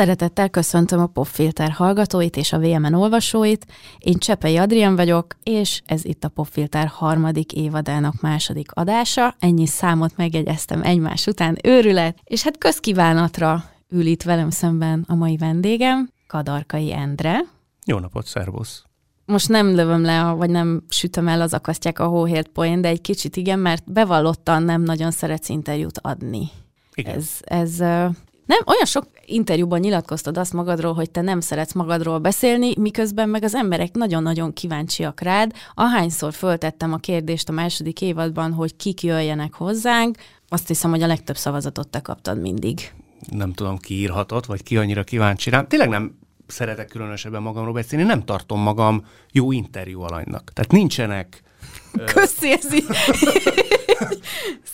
[0.00, 3.66] Szeretettel köszöntöm a Popfilter hallgatóit és a VMN olvasóit.
[3.98, 9.34] Én Csepei Adrián vagyok, és ez itt a Popfilter harmadik évadának második adása.
[9.38, 15.36] Ennyi számot megjegyeztem egymás után, őrület, és hát közkívánatra ül itt velem szemben a mai
[15.36, 17.40] vendégem, Kadarkai Endre.
[17.86, 18.84] Jó napot, szervusz!
[19.24, 23.00] most nem lövöm le, vagy nem sütöm el az akasztják a hóhért poén, de egy
[23.00, 26.48] kicsit igen, mert bevallottan nem nagyon szeretsz interjút adni.
[26.94, 27.14] Igen.
[27.14, 27.82] Ez, ez
[28.50, 33.42] nem, olyan sok interjúban nyilatkoztad azt magadról, hogy te nem szeretsz magadról beszélni, miközben meg
[33.42, 35.52] az emberek nagyon-nagyon kíváncsiak rád.
[35.74, 40.16] Ahányszor föltettem a kérdést a második évadban, hogy kik jöjjenek hozzánk,
[40.48, 42.92] azt hiszem, hogy a legtöbb szavazatot te kaptad mindig.
[43.30, 45.66] Nem tudom, ki írhatott, vagy ki annyira kíváncsi rám.
[45.66, 50.52] Tényleg nem szeretek különösebben magamról beszélni, nem tartom magam jó interjú alanynak.
[50.52, 51.42] Tehát nincsenek...
[52.04, 52.86] Köszi, ez így.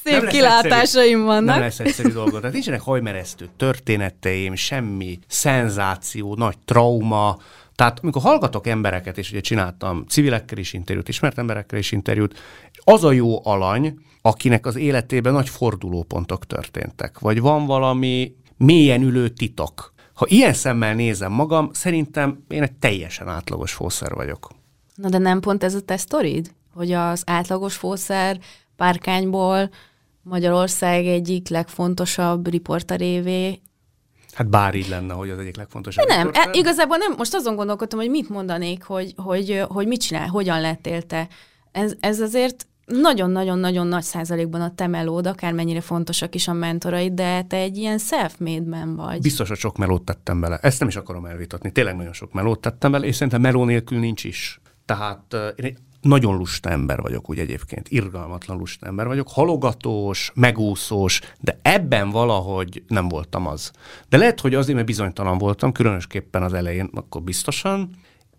[0.05, 1.45] Szép kilátásaim egyszerű, vannak.
[1.45, 2.39] Nem lesz egyszerű dolgot.
[2.39, 7.39] Tehát nincsenek hajmeresztő történeteim, semmi szenzáció, nagy trauma,
[7.75, 12.39] tehát amikor hallgatok embereket, és ugye csináltam civilekkel is interjút, ismert emberekkel is interjút,
[12.85, 19.29] az a jó alany, akinek az életében nagy fordulópontok történtek, vagy van valami mélyen ülő
[19.29, 19.95] titok.
[20.15, 24.51] Ha ilyen szemmel nézem magam, szerintem én egy teljesen átlagos fószer vagyok.
[24.95, 26.51] Na de nem pont ez a te sztorid?
[26.77, 28.39] Hogy az átlagos fószer
[28.77, 29.71] párkányból
[30.23, 33.61] Magyarország egyik legfontosabb riporterévé.
[34.33, 36.07] Hát bár így lenne, hogy az egyik legfontosabb.
[36.07, 36.55] De nem, riporter.
[36.55, 40.61] e, igazából nem, most azon gondolkodtam, hogy mit mondanék, hogy, hogy, hogy mit csinál, hogyan
[40.61, 41.29] lettél te.
[41.73, 47.43] Ez, ez azért nagyon-nagyon-nagyon nagy százalékban a te melód, akármennyire fontosak is a mentoraid, de
[47.43, 49.21] te egy ilyen self-made man vagy.
[49.21, 50.59] Biztos, hogy sok melót tettem bele.
[50.63, 51.73] Ezt nem is akarom elvitatni.
[51.73, 54.61] Tényleg nagyon sok melót tettem bele, és szerintem meló nélkül nincs is.
[54.85, 60.33] Tehát uh, én egy nagyon lusta ember vagyok úgy egyébként, irgalmatlan lusta ember vagyok, halogatós,
[60.35, 63.71] megúszós, de ebben valahogy nem voltam az.
[64.09, 67.91] De lehet, hogy azért, mert bizonytalan voltam, különösképpen az elején, akkor biztosan,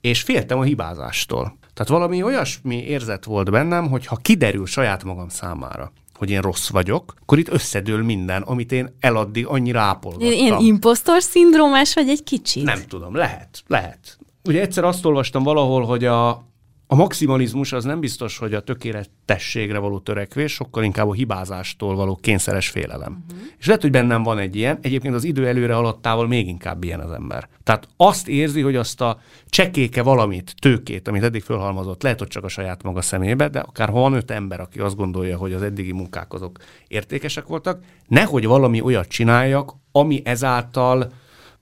[0.02, 1.58] és féltem a hibázástól.
[1.74, 6.70] Tehát valami olyasmi érzet volt bennem, hogy ha kiderül saját magam számára, hogy én rossz
[6.70, 10.32] vagyok, akkor itt összedől minden, amit én eladdig annyira ápolgattam.
[10.32, 12.64] Ilyen impostor szindrómás vagy egy kicsit?
[12.64, 14.18] Nem tudom, lehet, lehet.
[14.44, 16.47] Ugye egyszer azt olvastam valahol, hogy a,
[16.90, 22.16] a maximalizmus az nem biztos, hogy a tökéletességre való törekvés, sokkal inkább a hibázástól való
[22.16, 23.24] kényszeres félelem.
[23.30, 23.48] Uh-huh.
[23.58, 27.00] És lehet, hogy bennem van egy ilyen, egyébként az idő előre haladtával még inkább ilyen
[27.00, 27.50] az ember.
[27.64, 32.44] Tehát azt érzi, hogy azt a csekéke valamit, tőkét, amit eddig fölhalmozott, lehet, hogy csak
[32.44, 35.62] a saját maga szemébe, de akár ha van öt ember, aki azt gondolja, hogy az
[35.62, 41.12] eddigi munkák azok értékesek voltak, nehogy valami olyat csináljak, ami ezáltal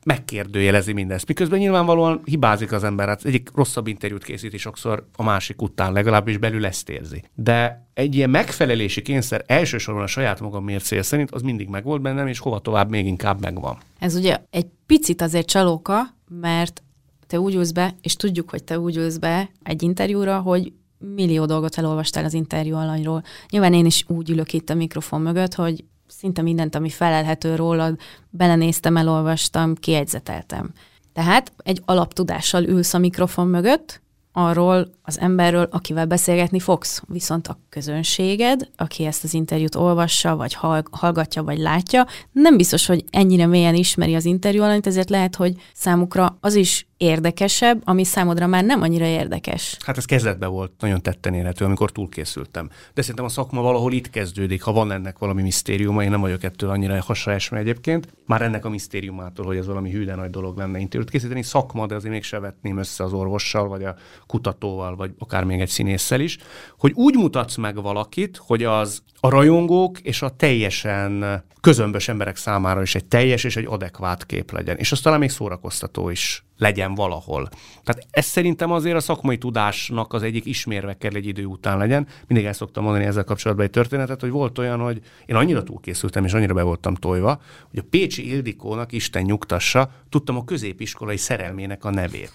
[0.05, 1.27] megkérdőjelezi mindezt.
[1.27, 6.37] Miközben nyilvánvalóan hibázik az ember, hát egyik rosszabb interjút készíti sokszor a másik után, legalábbis
[6.37, 7.23] belül ezt érzi.
[7.33, 12.27] De egy ilyen megfelelési kényszer elsősorban a saját magam mércél szerint az mindig megvolt bennem,
[12.27, 13.77] és hova tovább még inkább megvan.
[13.99, 16.83] Ez ugye egy picit azért csalóka, mert
[17.27, 21.45] te úgy ülsz be, és tudjuk, hogy te úgy ülsz be egy interjúra, hogy millió
[21.45, 23.23] dolgot elolvastál az interjú alanyról.
[23.49, 27.99] Nyilván én is úgy ülök itt a mikrofon mögött, hogy szinte mindent, ami felelhető rólad,
[28.29, 30.71] belenéztem, elolvastam, kiegyzeteltem.
[31.13, 34.01] Tehát egy alaptudással ülsz a mikrofon mögött,
[34.31, 37.01] arról az emberről, akivel beszélgetni fogsz.
[37.07, 40.57] Viszont a közönséged, aki ezt az interjút olvassa, vagy
[40.91, 45.53] hallgatja, vagy látja, nem biztos, hogy ennyire mélyen ismeri az interjú alanyt, ezért lehet, hogy
[45.73, 49.77] számukra az is érdekesebb, ami számodra már nem annyira érdekes.
[49.85, 52.69] Hát ez kezdetben volt nagyon tetten érhető, amikor túlkészültem.
[52.93, 56.43] De szerintem a szakma valahol itt kezdődik, ha van ennek valami misztériuma, én nem vagyok
[56.43, 58.07] ettől annyira hasraesme egyébként.
[58.25, 61.95] Már ennek a misztériumától, hogy ez valami hűde nagy dolog lenne interjút készíteni, szakma, de
[61.95, 63.95] azért még se vetném össze az orvossal, vagy a
[64.27, 66.37] kutatóval, vagy akár még egy színésszel is,
[66.77, 72.81] hogy úgy mutatsz meg valakit, hogy az a rajongók és a teljesen közömbös emberek számára
[72.81, 74.77] is egy teljes és egy adekvát kép legyen.
[74.77, 77.49] És az talán még szórakoztató is legyen valahol.
[77.83, 82.07] Tehát ez szerintem azért a szakmai tudásnak az egyik ismérve kell egy idő után legyen.
[82.27, 86.25] Mindig el szoktam mondani ezzel kapcsolatban egy történetet, hogy volt olyan, hogy én annyira túlkészültem
[86.25, 91.85] és annyira be voltam tojva, hogy a Pécsi Ildikónak Isten nyugtassa, tudtam a középiskolai szerelmének
[91.85, 92.33] a nevét.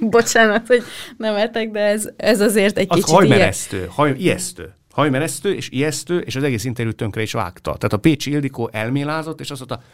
[0.00, 0.82] Bocsánat, hogy
[1.16, 4.74] nem etek, de ez, ez azért egy az kicsit hajmeresztő, haj, ijesztő.
[4.92, 7.70] Hajmeresztő és ijesztő, és az egész interjút tönkre is vágta.
[7.70, 9.86] Tehát a Pécsi Ildikó elmélázott, és azt mondta,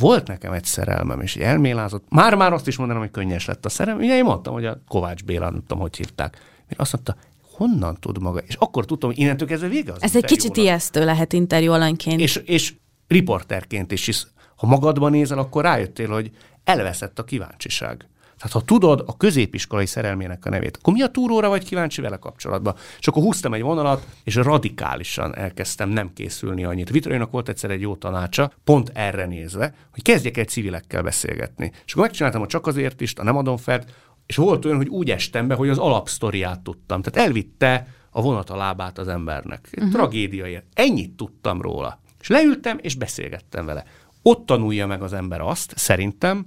[0.00, 2.04] volt nekem egy szerelmem, és elmélázott.
[2.08, 4.00] Már-már azt is mondanom, hogy könnyes lett a szerelem.
[4.00, 6.36] Ugye én mondtam, hogy a Kovács Béla, nem tudom, hogy hívták.
[6.68, 7.16] Én azt mondta,
[7.56, 8.38] honnan tud maga?
[8.38, 12.20] És akkor tudtam, hogy innentől kezdve vége az Ez egy kicsit ijesztő lehet interjú alanyként.
[12.20, 12.74] És, és
[13.08, 14.26] riporterként is, is,
[14.56, 16.30] ha magadban nézel, akkor rájöttél, hogy
[16.64, 18.08] elveszett a kíváncsiság.
[18.44, 22.16] Tehát ha tudod a középiskolai szerelmének a nevét, akkor mi a túróra vagy kíváncsi vele
[22.16, 22.74] kapcsolatban?
[22.98, 26.90] És akkor húztam egy vonalat, és radikálisan elkezdtem nem készülni annyit.
[26.90, 31.72] Vitorinak volt egyszer egy jó tanácsa, pont erre nézve, hogy kezdjek egy civilekkel beszélgetni.
[31.86, 33.84] És akkor megcsináltam a csak azért is, a nem adom fel,
[34.26, 37.02] és volt olyan, hogy úgy estem be, hogy az alapsztoriát tudtam.
[37.02, 39.68] Tehát elvitte a vonat a lábát az embernek.
[39.70, 39.94] Egy uh-huh.
[39.94, 40.64] tragédiaért.
[40.74, 42.00] Ennyit tudtam róla.
[42.20, 43.84] És leültem, és beszélgettem vele.
[44.22, 46.46] Ott tanulja meg az ember azt, szerintem,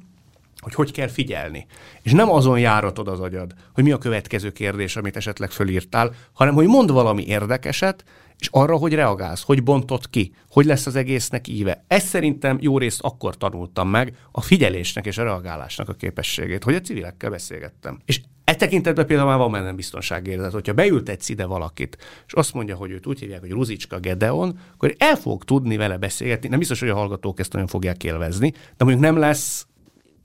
[0.67, 1.65] hogy hogy kell figyelni.
[2.01, 6.53] És nem azon járatod az agyad, hogy mi a következő kérdés, amit esetleg fölírtál, hanem
[6.53, 8.03] hogy mond valami érdekeset,
[8.39, 11.83] és arra, hogy reagálsz, hogy bontott ki, hogy lesz az egésznek íve.
[11.87, 16.75] Ezt szerintem jó részt akkor tanultam meg, a figyelésnek és a reagálásnak a képességét, hogy
[16.75, 17.99] a civilekkel beszélgettem.
[18.05, 21.97] És e tekintetben például már van bennem biztonságérzet, hogyha beültetsz ide valakit,
[22.27, 25.97] és azt mondja, hogy őt úgy hívják, hogy Ruzicska Gedeon, akkor el fog tudni vele
[25.97, 26.49] beszélgetni.
[26.49, 29.66] Nem biztos, hogy a hallgatók ezt nagyon fogják élvezni, de mondjuk nem lesz,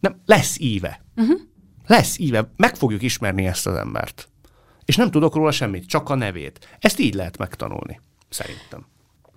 [0.03, 1.05] nem, lesz íve.
[1.17, 1.41] Uh-huh.
[1.87, 2.51] Lesz íve.
[2.57, 4.29] Meg fogjuk ismerni ezt az embert.
[4.85, 6.77] És nem tudok róla semmit, csak a nevét.
[6.79, 8.87] Ezt így lehet megtanulni, szerintem.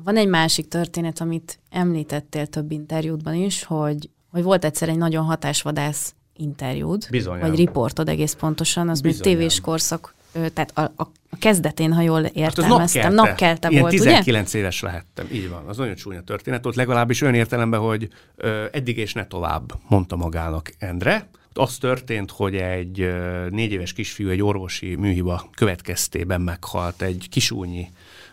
[0.03, 5.25] Van egy másik történet, amit említettél több interjútban is, hogy, hogy volt egyszer egy nagyon
[5.25, 7.39] hatásvadász interjúd, Bizony.
[7.39, 10.14] vagy riportod egész pontosan, az még tévés korszak,
[10.53, 14.59] tehát a, a, a kezdetén, ha jól értelmeztem, hát napkelte Ilyen volt, 19 ugye?
[14.59, 15.67] éves lehettem, így van.
[15.67, 20.15] Az nagyon csúnya történet ott, legalábbis olyan értelemben, hogy ö, eddig és ne tovább, mondta
[20.15, 21.27] magának Endre.
[21.53, 27.87] Az történt, hogy egy ö, négy éves kisfiú egy orvosi műhiba következtében meghalt, egy kisúnyi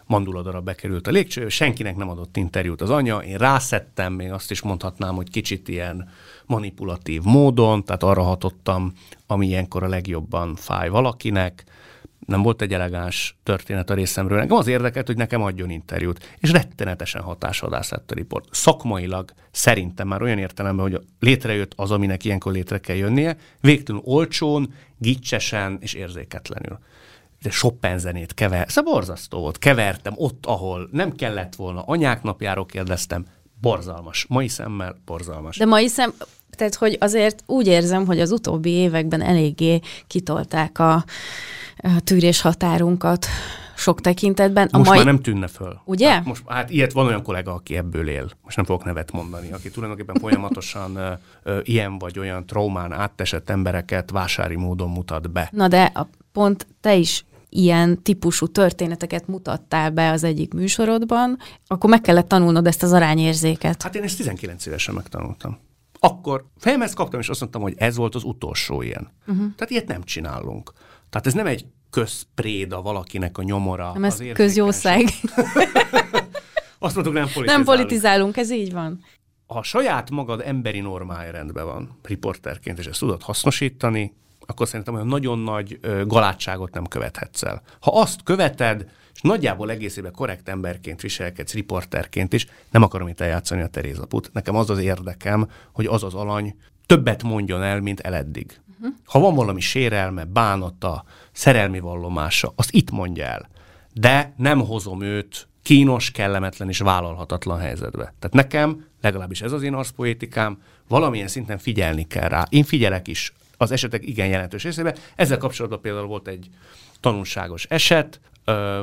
[0.06, 4.62] manduladarab bekerült a légcső, senkinek nem adott interjút az anya, én rászettem, még azt is
[4.62, 6.10] mondhatnám, hogy kicsit ilyen
[6.46, 8.93] manipulatív módon, tehát arra hatottam,
[9.26, 11.64] ami ilyenkor a legjobban fáj valakinek,
[12.27, 14.39] nem volt egy elegáns történet a részemről.
[14.39, 18.49] Nekem az érdekelt, hogy nekem adjon interjút, és rettenetesen hatásvadász lett a riport.
[18.51, 24.75] Szakmailag szerintem már olyan értelemben, hogy létrejött az, aminek ilyenkor létre kell jönnie, végtelenül olcsón,
[24.99, 26.79] gicsesen és érzéketlenül
[27.43, 28.71] de Chopin zenét kever.
[28.71, 29.59] Szóval borzasztó volt.
[29.59, 31.83] Kevertem ott, ahol nem kellett volna.
[31.83, 33.25] Anyák napjáról kérdeztem.
[33.61, 34.27] Borzalmas.
[34.29, 35.57] Mai szemmel borzalmas.
[35.57, 36.13] De mai szem,
[36.56, 41.04] tehát hogy azért úgy érzem, hogy az utóbbi években eléggé kitolták a,
[41.76, 43.26] a tűrés határunkat
[43.82, 44.69] sok tekintetben.
[44.72, 44.99] A most mai...
[44.99, 45.81] már nem tűnne föl.
[45.84, 46.10] Ugye?
[46.10, 48.31] Hát, most, hát ilyet van olyan kollega, aki ebből él.
[48.43, 51.12] Most nem fogok nevet mondani, aki tulajdonképpen folyamatosan ö,
[51.43, 55.49] ö, ilyen vagy olyan traumán áttesett embereket vásári módon mutat be.
[55.52, 61.90] Na de a, pont te is ilyen típusú történeteket mutattál be az egyik műsorodban, akkor
[61.90, 63.82] meg kellett tanulnod ezt az arányérzéket.
[63.82, 65.58] Hát én ezt 19 évesen megtanultam.
[66.04, 69.10] Akkor fejemhez kaptam, és azt mondtam, hogy ez volt az utolsó ilyen.
[69.20, 69.54] Uh-huh.
[69.54, 70.72] Tehát ilyet nem csinálunk.
[71.10, 73.93] Tehát ez nem egy közpréda valakinek a nyomora.
[73.93, 75.02] Nem ez közjószág.
[76.78, 77.46] azt mondtuk, nem politizálunk.
[77.46, 79.04] Nem politizálunk, ez így van.
[79.46, 85.06] Ha saját magad emberi normája rendben van, riporterként, és ezt tudod hasznosítani, akkor szerintem olyan
[85.06, 87.62] nagyon nagy galátságot nem követhetsz el.
[87.81, 93.62] Ha azt követed, és nagyjából egészében korrekt emberként viselkedsz, riporterként is, nem akarom itt eljátszani
[93.62, 94.31] a Terézaput.
[94.32, 96.56] Nekem az az érdekem, hogy az az alany
[96.87, 98.61] többet mondjon el, mint eleddig.
[98.70, 98.94] Uh-huh.
[99.05, 103.49] Ha van valami sérelme, bánata, szerelmi vallomása, azt itt mondja el.
[103.93, 108.14] De nem hozom őt kínos, kellemetlen és vállalhatatlan helyzetbe.
[108.19, 112.47] Tehát nekem, legalábbis ez az én arszpoétikám, valamilyen szinten figyelni kell rá.
[112.49, 114.97] Én figyelek is az esetek igen jelentős részében.
[115.16, 116.49] Ezzel kapcsolatban például volt egy
[117.00, 118.21] tanulságos eset,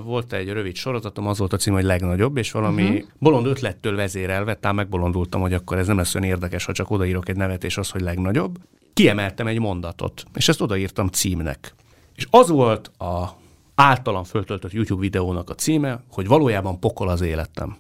[0.04, 3.02] volt egy rövid sorozatom, az volt a cím, hogy legnagyobb, és valami uh-huh.
[3.20, 7.30] bolond ötlettől vezérelve, tám megbolondultam, hogy akkor ez nem lesz olyan érdekes, ha csak odaírok
[7.30, 8.58] egy nevet, és az, hogy legnagyobb.
[8.94, 11.74] Kiemeltem egy mondatot, és ezt odaírtam címnek.
[12.16, 13.38] És az volt a
[13.76, 17.78] általam föltöltött YouTube videónak a címe, hogy valójában pokol az életem.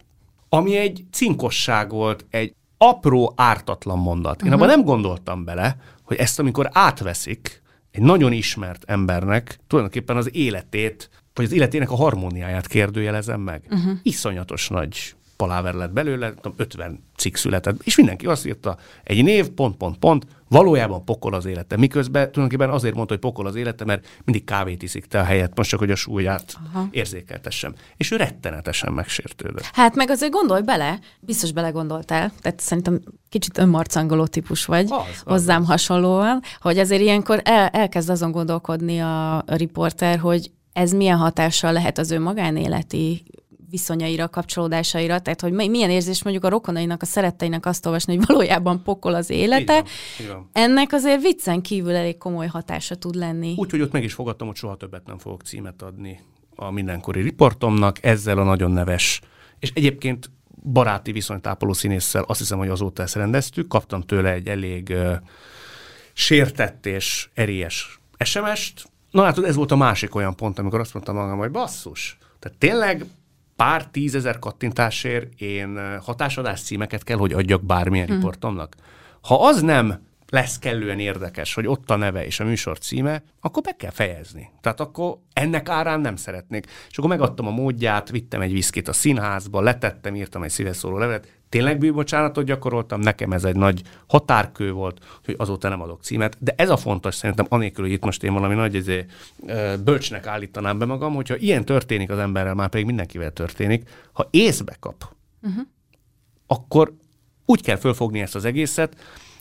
[0.49, 4.41] Ami egy cinkosság volt, egy apró, ártatlan mondat.
[4.41, 4.61] Én uh-huh.
[4.61, 11.09] abban nem gondoltam bele, hogy ezt amikor átveszik egy nagyon ismert embernek, tulajdonképpen az életét,
[11.39, 13.61] vagy az életének a harmóniáját kérdőjelezem meg.
[13.69, 13.97] Uh-huh.
[14.03, 19.77] Iszonyatos nagy paláver lett belőle, 50 cikk született, és mindenki azt írta, egy név, pont,
[19.77, 21.77] pont, pont, valójában pokol az élete.
[21.77, 25.57] Miközben tulajdonképpen azért mondta, hogy pokol az élete, mert mindig kávét iszik te a helyet,
[25.57, 26.87] most csak, hogy a súlyát Aha.
[26.91, 27.73] érzékeltessem.
[27.97, 29.69] És ő rettenetesen megsértődött.
[29.73, 35.21] Hát meg azért gondolj bele, biztos belegondoltál, tehát szerintem kicsit önmarcangoló típus vagy, az, az,
[35.25, 35.67] hozzám az.
[35.67, 41.71] hasonlóan, hogy azért ilyenkor el, elkezd azon gondolkodni a, a riporter, hogy ez milyen hatással
[41.73, 43.23] lehet az ő magánéleti
[43.69, 48.83] viszonyaira, kapcsolódásaira, tehát hogy milyen érzés mondjuk a rokonainak, a szeretteinek azt olvasni, hogy valójában
[48.83, 49.77] pokol az élete.
[49.77, 49.85] Így van,
[50.21, 50.49] így van.
[50.53, 53.53] Ennek azért viccen kívül elég komoly hatása tud lenni.
[53.57, 56.19] Úgyhogy ott meg is fogadtam, hogy soha többet nem fogok címet adni
[56.55, 59.21] a mindenkori riportomnak, ezzel a nagyon neves,
[59.59, 60.31] és egyébként
[60.63, 64.93] baráti viszonytápoló színésszel azt hiszem, hogy azóta ezt rendeztük, kaptam tőle egy elég
[66.13, 68.89] sértett és erélyes SMS-t.
[69.11, 72.57] Na látod, ez volt a másik olyan pont, amikor azt mondtam magam, hogy basszus, tehát
[72.57, 73.05] tényleg
[73.55, 78.15] pár tízezer kattintásért én hatásodás címeket kell, hogy adjak bármilyen hmm.
[78.15, 78.75] riportomnak.
[79.21, 83.63] Ha az nem lesz kellően érdekes, hogy ott a neve és a műsor címe, akkor
[83.63, 84.51] be kell fejezni.
[84.61, 86.65] Tehát akkor ennek árán nem szeretnék.
[86.89, 91.38] És akkor megadtam a módját, vittem egy viszkit a színházba, letettem, írtam egy szíveszóló levelet,
[91.49, 96.53] tényleg bűbocsánatot gyakoroltam, nekem ez egy nagy határkő volt, hogy azóta nem adok címet, de
[96.57, 99.05] ez a fontos szerintem, anélkül, hogy itt most én valami nagy ezé,
[99.83, 104.75] bölcsnek állítanám be magam, hogyha ilyen történik az emberrel, már pedig mindenkivel történik, ha észbe
[104.79, 105.63] kap, uh-huh.
[106.47, 106.93] akkor
[107.45, 108.95] úgy kell fölfogni ezt az egészet,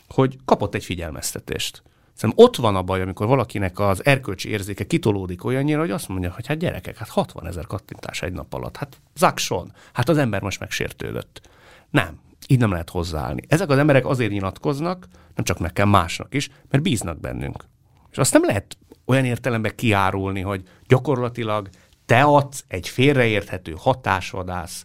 [0.07, 1.83] hogy kapott egy figyelmeztetést.
[2.13, 6.31] Szerintem ott van a baj, amikor valakinek az erkölcsi érzéke kitolódik olyannyira, hogy azt mondja,
[6.31, 10.41] hogy hát gyerekek, hát 60 ezer kattintás egy nap alatt, hát zakson, hát az ember
[10.41, 11.49] most megsértődött.
[11.89, 13.41] Nem, így nem lehet hozzáállni.
[13.47, 17.65] Ezek az emberek azért nyilatkoznak, nem csak nekem, másnak is, mert bíznak bennünk.
[18.11, 21.69] És azt nem lehet olyan értelemben kiárulni, hogy gyakorlatilag
[22.05, 24.83] te adsz egy félreérthető hatásvadász,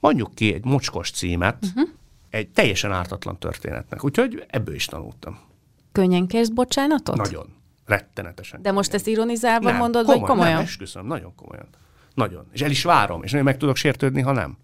[0.00, 1.88] mondjuk ki egy mocskos címet, uh-huh.
[2.30, 4.04] egy teljesen ártatlan történetnek.
[4.04, 5.38] Úgyhogy ebből is tanultam.
[5.92, 7.16] Könnyen kérsz bocsánatot?
[7.16, 7.56] Nagyon.
[7.84, 8.62] Rettenetesen.
[8.62, 10.54] De most ezt ironizálva nem, mondod, komolyan, vagy komolyan?
[10.54, 11.68] Nem, esküszöm, nagyon komolyan.
[12.14, 12.46] Nagyon.
[12.52, 14.56] És el is várom, és nagyon meg tudok sértődni, ha nem.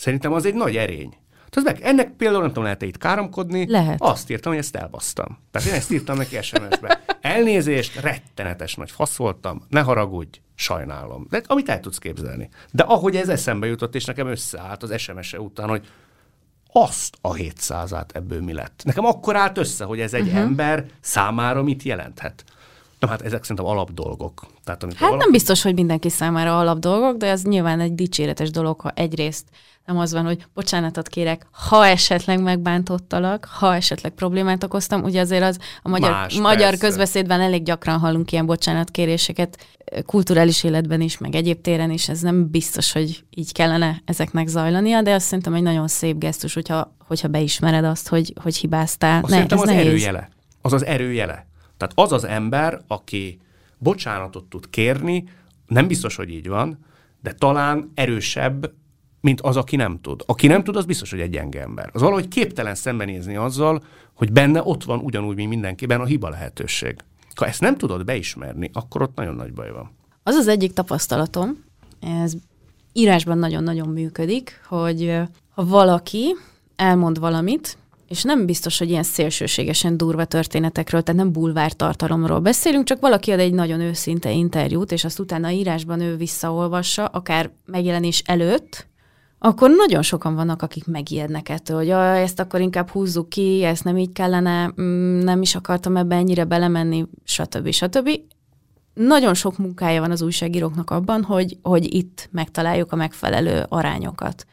[0.00, 1.16] Szerintem az egy nagy erény.
[1.48, 3.70] Tehát meg, ennek például nem tudom, lehet-e itt káromkodni.
[3.70, 4.02] Lehet.
[4.02, 5.38] Azt írtam, hogy ezt elbasztam.
[5.50, 7.02] Tehát én ezt írtam neki SMS-be.
[7.20, 11.26] Elnézést, rettenetes nagy fasz voltam, ne haragudj, sajnálom.
[11.30, 12.48] De amit el tudsz képzelni.
[12.72, 15.86] De ahogy ez eszembe jutott, és nekem összeállt az SMS-e után, hogy
[16.72, 18.82] azt a 700-át ebből mi lett.
[18.84, 20.40] Nekem akkor állt össze, hogy ez egy uh-huh.
[20.40, 22.44] ember számára mit jelenthet.
[23.00, 24.46] Na hát ezek szerintem alapdolgok.
[24.64, 25.18] Tehát, hát valaki...
[25.18, 29.44] nem biztos, hogy mindenki számára alapdolgok, de ez nyilván egy dicséretes dolog, ha egyrészt
[29.86, 35.02] nem az van, hogy bocsánatot kérek, ha esetleg megbántottalak, ha esetleg problémát okoztam.
[35.02, 39.66] Ugye azért az a magyar, Más, magyar közbeszédben elég gyakran hallunk ilyen bocsánatkéréseket,
[40.06, 45.02] kulturális életben is, meg egyéb téren is, ez nem biztos, hogy így kellene ezeknek zajlania,
[45.02, 49.22] de azt szerintem egy nagyon szép gesztus, hogyha, hogyha beismered azt, hogy, hogy hibáztál.
[49.22, 49.86] Azt ne, ez az nehéz.
[49.86, 50.28] erőjele.
[50.62, 51.49] Az az erőjele.
[51.80, 53.40] Tehát az az ember, aki
[53.78, 55.24] bocsánatot tud kérni,
[55.66, 56.78] nem biztos, hogy így van,
[57.22, 58.72] de talán erősebb,
[59.20, 60.22] mint az, aki nem tud.
[60.26, 61.90] Aki nem tud, az biztos, hogy egy gyenge ember.
[61.92, 63.82] Az valahogy képtelen szembenézni azzal,
[64.14, 66.96] hogy benne ott van ugyanúgy, mint mindenkiben a hiba lehetőség.
[67.34, 69.90] Ha ezt nem tudod beismerni, akkor ott nagyon nagy baj van.
[70.22, 71.64] Az az egyik tapasztalatom,
[72.00, 72.32] ez
[72.92, 75.20] írásban nagyon-nagyon működik, hogy
[75.50, 76.36] ha valaki
[76.76, 77.78] elmond valamit,
[78.10, 83.30] és nem biztos, hogy ilyen szélsőségesen durva történetekről, tehát nem bulvár tartalomról beszélünk, csak valaki
[83.30, 88.86] ad egy nagyon őszinte interjút, és azt utána írásban ő visszaolvassa, akár megjelenés előtt,
[89.38, 91.88] akkor nagyon sokan vannak, akik megijednek ettől, hogy
[92.22, 96.44] ezt akkor inkább húzzuk ki, ezt nem így kellene, mm, nem is akartam ebbe ennyire
[96.44, 97.70] belemenni, stb.
[97.70, 98.10] stb.
[98.94, 104.46] Nagyon sok munkája van az újságíróknak abban, hogy, hogy itt megtaláljuk a megfelelő arányokat.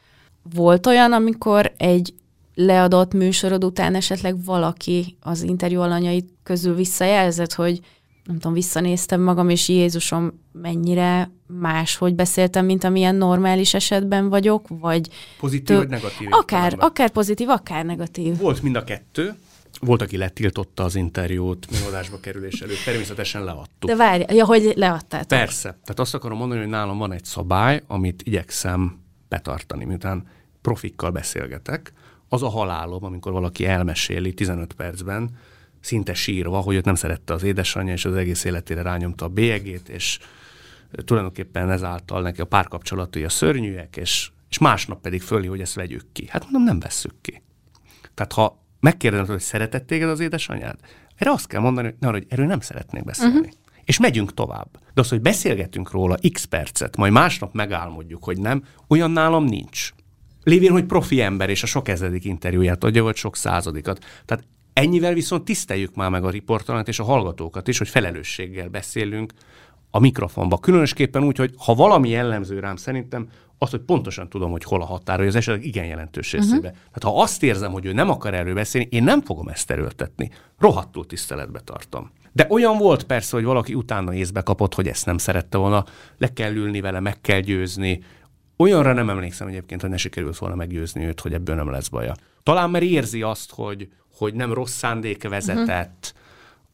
[0.54, 2.14] Volt olyan, amikor egy
[2.60, 7.80] leadott műsorod után esetleg valaki az interjú alanyai közül visszajelzett, hogy
[8.24, 15.10] nem tudom, visszanéztem magam, és Jézusom, mennyire máshogy beszéltem, mint amilyen normális esetben vagyok, vagy...
[15.40, 15.78] Pozitív tő...
[15.78, 16.28] vagy negatív?
[16.32, 18.38] Akár, akár pozitív, akár negatív.
[18.38, 19.36] Volt mind a kettő.
[19.80, 23.90] Volt, aki letiltotta az interjút megoldásba kerülés előtt, természetesen leadtuk.
[23.90, 25.28] De várj, ja, hogy leadtátok.
[25.28, 25.70] Persze.
[25.70, 30.28] Tehát azt akarom mondani, hogy nálam van egy szabály, amit igyekszem betartani, miután
[30.62, 31.94] profikkal beszélgetek.
[32.30, 35.30] Az a halálom, amikor valaki elmeséli 15 percben,
[35.80, 39.90] szinte sírva, hogy őt nem szerette az édesanyja, és az egész életére rányomta a bélyegét,
[39.90, 40.20] és
[41.06, 46.06] tulajdonképpen ezáltal neki a párkapcsolatai a szörnyűek, és, és másnap pedig föli, hogy ezt vegyük
[46.12, 46.26] ki.
[46.30, 47.42] Hát mondom, nem vesszük ki.
[48.14, 50.80] Tehát ha megkérdezed, hogy szeretett téged az édesanyád,
[51.16, 53.38] erre azt kell mondani, hogy, hogy erről nem szeretnék beszélni.
[53.38, 53.54] Uh-huh.
[53.84, 54.68] És megyünk tovább.
[54.94, 59.92] De az, hogy beszélgetünk róla x percet, majd másnap megálmodjuk, hogy nem, olyan nálam nincs.
[60.48, 64.06] Lévén, hogy profi ember, és a sok ezedik interjúját adja, vagy sok századikat.
[64.26, 69.34] Tehát ennyivel viszont tiszteljük már meg a riportalat és a hallgatókat is, hogy felelősséggel beszélünk
[69.92, 70.58] a mikrofonba.
[70.58, 74.86] Különösképpen úgy, hogy ha valami jellemző rám szerintem, az, hogy pontosan tudom, hogy hol a
[74.86, 76.56] határ, hogy az esetleg igen jelentős részébe.
[76.56, 76.72] Uh-huh.
[76.72, 80.32] Tehát ha azt érzem, hogy ő nem akar erről beszélni, én nem fogom ezt erőltetni.
[80.60, 82.12] Rohadtul tiszteletbe tartom.
[82.34, 85.86] De olyan volt persze, hogy valaki utána észbe kapott, hogy ezt nem szerette volna,
[86.18, 88.04] le kell ülni vele, meg kell győzni.
[88.58, 92.16] Olyanra nem emlékszem egyébként, hogy ne sikerült volna meggyőzni őt, hogy ebből nem lesz baja.
[92.44, 96.26] Talán mert érzi azt, hogy, hogy nem rossz szándék vezetett, uh-huh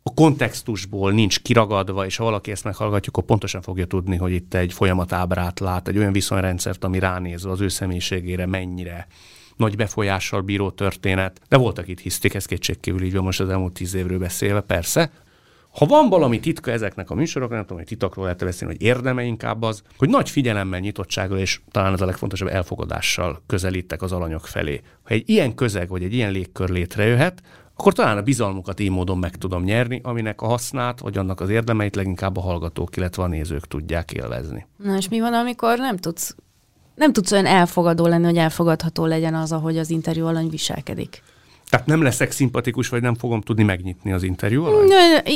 [0.04, 4.54] a kontextusból nincs kiragadva, és ha valaki ezt meghallgatja, akkor pontosan fogja tudni, hogy itt
[4.54, 9.08] egy folyamatábrát lát, egy olyan viszonyrendszert, ami ránézve az ő személyiségére mennyire
[9.56, 13.74] nagy befolyással bíró történet, de voltak itt hisztik, ez kétségkívül így van most az elmúlt
[13.74, 15.12] tíz évről beszélve, persze.
[15.74, 19.24] Ha van valami titka ezeknek a műsoroknak, nem tudom, hogy titokról lehet beszélni, hogy érdeme
[19.24, 24.48] inkább az, hogy nagy figyelemmel, nyitottsággal és talán ez a legfontosabb elfogadással közelítek az alanyok
[24.48, 24.82] felé.
[25.04, 27.42] Ha egy ilyen közeg vagy egy ilyen légkör létrejöhet,
[27.76, 31.50] akkor talán a bizalmukat így módon meg tudom nyerni, aminek a hasznát, vagy annak az
[31.50, 34.68] érdemeit leginkább a hallgatók, illetve a nézők tudják élvezni.
[34.78, 36.36] Na és mi van, amikor nem tudsz,
[36.96, 41.24] nem tudsz olyan elfogadó lenni, hogy elfogadható legyen az, ahogy az interjú alany viselkedik?
[41.74, 44.68] Tehát nem leszek szimpatikus, vagy nem fogom tudni megnyitni az interjú?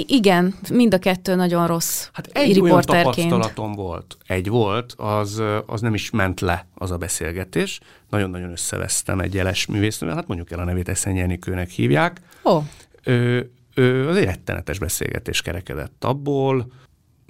[0.08, 5.82] Igen, mind a kettő nagyon rossz Hát egy olyan tapasztalatom volt, egy volt, az, az
[5.82, 7.80] nem is ment le az a beszélgetés.
[8.10, 12.22] Nagyon-nagyon összevesztem egy jeles művésznővel, hát mondjuk el a nevét Eszenyi Enikőnek hívják.
[12.46, 12.60] Ó.
[13.04, 16.72] Ő, az egy rettenetes beszélgetés kerekedett abból.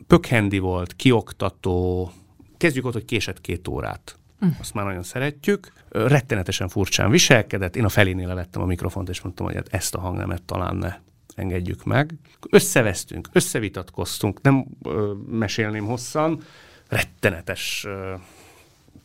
[0.07, 2.11] Pökhendi volt, kioktató,
[2.57, 4.17] kezdjük ott, hogy késett két órát.
[4.41, 4.49] Uh.
[4.59, 5.71] Azt már nagyon szeretjük.
[5.89, 7.75] Rettenetesen furcsán viselkedett.
[7.75, 10.95] Én a felénél levettem a mikrofont, és mondtam, hogy hát ezt a hangnemet talán ne
[11.35, 12.13] engedjük meg.
[12.49, 16.41] Összevesztünk, összevitatkoztunk, nem ö, mesélném hosszan,
[16.87, 18.13] rettenetes ö,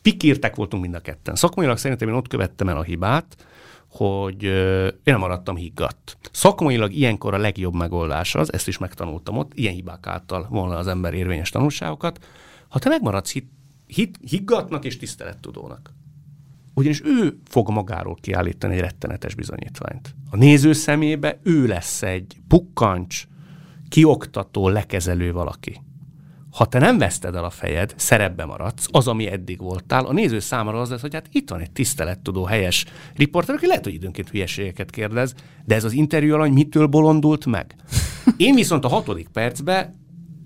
[0.03, 1.35] pikírtek voltunk mind a ketten.
[1.35, 3.47] Szakmailag szerintem én ott követtem el a hibát,
[3.89, 6.19] hogy ö, én maradtam higgadt.
[6.33, 10.87] Szakmailag ilyenkor a legjobb megoldás az, ezt is megtanultam ott, ilyen hibák által volna az
[10.87, 12.27] ember érvényes tanulságokat,
[12.69, 13.51] ha te megmaradsz hit,
[13.95, 15.95] hit, higgatnak és tisztelettudónak.
[16.75, 20.15] Ugyanis ő fog magáról kiállítani egy rettenetes bizonyítványt.
[20.31, 23.27] A néző szemébe ő lesz egy pukkancs,
[23.89, 25.81] kioktató, lekezelő valaki.
[26.51, 30.39] Ha te nem veszted el a fejed, szerepbe maradsz, az, ami eddig voltál, a néző
[30.39, 32.85] számára az lesz, hogy hát itt van egy tisztelettudó, helyes
[33.17, 35.35] riporter, aki lehet, hogy időnként hülyeségeket kérdez,
[35.65, 37.75] de ez az interjú alany mitől bolondult meg?
[38.37, 40.02] Én viszont a hatodik percben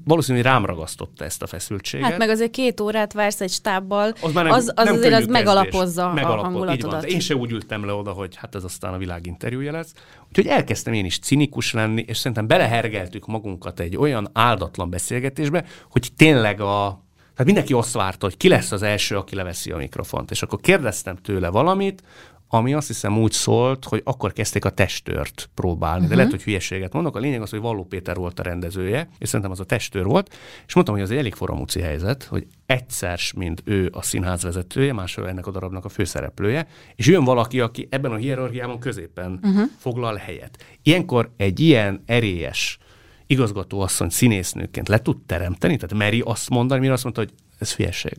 [0.06, 2.08] valószínűleg rám ragasztotta ezt a feszültséget.
[2.08, 5.14] Hát meg azért két órát vársz egy stábbal, az, már nem, az, az nem azért
[5.14, 7.04] az megalapozza Megalapod, a hangulatodat.
[7.04, 9.92] Én se úgy ültem le oda, hogy hát ez aztán a világ interjúja lesz.
[10.28, 16.08] Úgyhogy elkezdtem én is cinikus lenni, és szerintem belehergeltük magunkat egy olyan áldatlan beszélgetésbe, hogy
[16.16, 20.30] tényleg a tehát mindenki azt várta, hogy ki lesz az első, aki leveszi a mikrofont.
[20.30, 22.02] És akkor kérdeztem tőle valamit,
[22.48, 25.96] ami azt hiszem úgy szólt, hogy akkor kezdték a testőrt próbálni.
[25.96, 26.10] Uh-huh.
[26.10, 27.16] De lehet, hogy hülyeséget mondok.
[27.16, 30.34] A lényeg az, hogy Valló Péter volt a rendezője, és szerintem az a testőr volt,
[30.66, 34.92] és mondtam, hogy az egy elég forramúci helyzet, hogy egyszer, mint ő a színház vezetője,
[34.92, 39.62] másról ennek a darabnak a főszereplője, és jön valaki, aki ebben a hierarchiában középen uh-huh.
[39.78, 40.64] foglal helyet.
[40.82, 42.78] Ilyenkor egy ilyen erélyes
[43.26, 48.18] igazgatóasszony színésznőként le tud teremteni, tehát meri azt mondani, mire azt mondta, hogy ez hülyeség.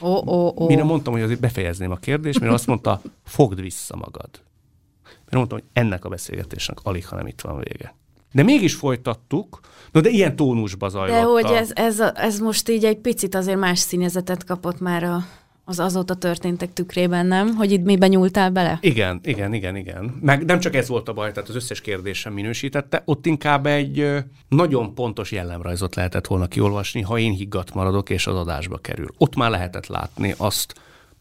[0.00, 0.68] Oh, oh, oh.
[0.68, 4.30] Mire mondtam, hogy azért befejezném a kérdést, mire azt mondta, fogd vissza magad.
[5.04, 7.94] Mire mondtam, hogy ennek a beszélgetésnek alig, ha nem itt van vége.
[8.32, 9.60] De mégis folytattuk,
[9.92, 11.16] no de ilyen tónusba zajlott.
[11.16, 15.24] De hogy ez, ez, ez most így egy picit azért más színezetet kapott már a
[15.68, 17.54] az azóta történtek tükrében, nem?
[17.54, 18.78] Hogy itt miben nyúltál bele?
[18.80, 20.18] Igen, igen, igen, igen.
[20.20, 24.24] Meg nem csak ez volt a baj, tehát az összes kérdésem minősítette, ott inkább egy
[24.48, 29.08] nagyon pontos jellemrajzot lehetett volna kiolvasni, ha én higgadt maradok és az adásba kerül.
[29.18, 30.74] Ott már lehetett látni azt,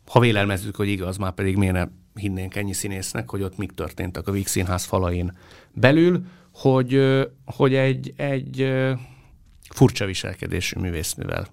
[0.07, 4.27] ha vélelmezzük, hogy igaz, már pedig miért ne hinnénk ennyi színésznek, hogy ott mik történtek
[4.27, 5.37] a Víg Színház falain
[5.73, 6.21] belül,
[6.53, 7.01] hogy,
[7.45, 8.73] hogy egy, egy
[9.69, 11.47] furcsa viselkedésű művésznővel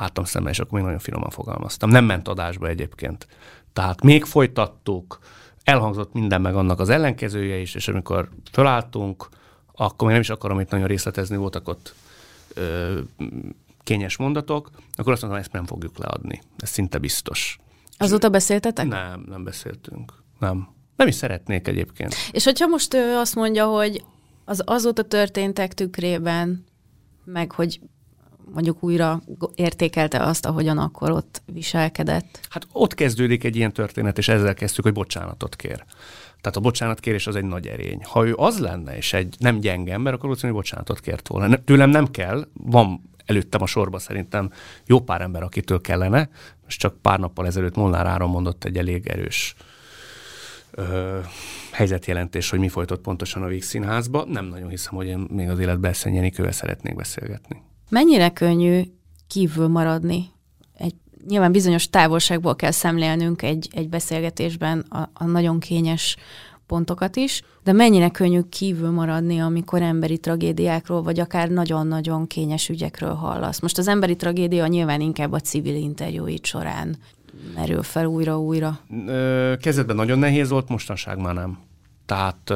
[0.00, 1.90] álltam szemben, és akkor még nagyon finoman fogalmaztam.
[1.90, 3.26] Nem ment adásba egyébként.
[3.72, 5.18] Tehát még folytattuk,
[5.64, 9.28] elhangzott minden meg annak az ellenkezője is, és amikor fölálltunk,
[9.74, 11.94] akkor még nem is akarom itt nagyon részletezni, voltak ott
[12.54, 12.98] ö,
[13.82, 16.40] kényes mondatok, akkor azt mondtam, ezt nem fogjuk leadni.
[16.58, 17.58] Ez szinte biztos.
[17.96, 18.86] Azóta beszéltetek?
[18.86, 20.12] Nem, nem beszéltünk.
[20.38, 20.68] Nem.
[20.96, 22.14] Nem is szeretnék egyébként.
[22.32, 24.04] És hogyha most ő azt mondja, hogy
[24.44, 26.64] az azóta történtek tükrében,
[27.24, 27.80] meg hogy
[28.52, 29.22] mondjuk újra
[29.54, 32.40] értékelte azt, ahogyan akkor ott viselkedett?
[32.48, 35.84] Hát ott kezdődik egy ilyen történet, és ezzel kezdtük, hogy bocsánatot kér.
[36.40, 38.00] Tehát a bocsánatkérés az egy nagy erény.
[38.04, 41.56] Ha ő az lenne, és egy nem gyenge ember, akkor valószínűleg bocsánatot kért volna.
[41.64, 44.52] Tőlem nem kell, van előttem a sorba szerintem
[44.86, 46.28] jó pár ember, akitől kellene.
[46.64, 49.54] Most csak pár nappal ezelőtt Molnár Áron mondott egy elég erős
[50.70, 51.18] ö,
[51.72, 54.24] helyzetjelentés, hogy mi folytott pontosan a Vígszínházba.
[54.24, 57.62] Nem nagyon hiszem, hogy én még az életben Eszenyi szeretnék beszélgetni.
[57.90, 58.82] Mennyire könnyű
[59.26, 60.30] kívül maradni?
[60.76, 60.94] Egy,
[61.28, 66.16] nyilván bizonyos távolságból kell szemlélnünk egy, egy beszélgetésben a, a nagyon kényes
[66.66, 73.14] pontokat is, de mennyire könnyű kívül maradni, amikor emberi tragédiákról, vagy akár nagyon-nagyon kényes ügyekről
[73.14, 73.60] hallasz.
[73.60, 76.96] Most az emberi tragédia nyilván inkább a civil interjúit során
[77.54, 78.80] merül fel újra-újra.
[79.60, 81.58] Kezdetben nagyon nehéz volt, mostanság már nem.
[82.06, 82.54] Tehát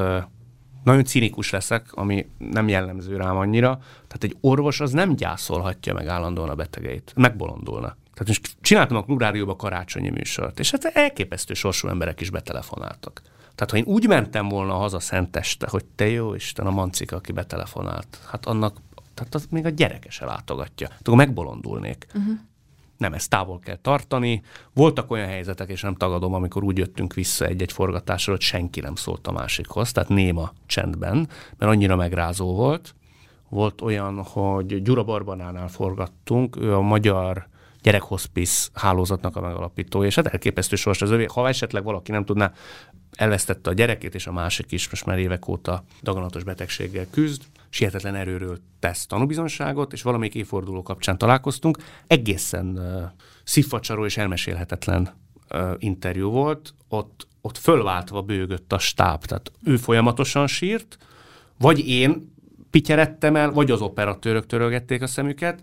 [0.85, 3.79] nagyon cinikus leszek, ami nem jellemző rám annyira.
[3.81, 7.13] Tehát egy orvos az nem gyászolhatja meg állandóan a betegeit.
[7.17, 7.97] Megbolondulna.
[8.15, 13.23] Tehát most csináltam a klubrádióba karácsonyi műsort, és hát elképesztő sorsú emberek is betelefonáltak.
[13.55, 17.33] Tehát ha én úgy mentem volna haza szenteste, hogy te jó Isten, a mancika, aki
[17.33, 18.77] betelefonált, hát annak,
[19.15, 20.89] tehát az még a gyereke se látogatja.
[20.91, 22.07] Hát akkor megbolondulnék.
[22.15, 22.39] Uh-huh.
[22.97, 24.43] Nem, ezt távol kell tartani.
[24.73, 28.95] Voltak olyan helyzetek, és nem tagadom, amikor úgy jöttünk vissza egy-egy forgatásra, hogy senki nem
[28.95, 31.17] szólt a másikhoz, tehát néma csendben,
[31.59, 32.95] mert annyira megrázó volt.
[33.49, 37.47] Volt olyan, hogy Gyura Barbanánál forgattunk, ő a magyar
[37.83, 41.25] gyerekhospice hálózatnak a megalapítója, és hát elképesztő sors az övé.
[41.25, 42.53] Ha esetleg valaki nem tudná,
[43.17, 47.43] elvesztette a gyerekét, és a másik is most már évek óta daganatos betegséggel küzd,
[47.75, 51.79] sietetlen erőről tesz tanúbizonságot, és valamelyik évforduló kapcsán találkoztunk.
[52.07, 53.03] Egészen uh,
[53.45, 55.15] szívfacsaró és elmesélhetetlen
[55.51, 60.99] uh, interjú volt, ott, ott fölváltva bőgött a stáb, tehát ő folyamatosan sírt,
[61.59, 62.33] vagy én
[62.71, 65.63] pityerettem el, vagy az operatőrök törölgették a szemüket,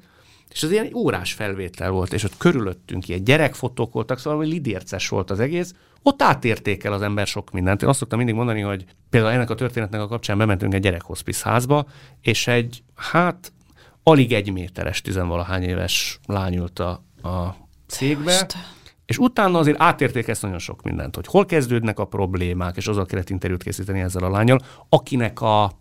[0.52, 5.10] és az ilyen órás felvétel volt, és ott körülöttünk ilyen gyerekfotók voltak, szóval hogy lidérces
[5.10, 5.74] volt az egész.
[6.04, 7.82] Ott átértékel az ember sok mindent.
[7.82, 11.50] Én azt szoktam mindig mondani, hogy például ennek a történetnek a kapcsán bementünk egy gyerekhospice
[11.50, 11.86] házba,
[12.22, 13.54] és egy, hát,
[14.04, 16.90] alig egy méteres, tizenvalahány éves lány ült a,
[17.22, 17.56] a
[17.88, 18.58] cégbe, Most.
[19.06, 23.30] és utána azért átértékelsz nagyon sok mindent, hogy hol kezdődnek a problémák, és azzal kellett
[23.30, 24.60] interjút készíteni ezzel a lányal,
[24.90, 25.72] akinek a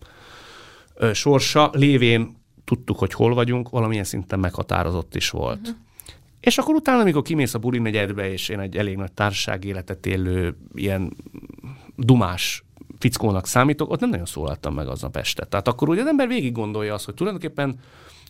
[0.95, 2.39] ö, sorsa lévén
[2.71, 5.59] tudtuk, hogy hol vagyunk, valamilyen szinten meghatározott is volt.
[5.59, 5.77] Uh-huh.
[6.41, 10.07] És akkor utána, amikor kimész a buli negyedbe, és én egy elég nagy társaság életet
[10.07, 11.17] élő, ilyen
[11.97, 12.65] dumás
[12.99, 15.45] fickónak számítok, ott nem nagyon szólaltam meg aznap este.
[15.45, 17.79] Tehát akkor ugye az ember végig gondolja azt, hogy tulajdonképpen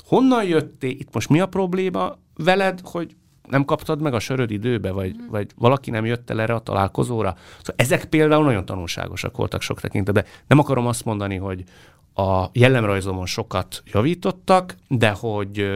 [0.06, 3.16] honnan jöttél, itt most mi a probléma veled, hogy
[3.48, 5.28] nem kaptad meg a söröd időbe, vagy, mm.
[5.30, 7.36] vagy valaki nem jött el erre a találkozóra.
[7.58, 10.24] Szóval ezek például nagyon tanulságosak voltak sok tekintetben.
[10.46, 11.64] Nem akarom azt mondani, hogy,
[12.14, 15.66] a jellemrajzomon sokat javítottak, de hogy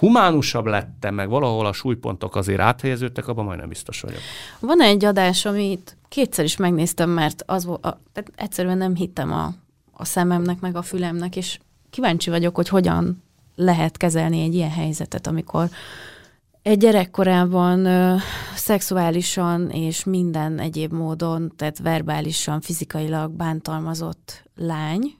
[0.00, 4.20] humánusabb lettem, meg valahol a súlypontok azért áthelyeződtek, abban majdnem biztos vagyok.
[4.60, 9.54] Van egy adás, amit kétszer is megnéztem, mert az a, tehát egyszerűen nem hittem a,
[9.92, 11.58] a szememnek, meg a fülemnek, és
[11.90, 13.22] kíváncsi vagyok, hogy hogyan
[13.56, 15.68] lehet kezelni egy ilyen helyzetet, amikor
[16.62, 18.16] egy gyerekkorában ö,
[18.54, 25.14] szexuálisan és minden egyéb módon, tehát verbálisan, fizikailag bántalmazott lány,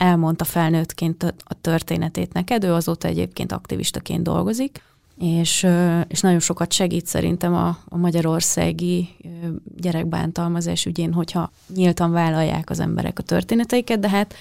[0.00, 4.82] elmondta felnőttként a történetét neked, ő azóta egyébként aktivistaként dolgozik,
[5.18, 5.66] és,
[6.08, 9.08] és nagyon sokat segít szerintem a, a magyarországi
[9.76, 14.34] gyerekbántalmazás ügyén, hogyha nyíltan vállalják az emberek a történeteiket, de hát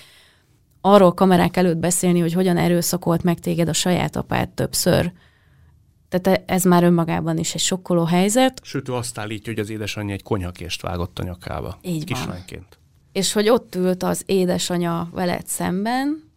[0.81, 5.11] arról kamerák előtt beszélni, hogy hogyan erőszakolt meg téged a saját apád többször,
[6.09, 8.59] tehát ez már önmagában is egy sokkoló helyzet.
[8.63, 11.77] Sőt, ő azt állítja, hogy az édesanyja egy konyhakést vágott a nyakába.
[11.81, 12.78] Így Kislányként.
[13.11, 16.29] És hogy ott ült az édesanya veled szemben,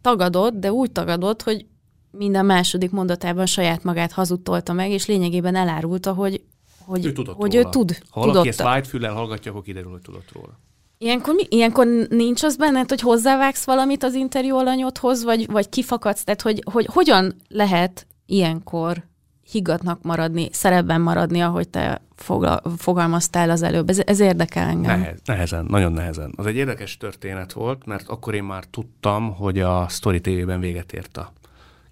[0.00, 1.66] tagadott, de úgy tagadott, hogy
[2.10, 6.42] minden második mondatában saját magát hazudtolta meg, és lényegében elárulta, hogy,
[6.84, 7.66] hogy, ő, tudott hogy róla.
[7.66, 7.98] ő tud.
[8.10, 10.58] Ha valaki ezt vágyfüllel hallgatja, akkor kiderül, hogy tudott róla.
[10.98, 16.24] Ilyenkor, mi, ilyenkor nincs az benned, hogy hozzávágsz valamit az interjú alanyodhoz, vagy, vagy kifakadsz?
[16.24, 19.04] Tehát, hogy, hogy hogyan lehet ilyenkor
[19.52, 23.88] higgadnak maradni, szerepben maradni, ahogy te fogla, fogalmaztál az előbb.
[23.88, 25.00] Ez, ez érdekel engem.
[25.00, 26.32] Nehez, nehezen, nagyon nehezen.
[26.36, 30.92] Az egy érdekes történet volt, mert akkor én már tudtam, hogy a Story TV-ben véget
[30.92, 31.32] ért a...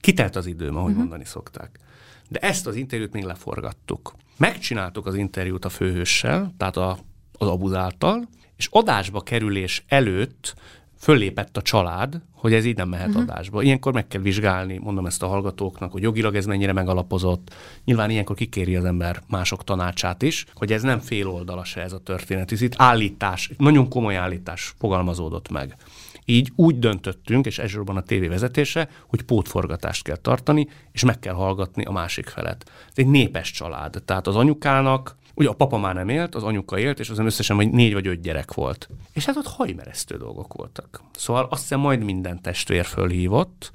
[0.01, 0.99] Kitelt az időm, ahogy uh-huh.
[0.99, 1.79] mondani szokták.
[2.29, 4.13] De ezt az interjút még leforgattuk.
[4.37, 6.99] Megcsináltuk az interjút a főhőssel, tehát a,
[7.39, 10.55] az abuzáltal, és adásba kerülés előtt
[11.01, 13.23] föllépett a család, hogy ez így nem mehet uh-huh.
[13.23, 13.63] adásba.
[13.63, 17.55] Ilyenkor meg kell vizsgálni, mondom ezt a hallgatóknak, hogy jogilag ez mennyire megalapozott.
[17.85, 21.93] Nyilván ilyenkor kikéri az ember mások tanácsát is, hogy ez nem fél oldala se ez
[21.93, 22.53] a történet.
[22.53, 25.77] Ez itt állítás, nagyon komoly állítás fogalmazódott meg.
[26.25, 31.85] Így úgy döntöttünk, és elsősorban a tévévezetése, hogy pótforgatást kell tartani, és meg kell hallgatni
[31.85, 32.65] a másik felet.
[32.89, 36.79] Ez egy népes család, tehát az anyukának Ugye a papa már nem élt, az anyuka
[36.79, 38.89] élt, és azon összesen vagy négy vagy öt gyerek volt.
[39.13, 41.03] És hát ott hajmeresztő dolgok voltak.
[41.13, 43.71] Szóval azt hiszem majd minden testvér fölhívott,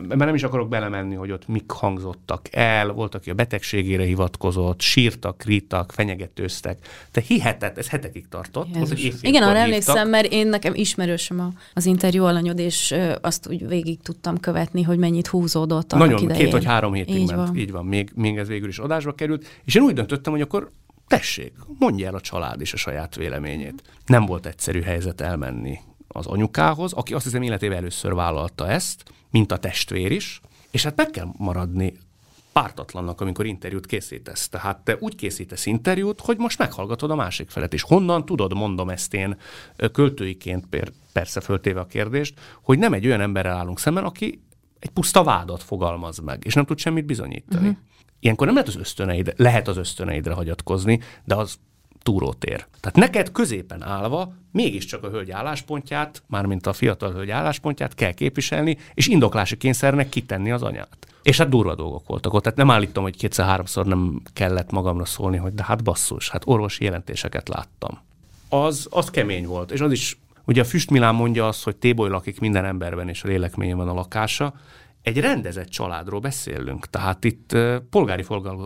[0.00, 4.80] mert nem is akarok belemenni, hogy ott mik hangzottak el, volt, aki a betegségére hivatkozott,
[4.80, 6.78] sírtak, rítak, fenyegetőztek.
[7.10, 8.76] Te hihetett, ez hetekig tartott.
[8.76, 13.68] Hogy Igen, arra emlékszem, mert én nekem ismerősöm a, az interjú alanyod, és azt úgy
[13.68, 16.42] végig tudtam követni, hogy mennyit húzódott Nagyon, idején.
[16.42, 17.48] két vagy három hétig így ment.
[17.48, 17.56] Van.
[17.56, 19.46] Így van, még, még ez végül is adásba került.
[19.64, 20.70] És én úgy döntöttem, hogy akkor
[21.06, 23.82] tessék, mondja el a család is a saját véleményét.
[24.06, 25.78] Nem volt egyszerű helyzet elmenni
[26.12, 30.96] az anyukához, aki azt hiszem életében először vállalta ezt, mint a testvér is, és hát
[30.96, 31.98] meg kell maradni
[32.52, 34.48] pártatlannak, amikor interjút készítesz.
[34.48, 38.88] Tehát te úgy készítesz interjút, hogy most meghallgatod a másik felet, és honnan tudod, mondom
[38.88, 39.36] ezt én
[39.92, 40.66] költőiként
[41.12, 44.42] persze föltéve a kérdést, hogy nem egy olyan emberrel állunk szemben, aki
[44.78, 47.68] egy puszta vádat fogalmaz meg, és nem tud semmit bizonyítani.
[47.68, 47.82] Uh-huh.
[48.20, 51.58] Ilyenkor nem lehet az ösztöneidre, lehet az ösztöneidre hagyatkozni, de az
[52.02, 52.66] túrótér.
[52.80, 58.78] Tehát neked középen állva mégiscsak a hölgy álláspontját, mármint a fiatal hölgy álláspontját kell képviselni,
[58.94, 60.96] és indoklási kényszernek kitenni az anyát.
[61.22, 62.42] És hát durva dolgok voltak ott.
[62.42, 66.84] Tehát nem állítom, hogy kétszer-háromszor nem kellett magamra szólni, hogy de hát basszus, hát orvosi
[66.84, 67.98] jelentéseket láttam.
[68.48, 72.40] Az, az kemény volt, és az is, ugye a Füstmilán mondja azt, hogy téboly lakik
[72.40, 74.54] minden emberben, és a lélekményen van a lakása,
[75.02, 76.86] egy rendezett családról beszélünk.
[76.86, 77.56] Tehát itt
[77.90, 78.24] polgári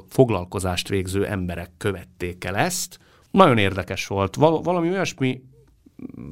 [0.09, 2.99] foglalkozást végző emberek követték el ezt.
[3.35, 4.37] Nagyon érdekes volt.
[4.37, 5.43] Val- valami olyasmi,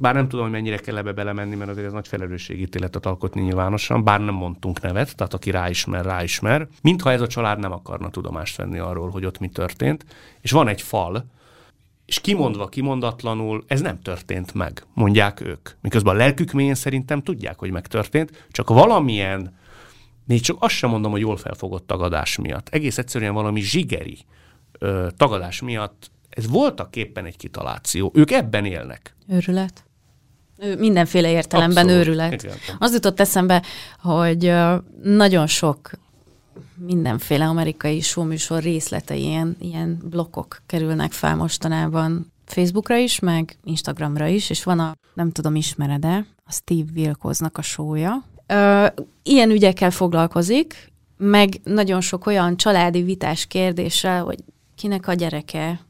[0.01, 4.05] bár nem tudom, hogy mennyire kell ebbe belemenni, mert azért ez nagy felelősségítéletet alkotni nyilvánosan,
[4.05, 6.69] bár nem mondtunk nevet, tehát aki ráismer, ráismer.
[6.83, 10.05] Mintha ez a család nem akarna tudomást venni arról, hogy ott mi történt.
[10.41, 11.27] És van egy fal,
[12.07, 15.69] és kimondva, kimondatlanul ez nem történt meg, mondják ők.
[15.81, 19.59] Miközben a lelkük mélyén szerintem tudják, hogy megtörtént, csak valamilyen
[20.27, 22.69] még csak azt sem mondom, hogy jól felfogott tagadás miatt.
[22.69, 24.19] Egész egyszerűen valami zsigeri
[24.79, 28.11] ö, tagadás miatt ez voltak éppen egy kitaláció.
[28.15, 29.15] Ők ebben élnek.
[29.29, 29.85] Őrület.
[30.79, 32.07] Mindenféle értelemben Abszolút.
[32.07, 32.43] őrület.
[32.43, 32.57] Igen.
[32.79, 33.63] Az jutott eszembe,
[33.99, 34.53] hogy
[35.03, 35.91] nagyon sok
[36.75, 44.51] mindenféle amerikai showműsor részletei, ilyen, ilyen blokkok kerülnek fel mostanában Facebookra is, meg Instagramra is,
[44.51, 48.25] és van a, nem tudom, ismered-e, a Steve Wilkosnak a sója,
[49.23, 54.39] ilyen ügyekkel foglalkozik, meg nagyon sok olyan családi vitás kérdéssel, hogy
[54.75, 55.81] kinek a gyereke,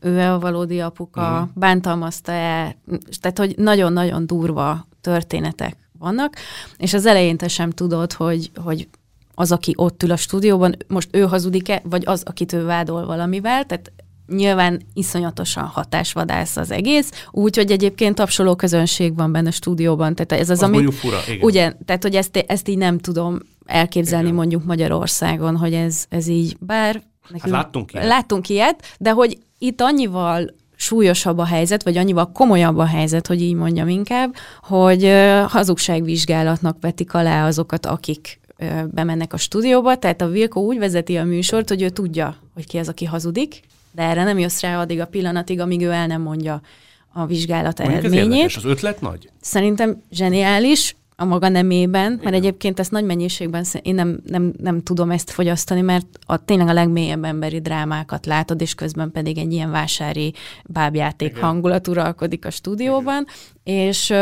[0.00, 1.48] ő-e a valódi apuka, uh-huh.
[1.54, 2.76] bántalmazta-e,
[3.20, 6.36] tehát hogy nagyon-nagyon durva történetek vannak,
[6.76, 8.88] és az elején te sem tudod, hogy, hogy
[9.34, 13.64] az, aki ott ül a stúdióban, most ő hazudik-e, vagy az, akit ő vádol valamivel,
[13.64, 13.92] tehát
[14.26, 20.14] nyilván iszonyatosan hatásvadász az egész, úgyhogy egyébként tapsoló közönség van benne a stúdióban.
[20.14, 20.92] Tehát ez az, az ami...
[20.92, 21.42] fura, igen.
[21.42, 24.36] Ugye, tehát hogy ezt, ezt így nem tudom elképzelni igen.
[24.36, 27.02] mondjuk Magyarországon, hogy ez, ez így, bár...
[27.28, 28.06] Nekünk, hát láttunk ilyet.
[28.06, 33.42] Láttunk ilyet, de hogy itt annyival súlyosabb a helyzet, vagy annyival komolyabb a helyzet, hogy
[33.42, 35.12] így mondjam inkább, hogy
[35.46, 38.40] hazugságvizsgálatnak vetik alá azokat, akik
[38.86, 42.78] bemennek a stúdióba, tehát a Vilko úgy vezeti a műsort, hogy ő tudja, hogy ki
[42.78, 43.60] az, aki hazudik,
[43.92, 46.60] de erre nem jössz rá addig a pillanatig, amíg ő el nem mondja
[47.12, 48.44] a vizsgálat Mondjuk eredményét.
[48.44, 49.30] Ez az ötlet nagy?
[49.40, 52.32] Szerintem zseniális a maga nemében, mert Igen.
[52.32, 56.72] egyébként ezt nagy mennyiségben én nem, nem, nem tudom ezt fogyasztani, mert a, tényleg a
[56.72, 60.32] legmélyebb emberi drámákat látod, és közben pedig egy ilyen vásári
[60.66, 61.42] bábjáték Igen.
[61.42, 63.26] hangulat uralkodik a stúdióban,
[63.64, 63.86] Igen.
[63.86, 64.14] és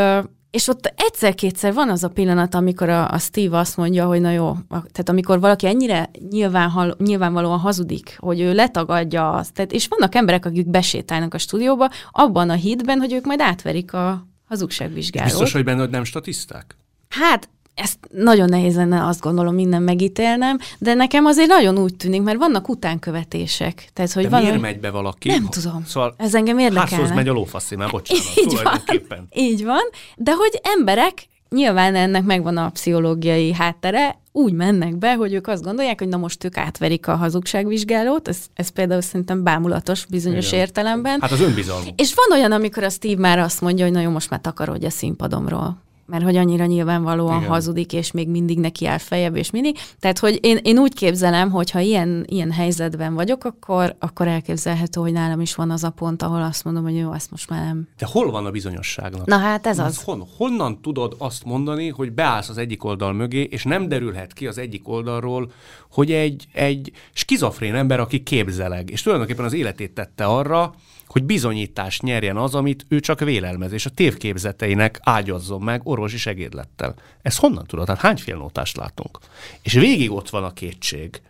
[0.51, 4.31] és ott egyszer-kétszer van az a pillanat, amikor a, a Steve azt mondja, hogy na
[4.31, 10.15] jó, tehát amikor valaki ennyire nyilván, nyilvánvalóan hazudik, hogy ő letagadja azt, tehát, és vannak
[10.15, 15.31] emberek, akik besétálnak a stúdióba, abban a hitben, hogy ők majd átverik a hazugságvizsgálót.
[15.31, 16.77] Biztos, hogy benne, hogy nem statiszták?
[17.21, 22.23] Hát ezt nagyon nehéz lenne azt gondolom minden megítélnem, de nekem azért nagyon úgy tűnik,
[22.23, 23.89] mert vannak utánkövetések.
[23.93, 25.29] Tehát, hogy de van, miért megy be valaki?
[25.29, 25.85] Nem tudom.
[25.87, 26.59] Szóval Ez engem.
[26.59, 29.83] Házhoz megy a lófaszi, már bocsánat, így van, így van,
[30.17, 35.63] de hogy emberek, nyilván ennek megvan a pszichológiai háttere, úgy mennek be, hogy ők azt
[35.63, 40.61] gondolják, hogy na most ők átverik a hazugságvizsgálót, ez, ez például szerintem bámulatos bizonyos Igen.
[40.61, 41.21] értelemben.
[41.21, 42.01] Hát az önbizalmuk.
[42.01, 44.87] És van olyan, amikor a Steve már azt mondja, hogy na jó, most már takarodj
[44.87, 47.49] a színpadomról mert hogy annyira nyilvánvalóan Igen.
[47.49, 49.79] hazudik, és még mindig neki áll fejebb, és mindig.
[50.01, 55.01] Tehát, hogy én, én úgy képzelem, hogy ha ilyen, ilyen helyzetben vagyok, akkor, akkor elképzelhető,
[55.01, 57.65] hogy nálam is van az a pont, ahol azt mondom, hogy jó, ezt most már
[57.65, 57.89] nem.
[57.99, 59.27] De hol van a bizonyosságnak?
[59.27, 60.03] Na hát ez az.
[60.03, 64.47] Hon, honnan tudod azt mondani, hogy beállsz az egyik oldal mögé, és nem derülhet ki
[64.47, 65.51] az egyik oldalról,
[65.91, 70.75] hogy egy, egy skizofrén ember, aki képzeleg, és tulajdonképpen az életét tette arra,
[71.07, 76.95] hogy bizonyítást nyerjen az, amit ő csak vélelmez, és a tévképzeteinek ágyazzon meg orvosi segédlettel.
[77.23, 77.89] Ez honnan tudod?
[77.89, 79.19] Hát hány félnótást látunk?
[79.63, 81.21] És végig ott van a kétség,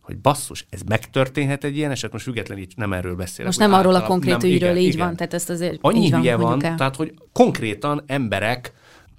[0.00, 3.46] hogy basszus, ez megtörténhet egy ilyen eset, most függetlenül így nem erről beszélek.
[3.46, 5.06] Most nem arról a konkrét nem, ügyről, igen, így igen.
[5.06, 8.72] van, tehát ezt azért Annyi így van, van tehát hogy konkrétan emberek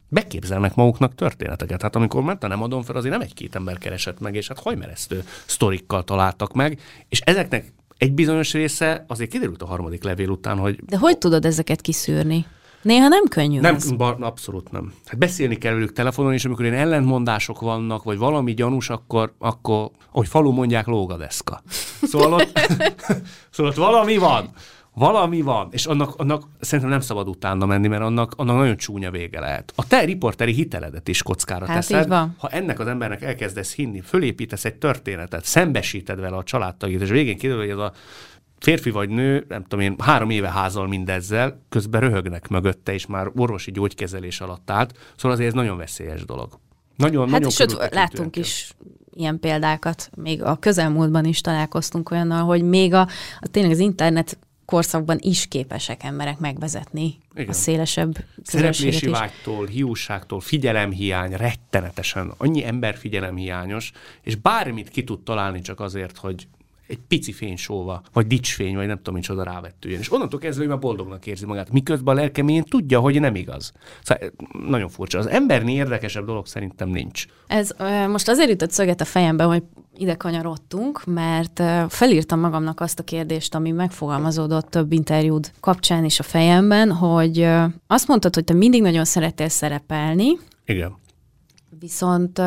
[0.09, 1.81] beképzelnek maguknak történeteket.
[1.81, 5.23] Hát amikor ment nem adom fel, azért nem egy-két ember keresett meg, és hát hajmeresztő
[5.45, 10.79] sztorikkal találtak meg, és ezeknek egy bizonyos része azért kiderült a harmadik levél után, hogy...
[10.85, 12.45] De hogy tudod ezeket kiszűrni?
[12.81, 13.91] Néha nem könnyű Nem, ez.
[13.91, 14.93] Bar, abszolút nem.
[15.05, 19.89] Hát beszélni kell velük telefonon, és amikor ilyen ellentmondások vannak, vagy valami gyanús, akkor, akkor
[20.11, 21.61] ahogy falu mondják, lógadeszka.
[22.01, 22.59] Szóval ott,
[23.51, 24.49] szóval ott valami van
[24.97, 29.11] valami van, és annak, annak szerintem nem szabad utána menni, mert annak, annak nagyon csúnya
[29.11, 29.73] vége lehet.
[29.75, 32.07] A te riporteri hiteledet is kockára hát teszed,
[32.37, 37.37] ha ennek az embernek elkezdesz hinni, fölépítesz egy történetet, szembesíted vele a családtagét, és végén
[37.37, 37.91] kiderül, hogy ez a
[38.59, 43.31] férfi vagy nő, nem tudom én, három éve házal mindezzel, közben röhögnek mögötte, és már
[43.35, 46.59] orvosi gyógykezelés alatt állt, szóval azért ez nagyon veszélyes dolog.
[46.95, 48.75] Nagyon, Hát nagyon sőt, láttunk is
[49.13, 53.07] ilyen példákat, még a közelmúltban is találkoztunk olyannal, hogy még a,
[53.39, 57.49] a tényleg az internet korszakban is képesek emberek megvezetni Igen.
[57.49, 65.61] a szélesebb Szereplési vágytól, hiúságtól, figyelemhiány, rettenetesen, annyi ember figyelemhiányos, és bármit ki tud találni
[65.61, 66.47] csak azért, hogy
[66.87, 69.99] egy pici fénysóva, vagy dicsfény, vagy nem tudom, micsoda rávettőjön.
[69.99, 71.71] És onnantól kezdve, hogy már boldognak érzi magát.
[71.71, 73.73] Miközben a lelkeményén tudja, hogy nem igaz.
[74.03, 74.31] Szóval
[74.67, 75.17] nagyon furcsa.
[75.17, 77.25] Az embernél érdekesebb dolog szerintem nincs.
[77.47, 77.71] Ez
[78.07, 79.63] most azért ütött szöget a fejembe, hogy
[79.97, 86.23] ide kanyarodtunk, mert felírtam magamnak azt a kérdést, ami megfogalmazódott több interjúd kapcsán is a
[86.23, 87.47] fejemben, hogy
[87.87, 90.95] azt mondtad, hogy te mindig nagyon szerettél szerepelni, Igen.
[91.79, 92.41] viszont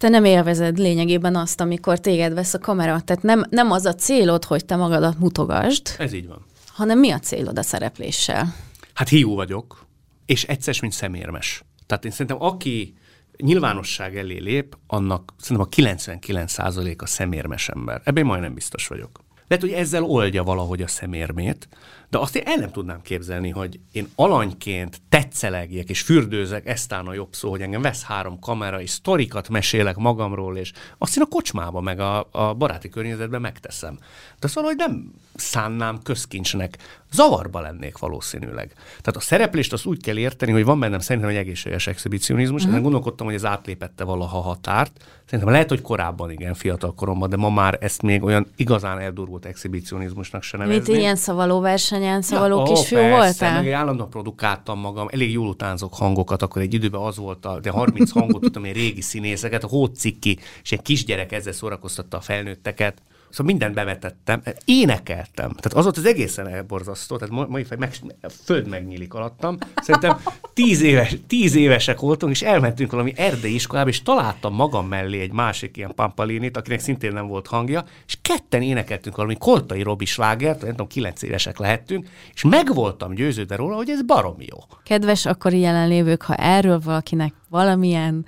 [0.00, 3.00] te nem élvezed lényegében azt, amikor téged vesz a kamera.
[3.00, 6.44] Tehát nem, nem az a célod, hogy te magadat mutogasd, Ez így van.
[6.72, 8.54] hanem mi a célod a szerepléssel?
[8.94, 9.86] Hát hiú vagyok,
[10.26, 11.62] és egyszer, mint szemérmes.
[11.86, 12.94] Tehát én szerintem, aki
[13.36, 18.00] nyilvánosság elé lép, annak szerintem a 99% a szemérmes ember.
[18.04, 19.20] Ebben majdnem biztos vagyok.
[19.48, 21.68] Lehet, hogy ezzel oldja valahogy a szemérmét,
[22.10, 27.12] de azt én el nem tudnám képzelni, hogy én alanyként tetszelegjek és fürdőzek, eztán a
[27.12, 31.26] jobb szó, hogy engem vesz három kamera, és sztorikat mesélek magamról, és azt én a
[31.26, 33.98] kocsmába, meg a, a baráti környezetben megteszem.
[34.38, 36.78] De szóval, hogy nem szánnám közkincsnek,
[37.12, 38.72] zavarba lennék valószínűleg.
[38.74, 42.70] Tehát a szereplést azt úgy kell érteni, hogy van bennem szerintem egy egészséges exhibicionizmus, uh-huh.
[42.70, 45.04] ezen gondolkodtam, hogy ez átlépette valaha határt.
[45.24, 49.44] Szerintem lehet, hogy korábban igen, fiatal koromban, de ma már ezt még olyan igazán eldurult
[49.44, 50.98] exhibicionizmusnak se Mit nevezném.
[50.98, 51.60] ilyen szavaló
[52.00, 53.62] versenyen szavaló ó, kisfiú persze, voltál?
[53.62, 57.70] meg állandóan produkáltam magam, elég jól utánzok hangokat, akkor egy időben az volt, a, de
[57.70, 63.02] 30 hangot tudtam, én régi színészeket, a hócikki, és egy kisgyerek ezzel szórakoztatta a felnőtteket.
[63.30, 65.48] Szóval mindent bevetettem, énekeltem.
[65.48, 69.58] Tehát az volt az egészen elborzasztó, tehát ma- mai fej, meg, a föld megnyílik alattam.
[69.76, 70.20] Szerintem
[70.54, 75.32] tíz, éves, tíz évesek voltunk, és elmentünk valami erdei iskolába, és találtam magam mellé egy
[75.32, 80.60] másik ilyen pampalinit, akinek szintén nem volt hangja, és ketten énekeltünk valami koltai Robi slágert,
[80.60, 84.58] nem tudom, kilenc évesek lehettünk, és meg voltam győződve róla, hogy ez baromi jó.
[84.84, 88.26] Kedves akkori jelenlévők, ha erről valakinek valamilyen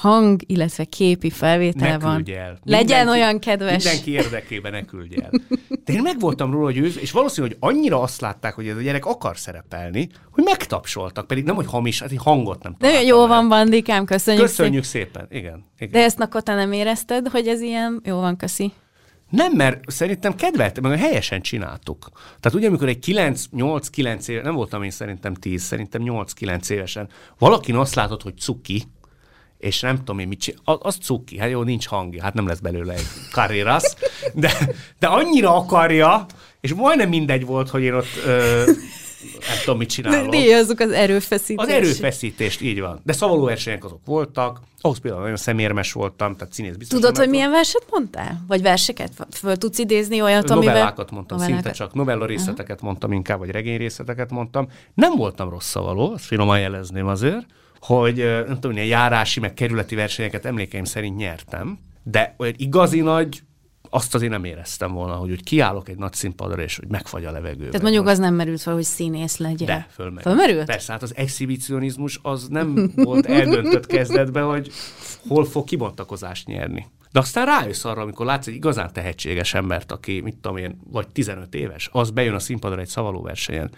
[0.00, 2.58] hang, illetve képi felvétele Ne van, el.
[2.64, 3.84] legyen Mindenki- olyan kedves.
[3.84, 5.30] Mindenki érdekében ne küldj el.
[5.84, 8.80] De én meg voltam róla győző, és valószínű, hogy annyira azt látták, hogy ez a
[8.80, 13.20] gyerek akar szerepelni, hogy megtapsoltak, pedig nem, hogy hamis, hát egy hangot nem De jó
[13.20, 13.26] el.
[13.26, 15.26] van, Bandikám, köszönjük, Köszönjük szépen.
[15.30, 15.64] Igen.
[15.78, 15.90] igen.
[15.92, 18.72] De ezt akkor te nem érezted, hogy ez ilyen, jó van, köszi.
[19.30, 22.08] Nem, mert szerintem kedveltem, meg helyesen csináltuk.
[22.40, 26.70] Tehát ugye, amikor egy 9, 8, 9 éves, nem voltam én szerintem 10, szerintem 8-9
[26.70, 27.08] évesen,
[27.38, 28.82] valakin azt látod, hogy cuki,
[29.60, 32.46] és nem tudom én mit csinál, az, az cuki, hát jó, nincs hangja, hát nem
[32.46, 33.96] lesz belőle egy karrierasz,
[34.34, 34.52] de,
[34.98, 36.26] de annyira akarja,
[36.60, 38.64] és majdnem mindegy volt, hogy én ott ö,
[39.48, 40.30] nem tudom, mit csinálok.
[40.30, 41.68] díjazzuk az erőfeszítést.
[41.68, 43.00] Az erőfeszítést, így van.
[43.04, 47.00] De szavaló versenyek azok voltak, ahhoz például nagyon szemérmes voltam, tehát színész biztos.
[47.00, 48.44] Tudod, hogy milyen verset mondtál?
[48.48, 49.12] Vagy verseket?
[49.30, 50.74] Föl tudsz idézni olyat, amivel...
[50.74, 51.64] Novellákat mondtam, Novellákat.
[51.64, 52.86] szinte csak novella részleteket uh-huh.
[52.86, 54.68] mondtam inkább, vagy regény részleteket mondtam.
[54.94, 57.46] Nem voltam rossz szavaló, azt finoman jelezném azért,
[57.80, 58.16] hogy
[58.46, 63.42] nem tudom, ilyen járási, meg kerületi versenyeket emlékeim szerint nyertem, de olyan igazi nagy,
[63.90, 67.30] azt azért nem éreztem volna, hogy úgy kiállok egy nagy színpadra, és hogy megfagy a
[67.30, 67.66] levegő.
[67.66, 69.66] Tehát mondjuk az nem merült fel, hogy színész legyen.
[69.66, 70.22] De, fölmerült.
[70.22, 70.66] Fölmerült?
[70.66, 74.70] Persze, hát az exhibicionizmus az nem volt eldöntött kezdetben, hogy
[75.28, 76.86] hol fog kibontakozást nyerni.
[77.12, 81.08] De aztán rájössz arra, amikor látsz egy igazán tehetséges embert, aki, mit tudom én, vagy
[81.08, 83.70] 15 éves, az bejön a színpadra egy szavalóversenyen,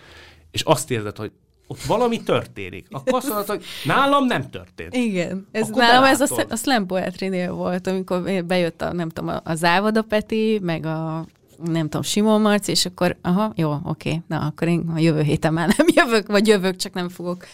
[0.50, 1.32] és azt érzed, hogy
[1.66, 2.86] ott valami történik.
[2.90, 4.94] Akkor azt mondod, hogy nálam nem történt.
[4.94, 6.52] Igen, ez Akkor nálam ez a, belátod.
[6.52, 11.26] a slam poetry-nél volt, amikor bejött a, nem tudom, a, a Závoda Peti, meg a
[11.64, 15.52] nem tudom, Simon Marci, és akkor, aha, jó, oké, na, akkor én a jövő héten
[15.52, 17.46] már nem jövök, vagy jövök, csak nem fogok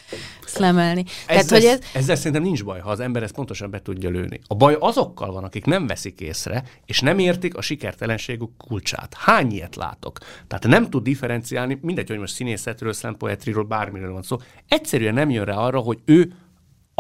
[0.45, 1.05] szlemelni.
[1.27, 4.11] Tehát, Ezzel, hogy ez, ezzel szerintem nincs baj, ha az ember ezt pontosan be tudja
[4.11, 4.41] lőni.
[4.47, 9.15] A baj azokkal van, akik nem veszik észre, és nem értik a sikertelenségük kulcsát.
[9.19, 10.19] Hány ilyet látok?
[10.47, 14.37] Tehát nem tud differenciálni, mindegy, hogy most színészetről, szempoetriról, bármiről van szó,
[14.69, 16.33] egyszerűen nem jön rá arra, hogy ő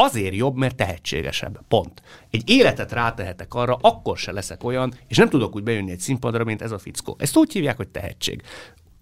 [0.00, 1.61] azért jobb, mert tehetségesebb.
[1.68, 2.02] Pont.
[2.30, 6.44] Egy életet rátehetek arra, akkor se leszek olyan, és nem tudok úgy bejönni egy színpadra,
[6.44, 7.16] mint ez a fickó.
[7.18, 8.42] Ezt úgy hívják, hogy tehetség.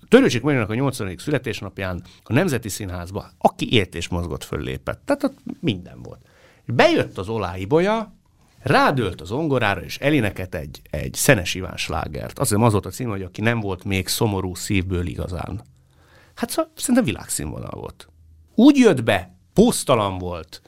[0.08, 1.16] Törőcsik Mariannak a 80.
[1.16, 5.00] születésnapján a Nemzeti Színházba, aki élt és mozgott, föllépett.
[5.04, 6.20] Tehát ott minden volt.
[6.64, 8.14] Bejött az Olá Ibolya,
[8.62, 12.38] rádölt az ongorára, és elénekelt egy, egy Szenes Iván slágert.
[12.38, 15.62] Azért az volt a cím, hogy aki nem volt még szomorú szívből igazán.
[16.34, 18.08] Hát szóval szerintem világszínvonal volt.
[18.54, 20.62] Úgy jött be, posztalan volt,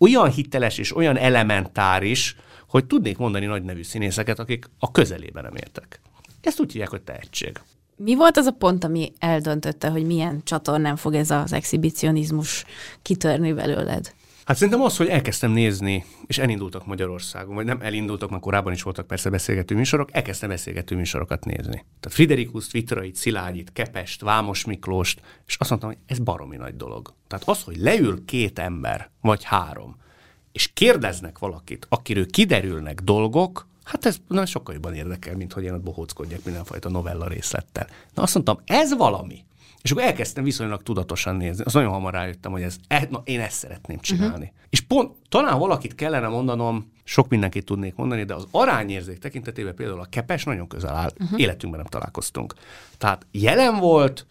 [0.00, 2.36] olyan hiteles és olyan elementáris,
[2.68, 6.00] hogy tudnék mondani nagy nevű színészeket, akik a közelében nem értek.
[6.40, 7.60] Ezt úgy hívják, hogy tehetség.
[7.96, 12.64] mi volt az a pont, ami eldöntötte, hogy milyen csatornán fog ez az exhibicionizmus
[13.02, 14.14] kitörni belőled?
[14.50, 18.82] Hát szerintem az, hogy elkezdtem nézni, és elindultak Magyarországon, vagy nem elindultak, mert korábban is
[18.82, 21.84] voltak persze beszélgető műsorok, elkezdtem beszélgető műsorokat nézni.
[22.00, 27.14] Tehát Friderikus, Vitrait, Szilágyit, Kepest, Vámos Miklóst, és azt mondtam, hogy ez baromi nagy dolog.
[27.28, 29.96] Tehát az, hogy leül két ember, vagy három,
[30.52, 35.72] és kérdeznek valakit, akiről kiderülnek dolgok, hát ez na, sokkal jobban érdekel, mint hogy én
[35.72, 37.86] ott bohóckodjak mindenfajta novella részlettel.
[38.14, 39.44] Na azt mondtam, ez valami.
[39.82, 41.64] És akkor elkezdtem viszonylag tudatosan nézni.
[41.64, 44.34] Az nagyon hamar rájöttem, hogy ez, e, na, én ezt szeretném csinálni.
[44.34, 44.68] Uh-huh.
[44.70, 50.00] És pont talán valakit kellene mondanom, sok mindenkit tudnék mondani, de az arányérzék tekintetében például
[50.00, 51.10] a kepes nagyon közel áll.
[51.20, 51.40] Uh-huh.
[51.40, 52.54] Életünkben nem találkoztunk.
[52.98, 54.26] Tehát jelen volt,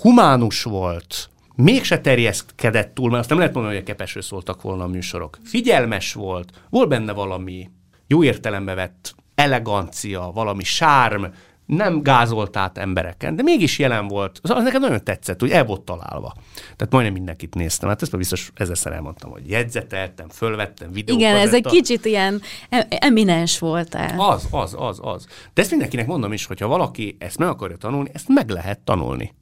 [0.00, 4.84] humánus volt, mégse terjeszkedett túl, mert azt nem lehet mondani, hogy a kepesről szóltak volna
[4.84, 5.38] a műsorok.
[5.44, 7.70] Figyelmes volt, volt benne valami
[8.06, 11.24] jó értelembe vett elegancia, valami sárm,
[11.66, 14.38] nem gázolt át embereken, de mégis jelen volt.
[14.42, 16.34] Az, az nekem nagyon tetszett, hogy el volt találva.
[16.54, 17.88] Tehát majdnem mindenkit néztem.
[17.88, 21.20] Hát ezt már biztos ezerszer elmondtam, hogy jegyzeteltem, fölvettem videót.
[21.20, 24.20] Igen, ez egy kicsit ilyen e- eminens voltál.
[24.20, 25.26] Az, az, az, az.
[25.54, 29.34] De ezt mindenkinek mondom is, hogyha valaki ezt meg akarja tanulni, ezt meg lehet tanulni.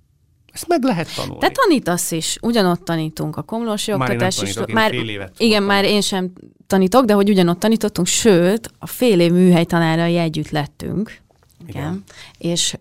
[0.52, 1.40] Ezt meg lehet tanulni.
[1.40, 4.54] Te tanítasz is, ugyanott tanítunk a komlósi oktatás is.
[4.72, 5.66] Már fél évet igen, voltam.
[5.66, 6.32] már én sem
[6.66, 11.20] tanítok, de hogy ugyanott tanítottunk, sőt, a fél év műhely tanárai együtt lettünk.
[11.66, 11.82] Igen.
[11.82, 12.04] igen.
[12.38, 12.76] És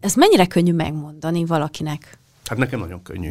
[0.00, 2.18] ez mennyire könnyű megmondani valakinek?
[2.44, 3.30] Hát nekem nagyon könnyű.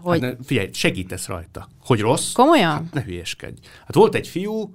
[0.00, 0.20] Hogy...
[0.22, 1.68] Hát ne, figyelj, segítesz rajta.
[1.80, 2.32] Hogy rossz?
[2.32, 2.72] Komolyan?
[2.72, 3.60] Hát ne hülyeskedj.
[3.80, 4.74] Hát volt egy fiú,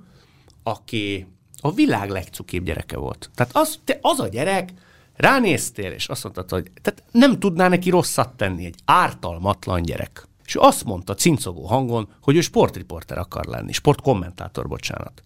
[0.64, 1.28] aki
[1.62, 3.30] a világ legcukibb gyereke volt.
[3.36, 4.74] Tehát az, te, az a gyerek,
[5.16, 10.28] ránéztél, és azt mondtad, hogy tehát nem tudná neki rosszat tenni, egy ártalmatlan gyerek.
[10.46, 15.24] És ő azt mondta cincogó hangon, hogy ő sportriporter akar lenni, sportkommentátor, bocsánat.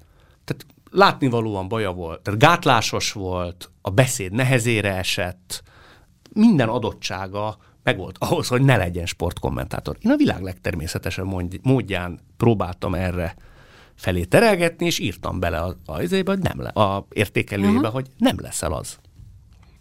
[0.96, 5.64] Látnivalóan baja volt, tehát gátlásos volt, a beszéd nehezére esett,
[6.34, 9.98] minden adottsága meg volt ahhoz, hogy ne legyen sportkommentátor.
[10.00, 11.26] Én a világ legtermészetesebb
[11.62, 13.36] módján próbáltam erre
[13.96, 17.94] felé terelgetni, és írtam bele a, a, a, hogy nem le, a értékelőjébe, uh-huh.
[17.94, 18.98] hogy nem leszel az.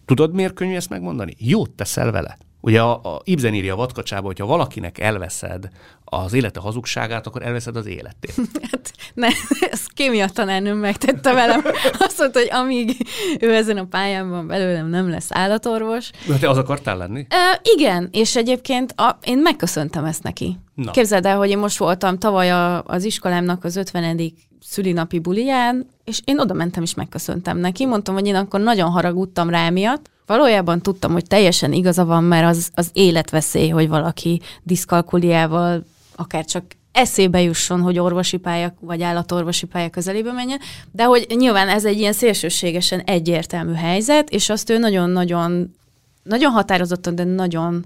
[0.04, 1.34] Tudod, miért könnyű ezt megmondani?
[1.38, 2.38] Jót teszel vele.
[2.64, 5.68] Ugye a, a Ibsen írja a vadkacsába, hogyha valakinek elveszed
[6.04, 8.34] az élete hazugságát, akkor elveszed az életét.
[8.70, 9.28] Hát ne,
[9.70, 11.62] ezt kémia tanárnőm megtette velem.
[11.98, 13.06] Azt mondta, hogy amíg
[13.40, 16.10] ő ezen a pályán belőlem nem lesz állatorvos.
[16.26, 17.26] De te az akartál lenni?
[17.28, 20.58] E, igen, és egyébként a, én megköszöntem ezt neki.
[20.74, 20.90] Na.
[20.90, 26.20] Képzeld el, hogy én most voltam tavaly a, az iskolámnak az 50 szülinapi buliján, és
[26.24, 27.86] én oda mentem és megköszöntem neki.
[27.86, 30.10] Mondtam, hogy én akkor nagyon haragudtam rá miatt.
[30.26, 35.84] Valójában tudtam, hogy teljesen igaza van, mert az, az életveszély, hogy valaki diszkalkuliával
[36.16, 40.60] akár csak eszébe jusson, hogy orvosi pálya vagy állatorvosi pálya közelébe menjen,
[40.90, 45.74] de hogy nyilván ez egy ilyen szélsőségesen egyértelmű helyzet, és azt ő nagyon-nagyon
[46.22, 47.84] nagyon határozottan, de nagyon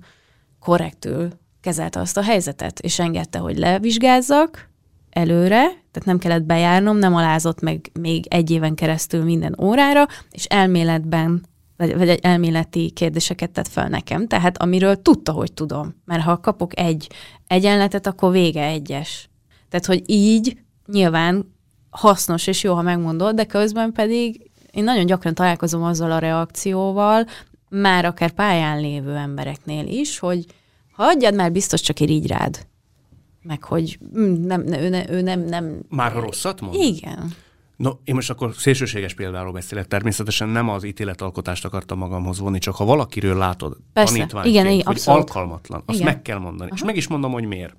[0.61, 1.29] korrektül
[1.61, 4.69] kezelte azt a helyzetet, és engedte, hogy levizsgázzak,
[5.11, 10.45] előre, tehát nem kellett bejárnom, nem alázott meg még egy éven keresztül minden órára, és
[10.45, 11.43] elméletben
[11.77, 15.95] vagy, vagy egy elméleti kérdéseket tett fel nekem, tehát amiről tudta, hogy tudom.
[16.05, 17.11] Mert ha kapok egy
[17.47, 19.29] egyenletet, akkor vége egyes.
[19.69, 21.55] Tehát, hogy így nyilván
[21.91, 27.27] hasznos és jó, ha megmondod, de közben pedig én nagyon gyakran találkozom azzal a reakcióval,
[27.69, 30.45] már akár pályán lévő embereknél is, hogy
[30.93, 32.67] hagyjad már biztos csak irigy rád
[33.47, 35.81] meg hogy mm, nem, ő, ne, ő nem, nem...
[35.89, 36.75] Már ha rosszat mond?
[36.75, 37.35] Igen.
[37.77, 39.87] No, én most akkor szélsőséges példáról beszélek.
[39.87, 44.13] Természetesen nem az ítéletalkotást akartam magamhoz vonni, csak ha valakiről látod Persze.
[44.13, 45.21] tanítványként, igen, igen, hogy abszolút.
[45.21, 46.13] alkalmatlan, azt Igen.
[46.13, 46.71] meg kell mondani.
[46.71, 46.79] Aha.
[46.79, 47.75] És meg is mondom, hogy miért.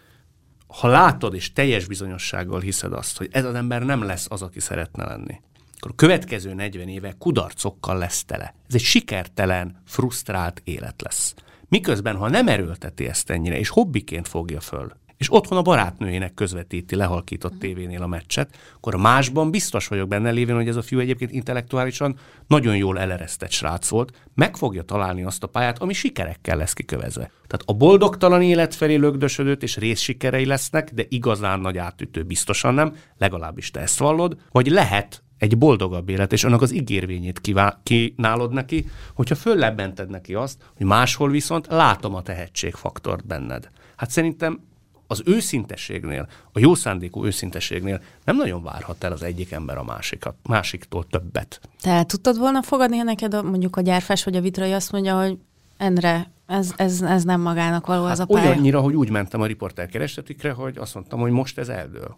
[0.67, 4.59] Ha látod és teljes bizonyossággal hiszed azt, hogy ez az ember nem lesz az, aki
[4.59, 5.41] szeretne lenni,
[5.77, 8.55] akkor a következő 40 éve kudarcokkal lesz tele.
[8.67, 11.33] Ez egy sikertelen, frusztrált élet lesz.
[11.69, 16.95] Miközben, ha nem erőlteti ezt ennyire, és hobbiként fogja föl, és otthon a barátnőjének közvetíti
[16.95, 21.32] lehalkított tévénél a meccset, akkor másban biztos vagyok benne lévén, hogy ez a fiú egyébként
[21.32, 26.74] intellektuálisan nagyon jól eleresztett srác volt, meg fogja találni azt a pályát, ami sikerekkel lesz
[26.74, 27.32] kikövezve.
[27.47, 32.95] Tehát a boldogtalan élet felé lögdösödött, és részsikerei lesznek, de igazán nagy átütő biztosan nem,
[33.18, 38.53] legalábbis te ezt vallod, vagy lehet egy boldogabb élet, és annak az ígérvényét kivá- kínálod
[38.53, 43.70] neki, hogyha föllebbented neki azt, hogy máshol viszont látom a tehetségfaktort benned.
[43.95, 44.66] Hát szerintem
[45.08, 50.36] az őszintességnél, a jó szándékú őszintességnél nem nagyon várhat el az egyik ember a másikat,
[50.43, 51.62] másiktól többet.
[51.82, 54.91] Te el tudtad volna fogadni, ha neked a, mondjuk a gyárfás vagy a vitrai azt
[54.91, 55.38] mondja, hogy
[55.78, 58.49] Endre, ez, ez, ez nem magának való Hát ez a pálya.
[58.49, 62.18] olyannyira, hogy úgy mentem a riporter kerestetikre, hogy azt mondtam, hogy most ez eldől.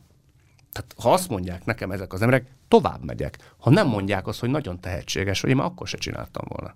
[0.71, 3.53] Tehát ha azt mondják nekem ezek az emberek, tovább megyek.
[3.57, 6.75] Ha nem mondják azt, hogy nagyon tehetséges, hogy én már akkor se csináltam volna.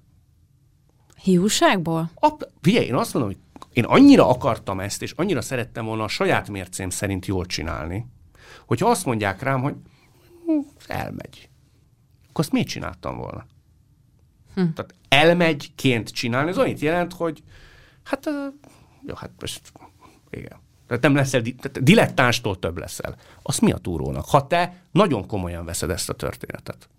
[1.23, 2.09] Hiúságból?
[2.15, 3.41] Ap, figyelj, én azt mondom, hogy
[3.73, 8.05] én annyira akartam ezt, és annyira szerettem volna a saját mércém szerint jól csinálni,
[8.65, 9.75] hogyha azt mondják rám, hogy
[10.45, 11.49] hm, elmegy,
[12.29, 13.45] akkor azt miért csináltam volna?
[14.55, 14.61] Hm.
[14.61, 17.43] Tehát elmegyként csinálni, az annyit jelent, hogy
[18.03, 18.29] hát,
[19.05, 19.71] jó, hát most
[20.29, 20.61] igen.
[20.87, 23.15] Tehát nem leszel, tehát dilettánstól több leszel.
[23.41, 24.25] Az mi a túrónak?
[24.25, 26.89] Ha te nagyon komolyan veszed ezt a történetet.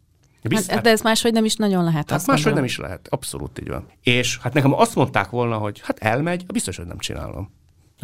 [0.48, 2.10] Bizt, hát, de ez máshogy nem is nagyon lehet.
[2.10, 3.86] Hát máshogy nem is lehet, abszolút így van.
[4.02, 7.52] És hát nekem azt mondták volna, hogy hát elmegy, biztos, hogy nem csinálom.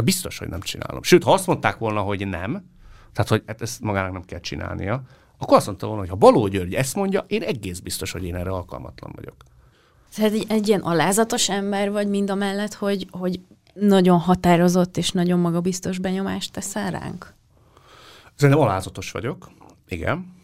[0.05, 1.03] Biztos, hogy nem csinálom.
[1.03, 2.65] Sőt, ha azt mondták volna, hogy nem,
[3.13, 5.03] tehát hogy hát ezt magának nem kell csinálnia,
[5.39, 8.35] akkor azt mondta volna, hogy ha Baló György ezt mondja, én egész biztos, hogy én
[8.35, 9.35] erre alkalmatlan vagyok.
[10.15, 13.41] Tehát egy, egy ilyen alázatos ember vagy mind a mellett, hogy, hogy
[13.75, 17.35] nagyon határozott és nagyon magabiztos benyomást teszel ránk?
[18.35, 19.51] Szerintem alázatos vagyok,
[19.89, 20.39] igen.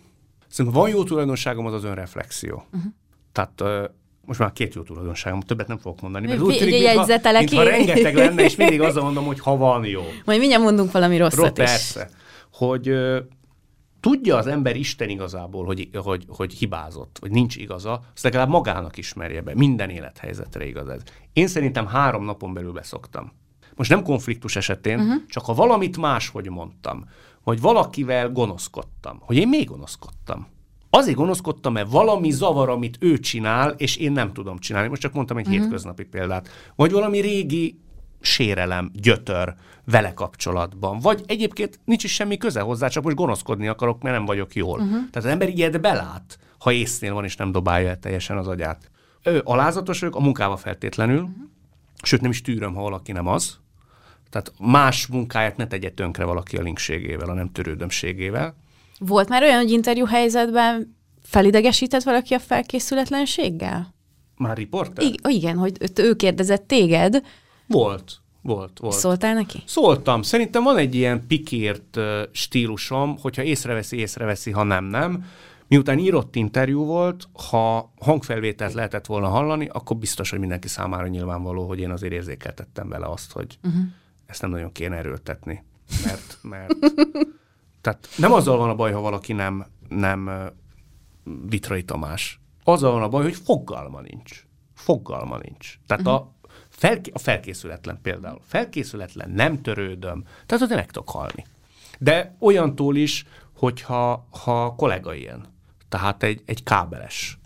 [0.48, 2.64] Szerintem van jó tulajdonságom, az az önreflexió.
[2.72, 2.92] Uh-huh.
[3.32, 3.90] Tehát
[4.26, 8.14] most már két jó tulajdonságom, többet nem fogok mondani, mert úgy tűnik, mintha, mintha rengeteg
[8.14, 10.02] lenne, és mindig azzal mondom, hogy ha van jó.
[10.24, 11.54] Majd mindjárt mondunk valami rosszat Rossz, is.
[11.54, 12.10] Persze.
[12.52, 12.90] Hogy
[14.00, 18.96] tudja az ember Isten igazából, hogy, hogy, hogy hibázott, vagy nincs igaza, azt legalább magának
[18.96, 19.54] ismerje be.
[19.54, 21.00] Minden élethelyzetre igaz ez.
[21.32, 23.32] Én szerintem három napon belül beszoktam.
[23.74, 25.22] Most nem konfliktus esetén, uh-huh.
[25.28, 27.08] csak ha valamit máshogy mondtam,
[27.46, 30.46] vagy valakivel gonoszkodtam, hogy én még gonoszkodtam.
[30.90, 34.88] Azért gonoszkodtam, mert valami zavar, amit ő csinál, és én nem tudom csinálni.
[34.88, 35.60] Most csak mondtam egy uh-huh.
[35.60, 36.48] hétköznapi példát.
[36.76, 37.80] Vagy valami régi
[38.20, 40.98] sérelem, gyötör vele kapcsolatban.
[40.98, 44.78] Vagy egyébként nincs is semmi köze hozzá, csak most gonoszkodni akarok, mert nem vagyok jól.
[44.78, 44.90] Uh-huh.
[44.90, 48.90] Tehát az ember ilyet belát, ha észnél van, és nem dobálja el teljesen az agyát.
[49.22, 51.36] Ő alázatos vagyok, a munkába feltétlenül, uh-huh.
[52.02, 53.58] sőt nem is tűröm, ha valaki nem az.
[54.30, 58.54] Tehát más munkáját ne tegye tönkre valaki a linkségével, a nem törődömségével.
[58.98, 63.94] Volt már olyan, hogy interjú helyzetben felidegesített valaki a felkészületlenséggel?
[64.36, 65.04] Már riporter?
[65.04, 67.22] I- igen, hogy ő kérdezett téged.
[67.66, 68.20] Volt.
[68.42, 68.94] Volt, volt.
[68.94, 69.62] Szóltál neki?
[69.64, 70.22] Szóltam.
[70.22, 71.98] Szerintem van egy ilyen pikért
[72.32, 75.24] stílusom, hogyha észreveszi, észreveszi, ha nem, nem.
[75.68, 81.66] Miután írott interjú volt, ha hangfelvételt lehetett volna hallani, akkor biztos, hogy mindenki számára nyilvánvaló,
[81.66, 83.82] hogy én azért érzékeltettem vele azt, hogy uh-huh.
[84.26, 85.64] Ezt nem nagyon kéne erőltetni.
[86.04, 86.74] Mert, mert
[87.80, 90.50] tehát nem azzal van a baj, ha valaki nem, nem
[91.48, 92.40] Vitrai Tamás.
[92.64, 94.44] Azzal van a baj, hogy fogalma nincs.
[94.74, 95.78] Fogalma nincs.
[95.86, 96.20] Tehát uh-huh.
[96.20, 96.34] a,
[96.68, 98.40] fel, a felkészületlen például.
[98.42, 100.24] Felkészületlen, nem törődöm.
[100.46, 101.46] Tehát ott meg tudok halni.
[101.98, 105.46] De olyantól is, hogyha ha kollega ilyen,
[105.88, 107.38] tehát egy, egy kábeles,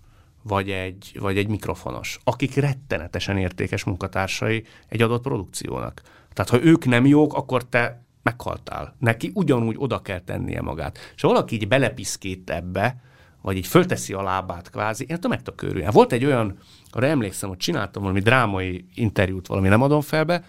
[0.43, 6.03] vagy egy, vagy egy mikrofonos, akik rettenetesen értékes munkatársai egy adott produkciónak.
[6.33, 8.95] Tehát ha ők nem jók, akkor te meghaltál.
[8.99, 10.99] Neki ugyanúgy oda kell tennie magát.
[11.15, 13.01] És ha valaki így belepiszkít ebbe,
[13.43, 15.89] vagy így fölteszi a lábát kvázi, én tudom tudok körülni.
[15.91, 16.59] Volt egy olyan,
[16.91, 20.45] arra emlékszem, hogy csináltam valami drámai interjút, valami nem adom felbe,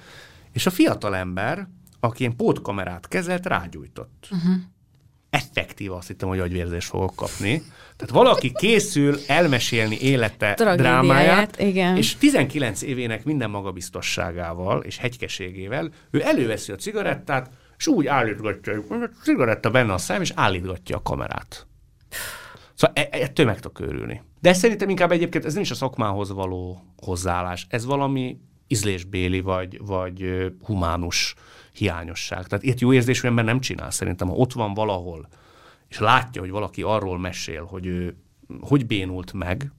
[0.52, 1.68] és a fiatal ember,
[2.00, 4.28] aki ilyen pótkamerát kezelt, rágyújtott.
[4.32, 4.56] Uh-huh.
[5.32, 7.64] Effektív azt hittem, hogy agyvérzést fogok kapni.
[7.96, 11.98] Tehát valaki készül elmesélni élete drámáját, igen.
[11.98, 19.02] és 19 évének minden magabiztosságával és hegykeségével ő előveszi a cigarettát, és úgy állítgatja, hogy
[19.02, 21.68] a cigaretta benne a szám, és állítgatja a kamerát.
[22.74, 24.22] Szóval e- e- ettől meg tudok örülni.
[24.40, 29.78] De szerintem inkább egyébként ez nem is a szakmához való hozzáállás, ez valami ízlésbéli vagy,
[29.86, 31.36] vagy humánus
[31.74, 32.48] hiányosság.
[32.48, 35.28] Tehát ilyet jó érzésű ember nem csinál szerintem, ha ott van valahol,
[35.88, 38.16] és látja, hogy valaki arról mesél, hogy ő
[38.60, 39.72] hogy bénult meg,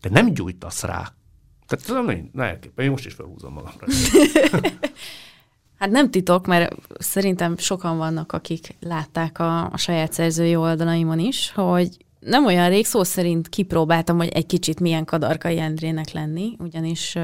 [0.00, 1.12] de nem gyújtasz rá.
[1.66, 3.86] Tehát nem, nem elképpen, én most is felhúzom magamra.
[5.78, 11.52] Hát nem titok, mert szerintem sokan vannak, akik látták a, a saját szerzői oldalaimon is,
[11.54, 17.16] hogy nem olyan rég szó szerint kipróbáltam, hogy egy kicsit milyen Kadarkai Endrének lenni, ugyanis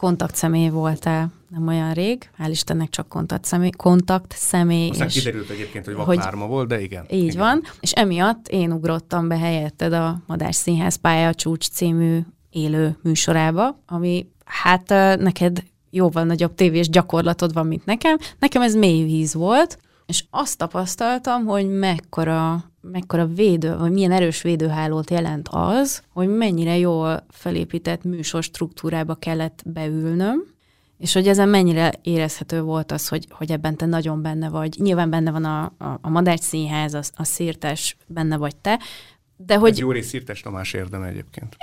[0.00, 3.70] kontakt személy voltál nem olyan rég, hál' Istennek csak kontakt személy.
[3.70, 7.04] Kontakt személy Aztán és kiderült egyébként, hogy vakpárma volt, de igen.
[7.10, 7.38] Így igen.
[7.38, 12.20] van, és emiatt én ugrottam be helyetted a Madás Színház pálya csúcs című
[12.50, 14.88] élő műsorába, ami hát
[15.18, 18.16] neked jóval nagyobb tévés gyakorlatod van, mint nekem.
[18.38, 19.78] Nekem ez mély víz volt,
[20.10, 26.78] és azt tapasztaltam, hogy mekkora, mekkora védő, vagy milyen erős védőhálót jelent az, hogy mennyire
[26.78, 30.42] jól felépített műsor struktúrába kellett beülnöm,
[30.98, 34.76] és hogy ezen mennyire érezhető volt az, hogy, hogy ebben te nagyon benne vagy.
[34.78, 38.80] Nyilván benne van a, a, a Madács Színház, a, a Szirtes, benne vagy te,
[39.46, 39.70] de hogy...
[39.70, 41.56] Ez jó rész Szirtes Tamás érdeme egyébként.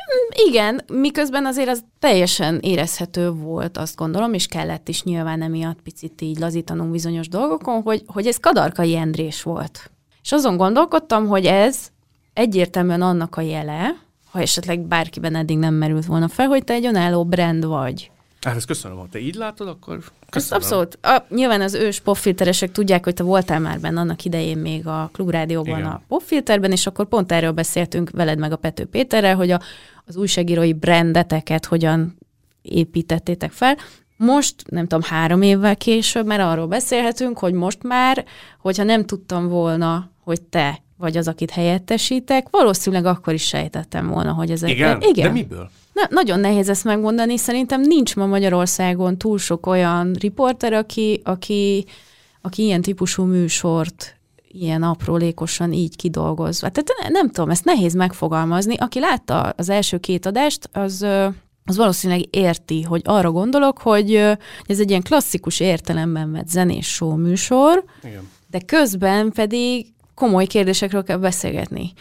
[0.48, 6.22] Igen, miközben azért az teljesen érezhető volt, azt gondolom, és kellett is nyilván emiatt picit
[6.22, 9.92] így lazítanunk bizonyos dolgokon, hogy, hogy ez Kadarkai Endrés volt.
[10.22, 11.88] És azon gondolkodtam, hogy ez
[12.34, 13.96] egyértelműen annak a jele,
[14.32, 18.12] ha esetleg bárkiben eddig nem merült volna fel, hogy te egy önálló brand vagy.
[18.48, 20.64] Hát ezt köszönöm, ha te így látod, akkor köszönöm.
[20.64, 20.98] abszolút.
[21.02, 25.10] A, nyilván az ős popfilteresek tudják, hogy te voltál már benne annak idején még a
[25.14, 25.92] klubrádióban Igen.
[25.92, 29.62] a popfilterben, és akkor pont erről beszéltünk veled meg a Pető Péterrel, hogy a,
[30.06, 32.18] az újságírói brandeteket hogyan
[32.62, 33.78] építettétek fel.
[34.18, 38.26] Most, nem tudom, három évvel később már arról beszélhetünk, hogy most már,
[38.60, 44.32] hogyha nem tudtam volna, hogy te vagy az, akit helyettesítek, valószínűleg akkor is sejtettem volna,
[44.32, 44.70] hogy ez egy...
[44.70, 45.02] Igen?
[45.02, 45.26] Igen.
[45.26, 45.70] De miből?
[45.98, 47.38] Na, nagyon nehéz ezt megmondani.
[47.38, 51.86] Szerintem nincs ma Magyarországon túl sok olyan riporter, aki, aki,
[52.42, 54.16] aki ilyen típusú műsort
[54.48, 56.70] ilyen aprólékosan így kidolgozva.
[56.70, 58.76] Tehát ne- nem tudom, ezt nehéz megfogalmazni.
[58.76, 61.06] Aki látta az első két adást, az,
[61.66, 64.16] az valószínűleg érti, hogy arra gondolok, hogy
[64.66, 68.30] ez egy ilyen klasszikus értelemben vett zenés show műsor, Igen.
[68.50, 69.86] de közben pedig
[70.16, 71.94] komoly kérdésekről kell beszélgetni.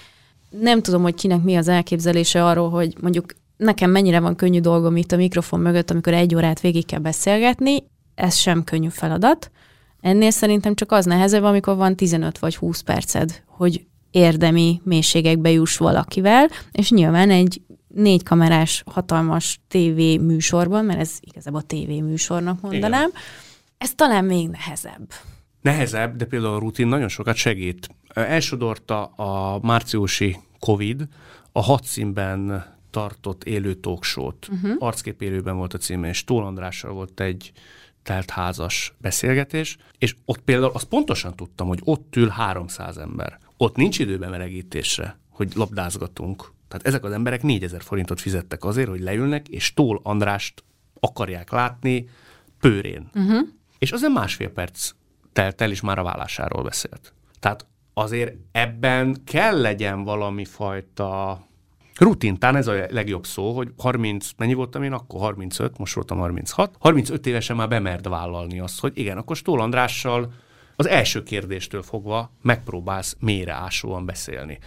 [0.51, 3.27] Nem tudom, hogy kinek mi az elképzelése arról, hogy mondjuk
[3.57, 7.85] nekem mennyire van könnyű dolgom itt a mikrofon mögött, amikor egy órát végig kell beszélgetni,
[8.15, 9.51] ez sem könnyű feladat.
[10.01, 15.77] Ennél szerintem csak az nehezebb, amikor van 15 vagy 20 perced, hogy érdemi mélységekbe juss
[15.77, 23.11] valakivel, és nyilván egy négy kamerás, hatalmas TV műsorban, mert ez igazából TV műsornak mondanám,
[23.79, 25.09] ez talán még nehezebb.
[25.61, 27.89] Nehezebb, de például a rutin nagyon sokat segít.
[28.15, 31.09] Elsodorta a márciusi Covid
[31.53, 32.65] a hat színben
[32.97, 34.49] tartott élő talkshow-t.
[34.49, 34.77] Uh-huh.
[34.79, 37.53] Arckép élőben volt a címe, és Tól Andrással volt egy
[38.03, 43.39] teltházas beszélgetés, és ott például azt pontosan tudtam, hogy ott ül 300 ember.
[43.57, 46.53] Ott nincs időben melegítésre, hogy labdázgatunk.
[46.69, 50.65] Tehát ezek az emberek 4000 forintot fizettek azért, hogy leülnek, és Tól Andrást
[51.01, 52.09] akarják látni
[52.61, 53.11] pőrén.
[53.15, 53.49] Uh-huh.
[53.79, 54.91] És azért másfél perc
[55.33, 57.15] telt el, és már a vállásáról beszélt.
[57.39, 61.45] Tehát azért ebben kell legyen valami fajta
[61.99, 65.21] rutintán, ez a legjobb szó, hogy 30, mennyi voltam én akkor?
[65.21, 66.77] 35, most voltam 36.
[66.79, 70.33] 35 évesen már bemerd vállalni azt, hogy igen, akkor Stól Andrással
[70.77, 74.59] az első kérdéstől fogva megpróbálsz mélyre ásóan beszélni.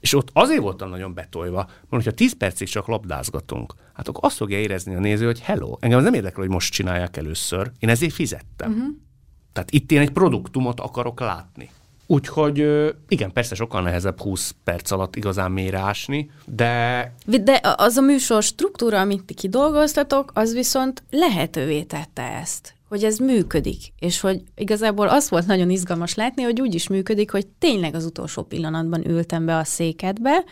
[0.00, 4.36] És ott azért voltam nagyon betolva, mert hogyha 10 percig csak labdázgatunk, hát akkor azt
[4.36, 8.12] fogja érezni a néző, hogy hello, engem nem érdekel, hogy most csinálják először, én ezért
[8.12, 8.70] fizettem.
[8.70, 8.86] Uh-huh.
[9.52, 11.70] Tehát itt én egy produktumot akarok látni.
[12.10, 12.66] Úgyhogy
[13.08, 18.42] igen, persze sokkal nehezebb 20 perc alatt igazán mélyre ásni, de De az a műsor
[18.42, 25.08] struktúra, amit ti kidolgoztatok, az viszont lehetővé tette ezt, hogy ez működik, és hogy igazából
[25.08, 29.44] az volt nagyon izgalmas látni, hogy úgy is működik, hogy tényleg az utolsó pillanatban ültem
[29.44, 30.44] be a székedbe,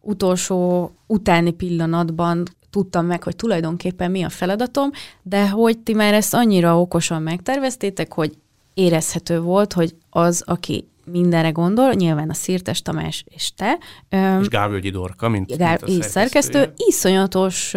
[0.00, 4.90] utolsó utáni pillanatban tudtam meg, hogy tulajdonképpen mi a feladatom,
[5.22, 8.32] de hogy ti már ezt annyira okosan megterveztétek, hogy
[8.74, 13.78] érezhető volt, hogy az, aki mindenre gondol, nyilván a Szirtes Tamás és te,
[14.40, 17.74] és Gávölgyi Dorka, mint, Gál, mint a szerkesztő, iszonyatos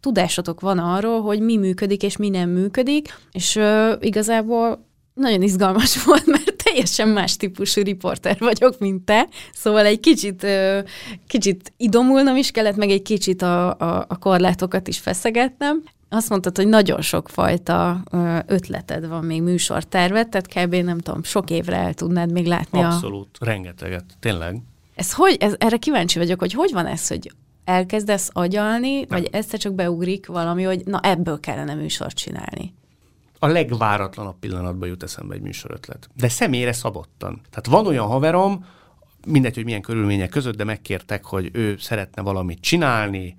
[0.00, 6.02] tudásotok van arról, hogy mi működik és mi nem működik, és ö, igazából nagyon izgalmas
[6.04, 10.78] volt, mert teljesen más típusú riporter vagyok, mint te, szóval egy kicsit, ö,
[11.26, 15.82] kicsit idomulnom is kellett, meg egy kicsit a, a, a korlátokat is feszegetnem.
[16.08, 18.02] Azt mondtad, hogy nagyon sok fajta
[18.46, 20.74] ötleted van még műsortervet, tehát kb.
[20.74, 24.62] nem tudom, sok évre el tudnád még látni a, Abszolút, rengeteget, tényleg.
[24.94, 27.32] ez hogy, ez, erre kíváncsi vagyok, hogy hogy van ez, hogy
[27.64, 32.74] elkezdesz agyalni, vagy egyszer csak beugrik valami, hogy na ebből kellene műsort csinálni.
[33.38, 36.08] A legváratlanabb pillanatban jut eszembe egy műsorötlet.
[36.14, 37.40] De személyre szabottan.
[37.50, 38.64] Tehát van olyan haverom,
[39.30, 43.36] mindegy, hogy milyen körülmények között, de megkértek, hogy ő szeretne valamit csinálni,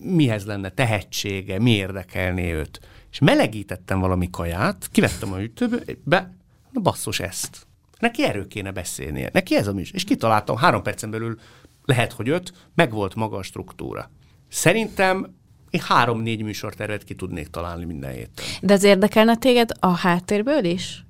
[0.00, 2.80] mihez lenne tehetsége, mi érdekelné őt.
[3.10, 6.36] És melegítettem valami kaját, kivettem a ütőbe,
[6.72, 7.66] na basszus ezt.
[7.98, 9.30] Neki erről kéne beszélnie.
[9.32, 9.94] Neki ez a műsor.
[9.94, 11.38] És kitaláltam, három percen belül
[11.84, 14.10] lehet, hogy öt, meg volt maga a struktúra.
[14.48, 15.36] Szerintem
[15.70, 18.44] én három-négy műsortervet ki tudnék találni minden héten.
[18.62, 21.04] De ez érdekelne téged a háttérből is?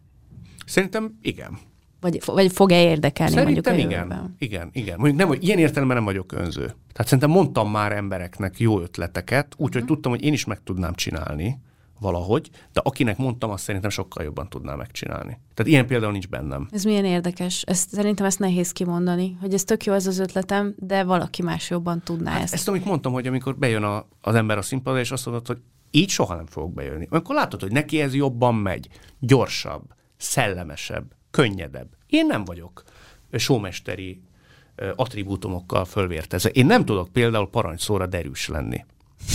[0.66, 1.58] Szerintem igen.
[2.00, 4.00] Vagy, vagy fog-e érdekelni Szerintem mondjuk igen.
[4.00, 4.34] jövőben?
[4.38, 4.96] Igen, igen.
[4.98, 6.64] Mondjuk nem, hogy ilyen értelemben nem vagyok önző.
[6.66, 9.90] Tehát szerintem mondtam már embereknek jó ötleteket, úgyhogy Mhm.
[9.92, 11.60] tudtam, hogy én is meg tudnám csinálni
[12.00, 15.40] valahogy, de akinek mondtam, azt szerintem sokkal jobban tudná megcsinálni.
[15.54, 16.68] Tehát ilyen például nincs bennem.
[16.72, 17.62] Ez milyen érdekes.
[17.62, 21.70] Ezt, szerintem ezt nehéz kimondani, hogy ez tök jó ez az ötletem, de valaki más
[21.70, 22.54] jobban tudná Hát ezt.
[22.54, 25.58] ezt, amit mondtam, hogy amikor bejön a, az ember a színpadra, és azt mondod, hogy
[25.90, 27.06] így soha nem fogok bejönni.
[27.10, 28.88] Amikor látod, hogy neki ez jobban megy,
[29.18, 29.82] gyorsabb,
[30.16, 31.88] szellemesebb, könnyedebb.
[32.06, 32.82] Én nem vagyok
[33.32, 34.20] showmesteri
[34.74, 36.50] ö, attribútumokkal fölvértezve.
[36.50, 38.84] Én nem tudok például parancsszóra derűs lenni.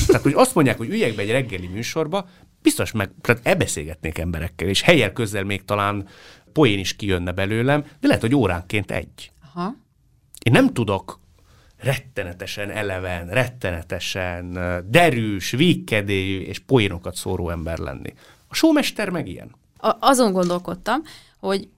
[0.08, 2.28] Tehát, hogy azt mondják, hogy üljek be egy reggeli műsorba,
[2.62, 6.08] biztos meg, tehát ebeszélgetnék emberekkel, és helyel közel még talán
[6.52, 9.32] poén is kijönne belőlem, de lehet, hogy óránként egy.
[9.54, 9.76] Aha.
[10.44, 11.20] Én nem tudok
[11.78, 18.14] rettenetesen eleven, rettenetesen derűs, vígkedélyű és poénokat szóró ember lenni.
[18.48, 19.56] A showmester meg ilyen.
[19.78, 21.02] A- azon gondolkodtam,
[21.40, 21.70] hogy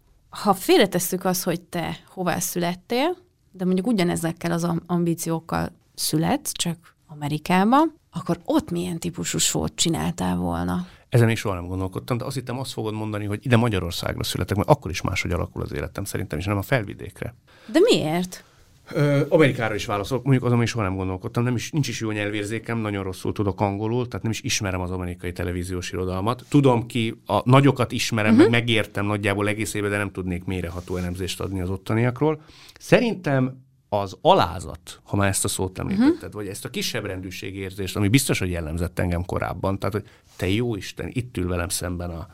[0.44, 3.18] ha félretesszük azt, hogy te hová születtél,
[3.52, 10.88] de mondjuk ugyanezekkel az ambíciókkal születsz, csak Amerikában, akkor ott milyen típusú sót csináltál volna?
[11.10, 14.58] Ezen is soha nem gondolkodtam, de azt hittem azt fogod mondani, hogy ide Magyarországra születek,
[14.58, 17.36] mert akkor is máshogy alakul az életem szerintem, és nem a felvidékre.
[17.72, 18.44] De miért?
[18.92, 22.12] Ö, Amerikára is válaszolok, mondjuk azon is soha nem gondolkodtam, nem is, nincs is jó
[22.12, 26.46] nyelvérzékem, nagyon rosszul tudok angolul, tehát nem is ismerem az amerikai televíziós irodalmat.
[26.50, 28.50] Tudom ki, a nagyokat ismerem, uh-huh.
[28.50, 32.42] meg megértem nagyjából egész évben, de nem tudnék mélyreható elemzést adni az ottaniakról.
[32.80, 36.32] Szerintem az alázat, ha már ezt a szót említetted, uh-huh.
[36.32, 40.06] vagy ezt a kisebb rendűségérzést, ami biztos, hogy jellemzett engem korábban, tehát, hogy
[40.36, 42.28] te jó Isten, itt ül velem szemben a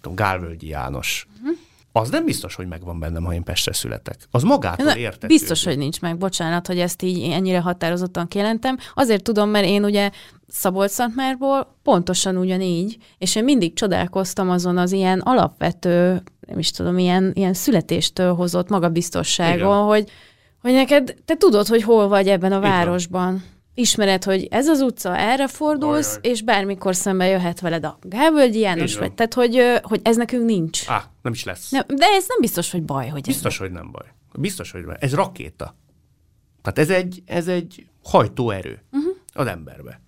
[0.00, 1.26] tudom, Gálvölgyi János.
[1.40, 1.56] Uh-huh.
[1.92, 4.16] Az nem biztos, hogy megvan bennem, ha én Pestre születek.
[4.30, 5.26] Az magától értető.
[5.26, 6.18] Biztos, hogy nincs meg.
[6.18, 8.78] Bocsánat, hogy ezt így ennyire határozottan kijelentem.
[8.94, 10.10] Azért tudom, mert én ugye
[10.46, 17.30] Szabolcs-Szentmárból pontosan ugyanígy, és én mindig csodálkoztam azon az ilyen alapvető, nem is tudom, ilyen,
[17.34, 19.84] ilyen születéstől hozott magabiztosságon, Igen.
[19.86, 20.10] hogy
[20.62, 23.42] hogy neked, te tudod, hogy hol vagy ebben a városban.
[23.74, 26.32] Ismered, hogy ez az utca, erre fordulsz, Ajaj.
[26.32, 29.12] és bármikor szembe jöhet veled a Gávölgyi János, vagy.
[29.12, 30.88] Tehát, hogy, hogy ez nekünk nincs.
[30.88, 31.70] Á, nem is lesz.
[31.70, 33.08] Nem, de ez nem biztos, hogy baj.
[33.08, 34.06] Hogy biztos, ez hogy nem baj.
[34.34, 34.96] Biztos, hogy baj.
[35.00, 35.76] Ez rakéta.
[36.62, 39.12] Tehát ez egy, ez egy hajtóerő uh-huh.
[39.32, 40.00] az emberbe.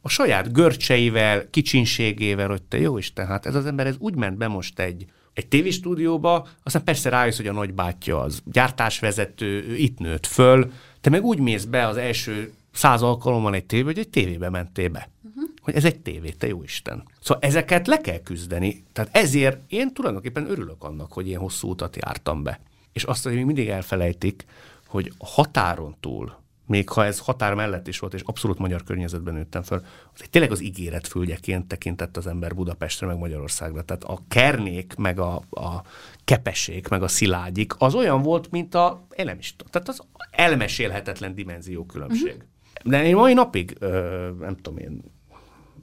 [0.00, 4.36] A saját görcseivel, kicsinségével, hogy te jó Isten, hát ez az ember ez úgy ment
[4.36, 9.98] be most egy egy tévéstúdióba, aztán persze rájössz, hogy a nagybátyja az gyártásvezető, ő itt
[9.98, 14.08] nőtt föl, te meg úgy mész be az első száz alkalommal egy tévébe, hogy egy
[14.08, 15.10] tévébe mentél be.
[15.22, 15.50] Uh-huh.
[15.62, 17.08] Hogy ez egy tévé, te jó Isten.
[17.20, 18.84] Szóval ezeket le kell küzdeni.
[18.92, 22.60] Tehát ezért én tulajdonképpen örülök annak, hogy ilyen hosszú utat jártam be.
[22.92, 24.44] És azt, hogy még mindig elfelejtik,
[24.86, 29.34] hogy a határon túl még ha ez határ mellett is volt, és abszolút magyar környezetben
[29.34, 29.82] nőttem föl,
[30.14, 33.82] az egy tényleg az ígéret fülgyeként tekintett az ember Budapestre, meg Magyarországra.
[33.82, 35.82] Tehát a kernék, meg a, a
[36.24, 40.00] kepessék, meg a szilágyik, az olyan volt, mint a, én nem is tudom, tehát az
[40.30, 42.34] elmesélhetetlen dimenzió különbség.
[42.34, 42.52] Uh-huh.
[42.84, 45.02] De én mai napig, ö, nem tudom én,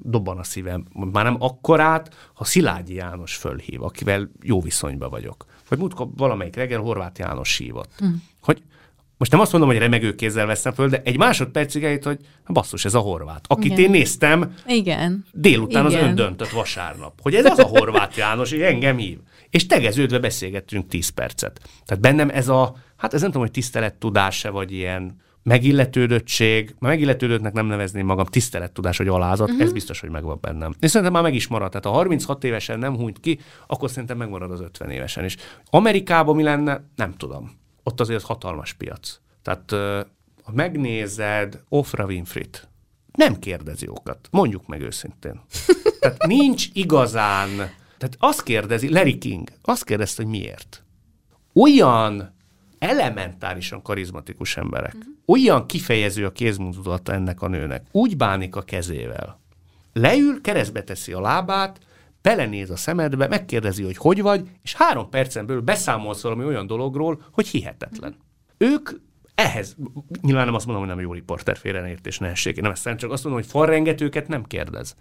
[0.03, 5.45] dobban a szívem, már nem akkorát, ha Szilágyi János fölhív, akivel jó viszonyban vagyok.
[5.69, 7.91] Vagy múltkor valamelyik reggel Horváth János hívott.
[7.99, 8.15] Uh-huh.
[8.41, 8.63] Hogy
[9.17, 12.85] most nem azt mondom, hogy remegő kézzel veszem föl, de egy másodpercig eljött, hogy basszus,
[12.85, 13.45] ez a horvát.
[13.47, 13.79] Akit Igen.
[13.79, 15.25] én néztem Igen.
[15.31, 15.99] délután Igen.
[15.99, 17.19] az ön döntött vasárnap.
[17.21, 19.17] Hogy ez az a horvát János, hogy engem hív.
[19.49, 21.69] És tegeződve beszélgettünk 10 percet.
[21.85, 27.65] Tehát bennem ez a, hát ez nem tudom, hogy tisztelettudás-e, vagy ilyen megilletődöttség, megilletődöttnek nem
[27.65, 29.63] nevezném magam, tisztelettudás, vagy alázat, uh-huh.
[29.63, 30.73] ez biztos, hogy megvan bennem.
[30.79, 31.71] És szerintem már meg is maradt.
[31.71, 35.35] Tehát ha 36 évesen nem hunyt ki, akkor szerintem megmarad az 50 évesen is.
[35.69, 39.19] Amerikában mi lenne, nem tudom ott azért hatalmas piac.
[39.41, 39.71] Tehát
[40.43, 42.67] ha megnézed Ofra Winfrey-t,
[43.11, 45.41] nem kérdezi okat, mondjuk meg őszintén.
[45.99, 47.49] Tehát nincs igazán,
[47.97, 50.83] tehát azt kérdezi, Larry King, azt kérdezte, hogy miért.
[51.53, 52.35] Olyan
[52.81, 55.13] elementárisan karizmatikus emberek, uh-huh.
[55.25, 59.39] olyan kifejező a kézmutatata ennek a nőnek, úgy bánik a kezével.
[59.93, 61.79] Leül, keresztbe teszi a lábát,
[62.21, 67.21] belenéz a szemedbe, megkérdezi, hogy hogy vagy, és három percen belül beszámolsz valami olyan dologról,
[67.31, 68.15] hogy hihetetlen.
[68.57, 68.89] Ők
[69.35, 69.75] ehhez,
[70.21, 73.41] nyilván nem azt mondom, hogy nem jó riporter félreértés nehesség, nem ezt csak azt mondom,
[73.41, 74.95] hogy falrengetőket nem kérdez.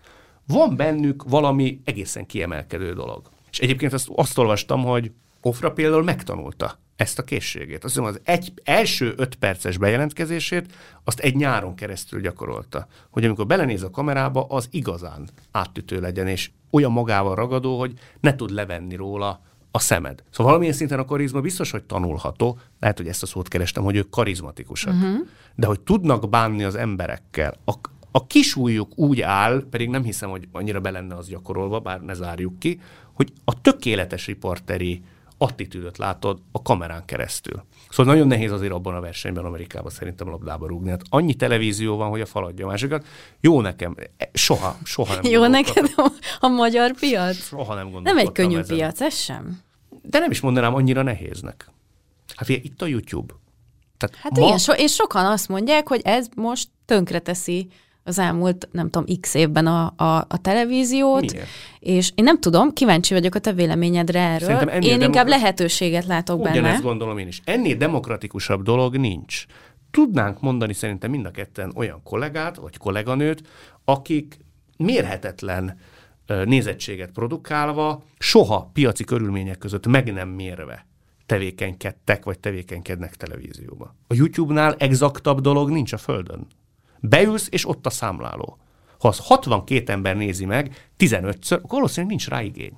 [0.46, 3.30] Van bennük valami egészen kiemelkedő dolog.
[3.50, 5.12] És egyébként azt, azt olvastam, hogy
[5.42, 7.84] Ofra például megtanulta ezt a készségét.
[7.84, 10.72] Azt mondom, az egy, első öt perces bejelentkezését,
[11.04, 12.86] azt egy nyáron keresztül gyakorolta.
[13.10, 18.34] Hogy amikor belenéz a kamerába, az igazán áttütő legyen, és olyan magával ragadó, hogy ne
[18.34, 19.40] tud levenni róla
[19.70, 20.22] a szemed.
[20.30, 23.96] Szóval valamilyen szinten a karizma biztos, hogy tanulható, lehet, hogy ezt a szót kerestem, hogy
[23.96, 24.94] ők karizmatikusak.
[24.94, 25.26] Uh-huh.
[25.54, 27.72] De hogy tudnak bánni az emberekkel, a,
[28.10, 32.14] a kisújjuk úgy áll, pedig nem hiszem, hogy annyira be lenne az gyakorolva, bár ne
[32.14, 32.80] zárjuk ki,
[33.12, 35.02] hogy a tökéletes riporteri
[35.42, 37.64] attitűdöt látod a kamerán keresztül.
[37.88, 40.90] Szóval nagyon nehéz azért abban a versenyben Amerikában szerintem labdába rúgni.
[40.90, 43.06] Hát annyi televízió van, hogy a faladja másikat.
[43.40, 46.10] Jó nekem, e, soha, soha nem Jó neked a,
[46.40, 47.36] a magyar piac?
[47.36, 48.14] Soha nem gondoltam.
[48.14, 48.76] Nem egy könnyű ezen.
[48.76, 49.60] piac, ez sem.
[50.02, 51.70] De nem is mondanám annyira nehéznek.
[52.34, 53.34] Hát figyelj, itt a YouTube.
[53.96, 54.46] Tehát hát ma...
[54.46, 57.68] igen, so, és sokan azt mondják, hogy ez most tönkreteszi
[58.04, 61.46] az elmúlt, nem tudom, x évben a, a, a televíziót, Miért?
[61.78, 64.48] és én nem tudom, kíváncsi vagyok a te véleményedre erről.
[64.50, 65.02] Én demokrat...
[65.02, 66.66] inkább lehetőséget látok Ugyanezt benne.
[66.66, 67.40] Ugyanezt gondolom én is.
[67.44, 69.44] Ennél demokratikusabb dolog nincs.
[69.90, 73.42] Tudnánk mondani szerintem mind a ketten olyan kollégát, vagy kolléganőt,
[73.84, 74.38] akik
[74.76, 75.78] mérhetetlen
[76.44, 80.88] nézettséget produkálva, soha piaci körülmények között meg nem mérve
[81.26, 83.94] tevékenykedtek, vagy tevékenykednek televízióba.
[84.06, 86.46] A YouTube-nál exaktabb dolog nincs a Földön.
[87.00, 88.58] Beülsz, és ott a számláló.
[88.98, 92.72] Ha az 62 ember nézi meg 15-ször, akkor valószínűleg nincs rá igény.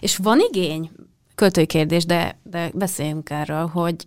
[0.00, 0.90] És van igény?
[1.34, 4.06] Költői kérdés, de, de beszéljünk erről, hogy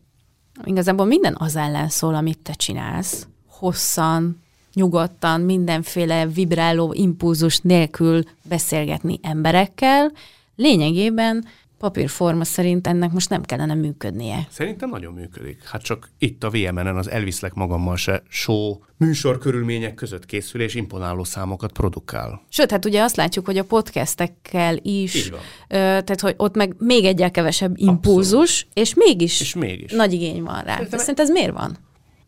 [0.64, 3.28] igazából minden az ellen szól, amit te csinálsz.
[3.48, 4.44] Hosszan,
[4.74, 10.12] nyugodtan, mindenféle vibráló impulzus nélkül beszélgetni emberekkel.
[10.56, 11.46] Lényegében
[11.78, 14.48] papírforma szerint ennek most nem kellene működnie.
[14.50, 15.64] Szerintem nagyon működik.
[15.64, 20.76] Hát csak itt a VMN-en az elviszlek magammal se show műsor körülmények között készül és
[20.76, 22.42] imponáló számokat produkál.
[22.50, 25.36] Sőt, hát ugye azt látjuk, hogy a podcastekkel is, ö,
[25.68, 28.68] tehát hogy ott meg még egyel kevesebb impulzus, Abszolút.
[28.74, 30.74] és mégis, és mégis nagy igény van rá.
[30.74, 31.78] Szerintem Szerintem ez miért van?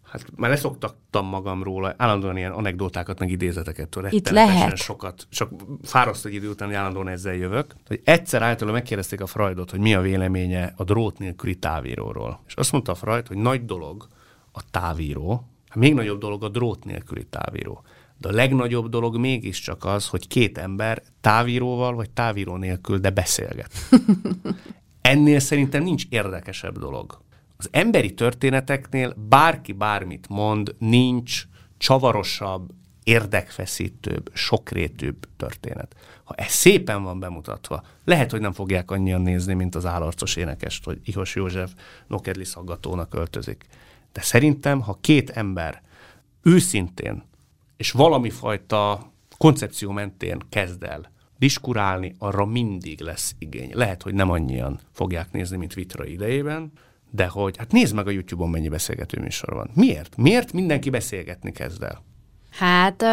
[0.10, 4.08] Hát már leszoktattam magam róla, állandóan ilyen anekdotákat, meg idézeteket tőle.
[4.12, 4.78] Itt lehet.
[4.78, 5.51] Sokat, csak
[5.84, 7.76] fáraszt egy idő után, állandóan ezzel jövök.
[7.88, 12.39] Hogy egyszer általában megkérdezték a Freudot, hogy mi a véleménye a drót nélküli távíróról.
[12.47, 14.08] És azt mondta a Freud, hogy nagy dolog
[14.51, 17.84] a távíró, hát még nagyobb dolog a drót nélküli távíró.
[18.18, 23.72] De a legnagyobb dolog mégiscsak az, hogy két ember távíróval vagy távíró nélkül, de beszélget.
[25.01, 27.26] Ennél szerintem nincs érdekesebb dolog
[27.58, 31.43] az emberi történeteknél bárki bármit mond, nincs
[31.78, 32.70] csavarosabb,
[33.03, 35.95] érdekfeszítőbb, sokrétűbb történet.
[36.24, 40.84] Ha ez szépen van bemutatva, lehet, hogy nem fogják annyian nézni, mint az állarcos énekest,
[40.84, 41.72] hogy Ihos József
[42.08, 43.66] Nokedli szaggatónak öltözik.
[44.12, 45.82] De szerintem, ha két ember
[46.41, 47.24] őszintén
[47.78, 53.72] és valami fajta koncepció mentén kezd el diskurálni, arra mindig lesz igény.
[53.74, 56.72] Lehet, hogy nem annyian fogják nézni, mint Vitra idejében,
[57.12, 59.70] de hogy, hát nézd meg a YouTube-on mennyi beszélgető műsor van.
[59.74, 60.18] Miért?
[60.18, 62.03] Miért mindenki beszélgetni kezd el?
[62.49, 63.03] Hát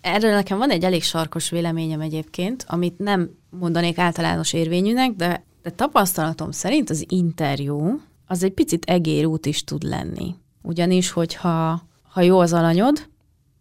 [0.00, 5.70] erről nekem van egy elég sarkos véleményem egyébként, amit nem mondanék általános érvényűnek, de, de
[5.70, 10.34] tapasztalatom szerint az interjú az egy picit egérút is tud lenni.
[10.62, 13.08] Ugyanis, hogyha ha jó az alanyod,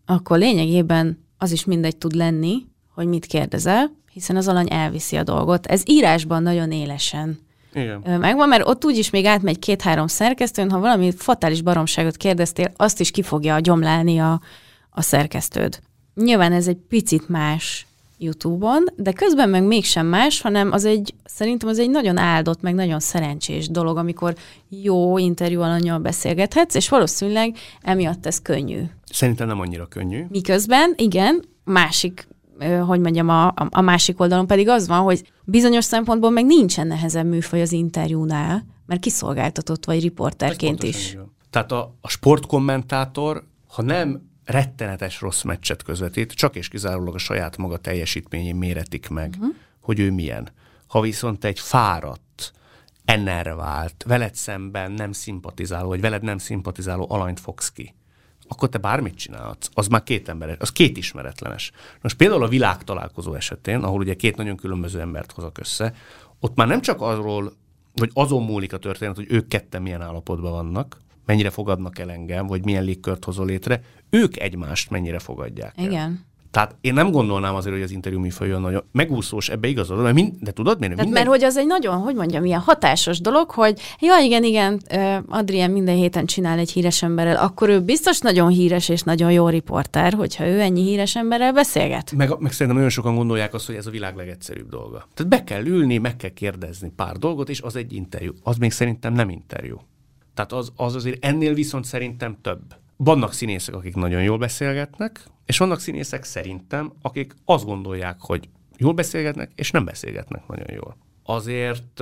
[0.05, 5.23] akkor lényegében az is mindegy tud lenni, hogy mit kérdezel, hiszen az alany elviszi a
[5.23, 5.65] dolgot.
[5.65, 7.39] Ez írásban nagyon élesen
[7.75, 8.19] igen.
[8.19, 13.11] megvan, mert ott úgyis még átmegy két-három szerkesztőn, ha valami fatális baromságot kérdeztél, azt is
[13.11, 14.41] ki fogja gyomlálni a,
[14.89, 15.79] a szerkesztőd.
[16.13, 21.69] Nyilván ez egy picit más YouTube-on, de közben meg mégsem más, hanem az egy, szerintem
[21.69, 24.35] az egy nagyon áldott, meg nagyon szerencsés dolog, amikor
[24.69, 28.81] jó interjú alanyjal beszélgethetsz, és valószínűleg emiatt ez könnyű.
[29.11, 30.25] Szerintem nem annyira könnyű.
[30.29, 32.27] Miközben, igen, másik
[32.85, 37.25] hogy mondjam, a, a másik oldalon pedig az van, hogy bizonyos szempontból meg nincsen nehezebb
[37.25, 41.17] műfaj az interjúnál, mert kiszolgáltatott vagy riporterként is.
[41.49, 47.57] Tehát a, a sportkommentátor, ha nem rettenetes rossz meccset közvetít, csak és kizárólag a saját
[47.57, 49.55] maga teljesítményén méretik meg, uh-huh.
[49.81, 50.49] hogy ő milyen.
[50.87, 52.51] Ha viszont egy fáradt,
[53.05, 57.95] enervált, veled szemben nem szimpatizáló, vagy veled nem szimpatizáló alanyt fogsz ki,
[58.47, 59.69] akkor te bármit csinálhatsz.
[59.73, 61.71] Az már két ember, az két ismeretlenes.
[62.01, 65.93] Most például a világ találkozó esetén, ahol ugye két nagyon különböző embert hozok össze,
[66.39, 67.53] ott már nem csak arról,
[67.93, 72.47] vagy azon múlik a történet, hogy ők ketten milyen állapotban vannak, mennyire fogadnak el engem,
[72.47, 75.85] vagy milyen légkört hozol létre, ők egymást mennyire fogadják el.
[75.85, 76.25] Igen.
[76.55, 80.15] Tehát én nem gondolnám azért, hogy az interjú műfaj olyan nagyon megúszós, ebbe igazad, mert
[80.15, 80.95] mind, de tudod miért?
[80.95, 81.13] Minden...
[81.13, 84.81] Mert hogy az egy nagyon, hogy mondjam, ilyen hatásos dolog, hogy ja igen, igen,
[85.27, 89.47] Adrien minden héten csinál egy híres emberrel, akkor ő biztos nagyon híres és nagyon jó
[89.47, 92.11] riporter, hogyha ő ennyi híres emberrel beszélget.
[92.11, 95.07] Meg, meg szerintem nagyon sokan gondolják azt, hogy ez a világ legegyszerűbb dolga.
[95.13, 98.31] Tehát be kell ülni, meg kell kérdezni pár dolgot, és az egy interjú.
[98.43, 99.81] Az még szerintem nem interjú.
[100.33, 102.61] Tehát az, az azért ennél viszont szerintem több.
[102.97, 108.93] Vannak színészek, akik nagyon jól beszélgetnek, és vannak színészek szerintem, akik azt gondolják, hogy jól
[108.93, 110.97] beszélgetnek, és nem beszélgetnek nagyon jól.
[111.23, 112.01] Azért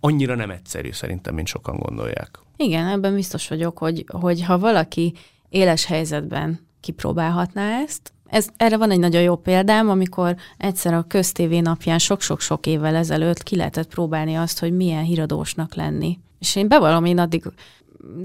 [0.00, 2.38] annyira nem egyszerű szerintem, mint sokan gondolják.
[2.56, 5.14] Igen, ebben biztos vagyok, hogy, hogy ha valaki
[5.48, 11.60] éles helyzetben kipróbálhatná ezt, ez, erre van egy nagyon jó példám, amikor egyszer a köztévé
[11.60, 16.18] napján sok-sok-sok évvel ezelőtt ki lehetett próbálni azt, hogy milyen híradósnak lenni.
[16.38, 17.44] És én bevallom, én addig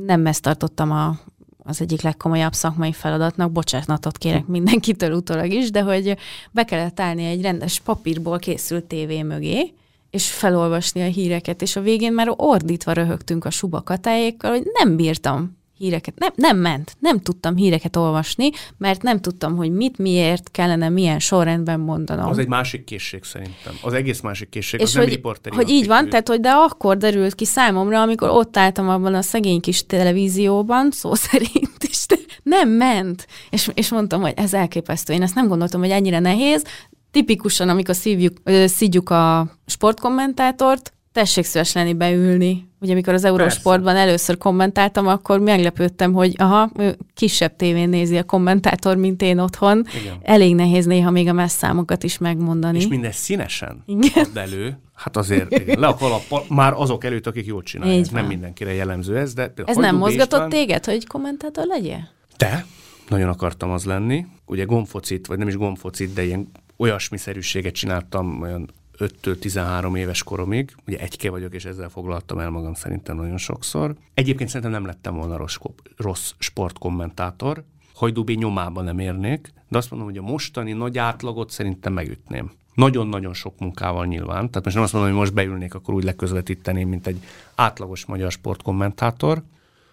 [0.05, 1.19] nem ezt tartottam a
[1.67, 6.17] az egyik legkomolyabb szakmai feladatnak, bocsánatot kérek mindenkitől utólag is, de hogy
[6.51, 9.73] be kellett állni egy rendes papírból készült tévé mögé,
[10.09, 15.57] és felolvasni a híreket, és a végén már ordítva röhögtünk a subakatájékkal, hogy nem bírtam
[15.77, 20.89] híreket, nem, nem ment, nem tudtam híreket olvasni, mert nem tudtam, hogy mit, miért kellene,
[20.89, 22.29] milyen sorrendben mondanom.
[22.29, 23.73] Az egy másik készség szerintem.
[23.81, 26.97] Az egész másik készség, és az hogy, nem Hogy így van, tehát hogy de akkor
[26.97, 32.05] derült ki számomra, amikor ott álltam abban a szegény kis televízióban, szó szerint is,
[32.43, 33.27] nem ment.
[33.49, 35.13] És, és mondtam, hogy ez elképesztő.
[35.13, 36.63] Én ezt nem gondoltam, hogy ennyire nehéz.
[37.11, 42.67] Tipikusan, amikor szívjuk, szívjuk a sportkommentátort, tessék szíves lenni beülni.
[42.79, 48.23] Ugye, amikor az Eurosportban először kommentáltam, akkor meglepődtem, hogy aha, ő kisebb tévén nézi a
[48.23, 49.85] kommentátor, mint én otthon.
[50.01, 50.17] Igen.
[50.21, 52.77] Elég nehéz néha még a messzámokat is megmondani.
[52.77, 54.25] És mindez színesen igen.
[54.25, 54.79] ad elő.
[54.93, 58.11] Hát azért igen, le a kalappal, már azok előtt, akik jól csinálják.
[58.11, 59.53] Nem mindenkire jellemző ez, de...
[59.65, 60.49] Ez nem mozgatott István...
[60.49, 62.09] téged, hogy kommentátor legyél?
[62.35, 62.65] Te?
[63.09, 64.25] Nagyon akartam az lenni.
[64.45, 66.47] Ugye gombfocit, vagy nem is gombfocit, de ilyen
[66.77, 72.73] olyasmiszerűséget csináltam olyan 5-től 13 éves koromig, ugye egyke vagyok, és ezzel foglaltam el magam
[72.73, 73.95] szerintem nagyon sokszor.
[74.13, 75.57] Egyébként szerintem nem lettem volna rossz,
[75.97, 77.63] rossz sportkommentátor,
[77.97, 82.51] Hajdúbé nyomában nem érnék, de azt mondom, hogy a mostani nagy átlagot szerintem megütném.
[82.73, 86.89] Nagyon-nagyon sok munkával nyilván, tehát most nem azt mondom, hogy most beülnék, akkor úgy leközvetíteném,
[86.89, 87.23] mint egy
[87.55, 89.43] átlagos magyar sportkommentátor.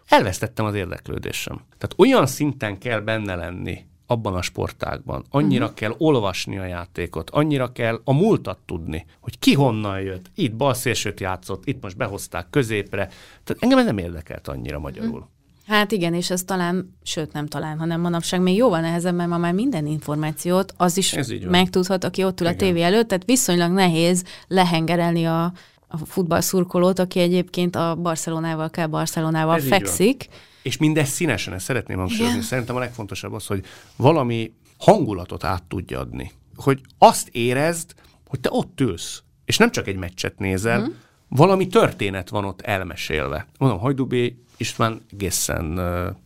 [0.09, 1.57] Elvesztettem az érdeklődésem.
[1.57, 5.25] Tehát olyan szinten kell benne lenni abban a sportágban.
[5.31, 5.79] Annyira uh-huh.
[5.79, 10.31] kell olvasni a játékot, annyira kell a múltat tudni, hogy ki honnan jött.
[10.35, 13.07] Itt balszélsőt játszott, itt most behozták középre.
[13.45, 15.11] Tehát engem ez nem érdekelt annyira magyarul.
[15.11, 15.33] Uh-huh.
[15.67, 19.39] Hát igen, és ez talán, sőt nem talán, hanem manapság még jóval nehezebb, mert ma
[19.39, 21.17] már minden információt az is
[21.49, 22.59] megtudhat, aki ott ül igen.
[22.59, 25.45] a tévé előtt, tehát viszonylag nehéz lehengerelni a,
[25.89, 30.29] a futballszurkolót, aki egyébként a Barcelonával kell Barcelonával ez fekszik.
[30.65, 32.41] És mindez színesen, ezt szeretném hangsúlyozni.
[32.41, 33.65] Szerintem a legfontosabb az, hogy
[33.97, 36.33] valami hangulatot át tudja adni.
[36.57, 37.95] Hogy azt érezd,
[38.27, 40.93] hogy te ott ülsz, és nem csak egy meccset nézel, mm.
[41.29, 43.47] valami történet van ott elmesélve.
[43.59, 45.81] Mondom, Hajdubé István egészen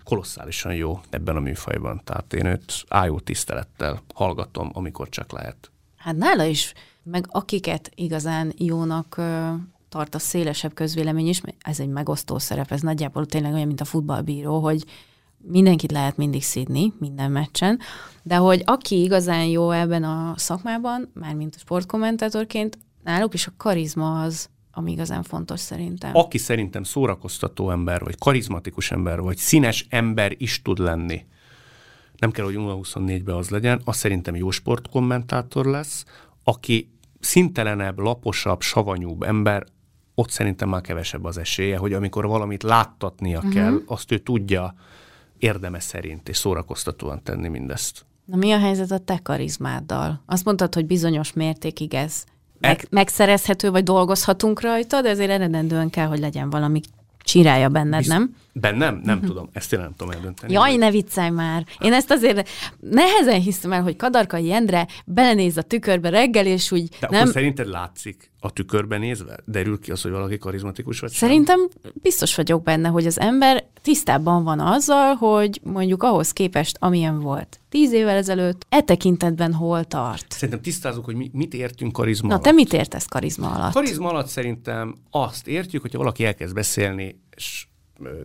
[0.04, 2.00] kolosszálisan jó ebben a műfajban.
[2.04, 5.70] Tehát én őt ájó tisztelettel hallgatom, amikor csak lehet.
[5.96, 6.72] Hát nála is,
[7.02, 9.20] meg akiket igazán jónak
[9.88, 13.84] tart a szélesebb közvélemény is, ez egy megosztó szerep, ez nagyjából tényleg olyan, mint a
[13.84, 14.84] futballbíró, hogy
[15.38, 17.78] mindenkit lehet mindig szídni, minden meccsen,
[18.22, 24.22] de hogy aki igazán jó ebben a szakmában, mármint a sportkommentátorként, náluk is a karizma
[24.22, 26.10] az, ami igazán fontos szerintem.
[26.14, 31.26] Aki szerintem szórakoztató ember, vagy karizmatikus ember, vagy színes ember is tud lenni.
[32.16, 36.04] Nem kell, hogy 0-24-ben az legyen, az szerintem jó sportkommentátor lesz,
[36.44, 39.64] aki szintelenebb, laposabb, savanyúbb ember,
[40.18, 43.52] ott szerintem már kevesebb az esélye, hogy amikor valamit láttatnia uh-huh.
[43.52, 44.74] kell, azt ő tudja
[45.38, 48.06] érdemes szerint és szórakoztatóan tenni mindezt.
[48.24, 50.22] Na mi a helyzet a te karizmáddal?
[50.26, 52.24] Azt mondtad, hogy bizonyos mértékig ez
[52.60, 56.80] meg, megszerezhető, vagy dolgozhatunk rajta, de ezért eredendően kell, hogy legyen valami
[57.18, 58.34] csirája benned, Bizt, nem?
[58.60, 59.00] Bennem?
[59.04, 59.30] Nem uh-huh.
[59.30, 59.48] tudom.
[59.52, 60.52] Ezt én nem tudom eldönteni.
[60.52, 61.64] Jaj, ne viccelj már.
[61.78, 62.48] Én ezt azért
[62.80, 67.20] nehezen hiszem el, hogy Kadarkai Jendre belenéz a tükörbe reggel, és úgy De nem...
[67.20, 69.36] akkor szerinted látszik a tükörben nézve?
[69.44, 71.92] Derül ki az, hogy valaki karizmatikus vagy Szerintem sem?
[71.94, 77.60] biztos vagyok benne, hogy az ember tisztában van azzal, hogy mondjuk ahhoz képest, amilyen volt
[77.68, 80.32] tíz évvel ezelőtt, e tekintetben hol tart.
[80.32, 82.44] Szerintem tisztázunk, hogy mi, mit értünk karizma Na, alatt.
[82.44, 83.72] te mit értesz karizma alatt?
[83.72, 87.67] Karizma alatt szerintem azt értjük, hogyha valaki elkezd beszélni, és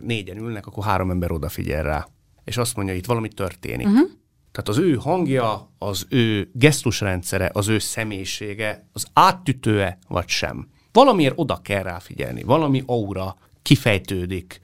[0.00, 2.08] négyen ülnek, akkor három ember odafigyel rá.
[2.44, 3.86] És azt mondja, itt valami történik.
[3.86, 4.10] Uh-huh.
[4.52, 10.68] Tehát az ő hangja, az ő gesztusrendszere, az ő személyisége, az áttütőe vagy sem.
[10.92, 14.60] Valamiért oda kell rá figyelni, valami aura kifejtődik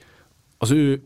[0.59, 1.03] az ő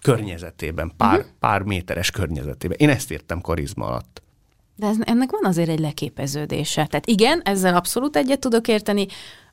[0.00, 1.32] környezetében, pár, uh-huh.
[1.38, 2.76] pár méteres környezetében.
[2.80, 4.22] Én ezt értem karizma alatt.
[4.76, 6.86] De ez, ennek van azért egy leképeződése.
[6.86, 9.06] Tehát igen, ezzel abszolút egyet tudok érteni.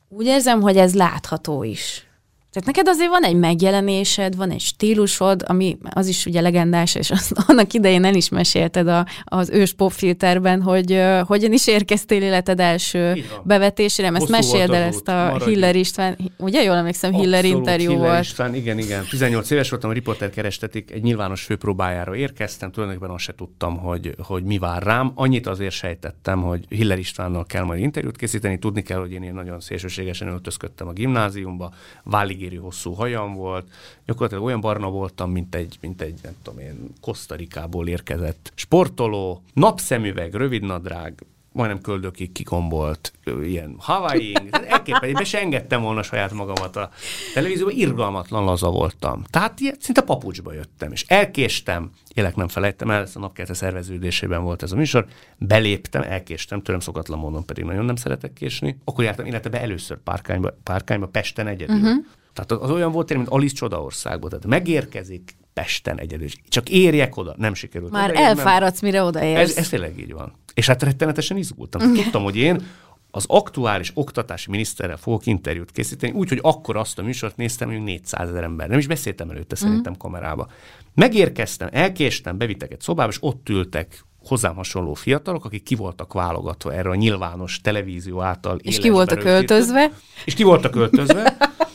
[0.10, 2.09] Úgy érzem, hogy ez látható is.
[2.52, 7.12] Tehát neked azért van egy megjelenésed, van egy stílusod, ami az is ugye legendás, és
[7.12, 12.22] azt annak idején el is mesélted a, az ős popfilterben, hogy uh, hogyan is érkeztél
[12.22, 14.12] életed első bevetésére.
[14.14, 15.44] Ezt meséld el ezt a maradjunk.
[15.44, 18.24] Hiller István, ugye jól emlékszem, Abszolút, Hiller interjú Hiller volt.
[18.24, 19.04] István, igen, igen.
[19.10, 24.16] 18 éves voltam, a riporter kerestetik, egy nyilvános főpróbájára érkeztem, tulajdonképpen azt se tudtam, hogy,
[24.24, 25.12] hogy mi vár rám.
[25.16, 29.34] Annyit azért sejtettem, hogy Hiller Istvánnal kell majd interjút készíteni, tudni kell, hogy én, én
[29.34, 31.74] nagyon szélsőségesen öltözködtem a gimnáziumba,
[32.04, 33.68] válig ígérő hosszú hajam volt,
[34.06, 40.34] gyakorlatilag olyan barna voltam, mint egy, mint egy nem tudom én, Kosztarikából érkezett sportoló, napszemüveg,
[40.34, 43.14] rövidnadrág, majdnem köldökig kikombolt,
[43.44, 44.36] ilyen hawaii
[44.68, 46.90] elképesztő, be se engedtem volna saját magamat a
[47.34, 49.24] televízióban, irgalmatlan laza voltam.
[49.30, 54.44] Tehát ilyen, szinte papucsba jöttem, és elkéstem, élek nem felejtem el, ez a napkelte szerveződésében
[54.44, 55.06] volt ez a műsor,
[55.38, 58.78] beléptem, elkéstem, tőlem szokatlan módon pedig nagyon nem szeretek késni.
[58.84, 61.76] Akkor jártam életebe először párkányba, párkányba Pesten egyedül.
[61.76, 62.06] Uh-huh.
[62.34, 64.30] Tehát az olyan volt mint Alice Csodaországban.
[64.30, 66.28] Tehát megérkezik Pesten egyedül.
[66.48, 67.36] Csak érjek oda.
[67.38, 67.92] Nem sikerült.
[67.92, 69.50] Már oda, elfáradsz, mire odaérsz.
[69.50, 70.34] Ez, ez tényleg így van.
[70.54, 71.94] És hát rettenetesen izgultam.
[71.94, 72.64] Tudtam, hogy én
[73.12, 78.30] az aktuális oktatási miniszterrel fogok interjút készíteni, úgyhogy akkor azt a műsort néztem, hogy 400
[78.30, 78.70] ezer ember.
[78.70, 79.70] Nem is beszéltem előtte uh-huh.
[79.70, 80.48] szerintem kamerába.
[80.96, 86.74] Megérkeztem, elkéstem, bevittek egy szobába, és ott ültek hozzám hasonló fiatalok, akik ki voltak válogatva
[86.74, 88.58] erre a nyilvános televízió által.
[88.58, 89.92] És ki voltak öltözve.
[90.26, 91.38] És ki voltak öltözve.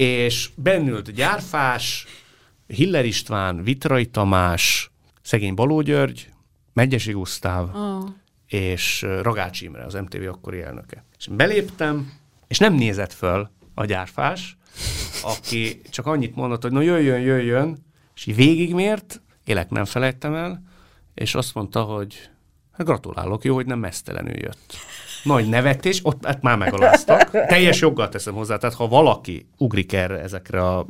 [0.00, 2.06] és bennült Gyárfás,
[2.66, 4.90] Hiller István, Vitrai Tamás,
[5.22, 6.28] szegény Baló György,
[6.72, 8.08] Megyesi Gusztáv, oh.
[8.46, 11.04] és Ragács Imre, az MTV akkori elnöke.
[11.18, 12.12] És beléptem,
[12.48, 14.56] és nem nézett föl a gyárfás,
[15.22, 20.62] aki csak annyit mondott, hogy no jöjjön, jöjjön, és így végigmért, élek nem felejtem el,
[21.14, 22.30] és azt mondta, hogy
[22.72, 24.76] hát gratulálok, jó, hogy nem mesztelenül jött.
[25.22, 27.30] Nagy nevetés, ott hát már megaláztak.
[27.30, 30.86] Teljes joggal teszem hozzá, tehát ha valaki ugrik erre ezekre a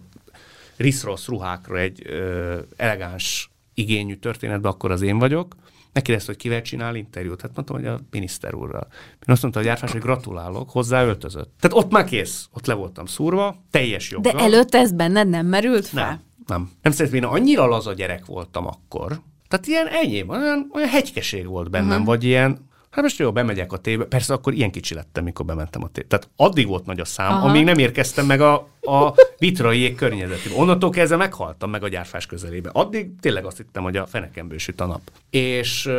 [0.77, 5.55] risz-rossz ruhákra egy ö, elegáns igényű történetbe, akkor az én vagyok.
[5.93, 7.41] Megkérdezte, hogy kivel csinál interjút.
[7.41, 8.87] Hát mondtam, hogy a miniszter úrral.
[8.91, 11.53] Én azt mondta a gyárfás, hogy gratulálok, hozzá öltözött.
[11.61, 14.33] Tehát ott már kész, ott le voltam szúrva, teljes joggal.
[14.33, 16.07] De előtte ez benned nem merült fel?
[16.07, 16.71] Nem, nem.
[16.83, 21.71] Nem szeretném, én annyira laza gyerek voltam akkor, tehát ilyen ennyi, olyan, olyan hegykeség volt
[21.71, 22.07] bennem, uh-huh.
[22.07, 24.05] vagy ilyen, Hát most jó, bemegyek a tévé.
[24.05, 26.07] Persze akkor ilyen kicsi lettem, mikor bementem a tévé.
[26.07, 27.49] Tehát addig volt nagy a szám, Aha.
[27.49, 30.59] amíg nem érkeztem meg a, a vitrai környezetében.
[30.59, 32.71] Onnantól kezdve meghaltam meg a gyárfás közelébe.
[32.73, 35.01] Addig tényleg azt hittem, hogy a fenekemből süt a nap.
[35.31, 35.91] És,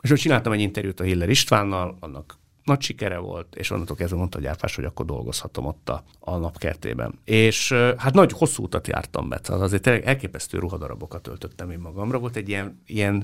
[0.00, 2.38] és úgy csináltam egy interjút a Hiller Istvánnal, annak
[2.68, 6.36] nagy sikere volt, és onnantól kezdve mondta a gyárfás, hogy akkor dolgozhatom ott a, a
[6.36, 7.18] napkertében.
[7.24, 12.18] És hát nagy hosszú utat jártam be, tehát azért tényleg elképesztő ruhadarabokat töltöttem én magamra.
[12.18, 13.14] Volt egy ilyen, ilyen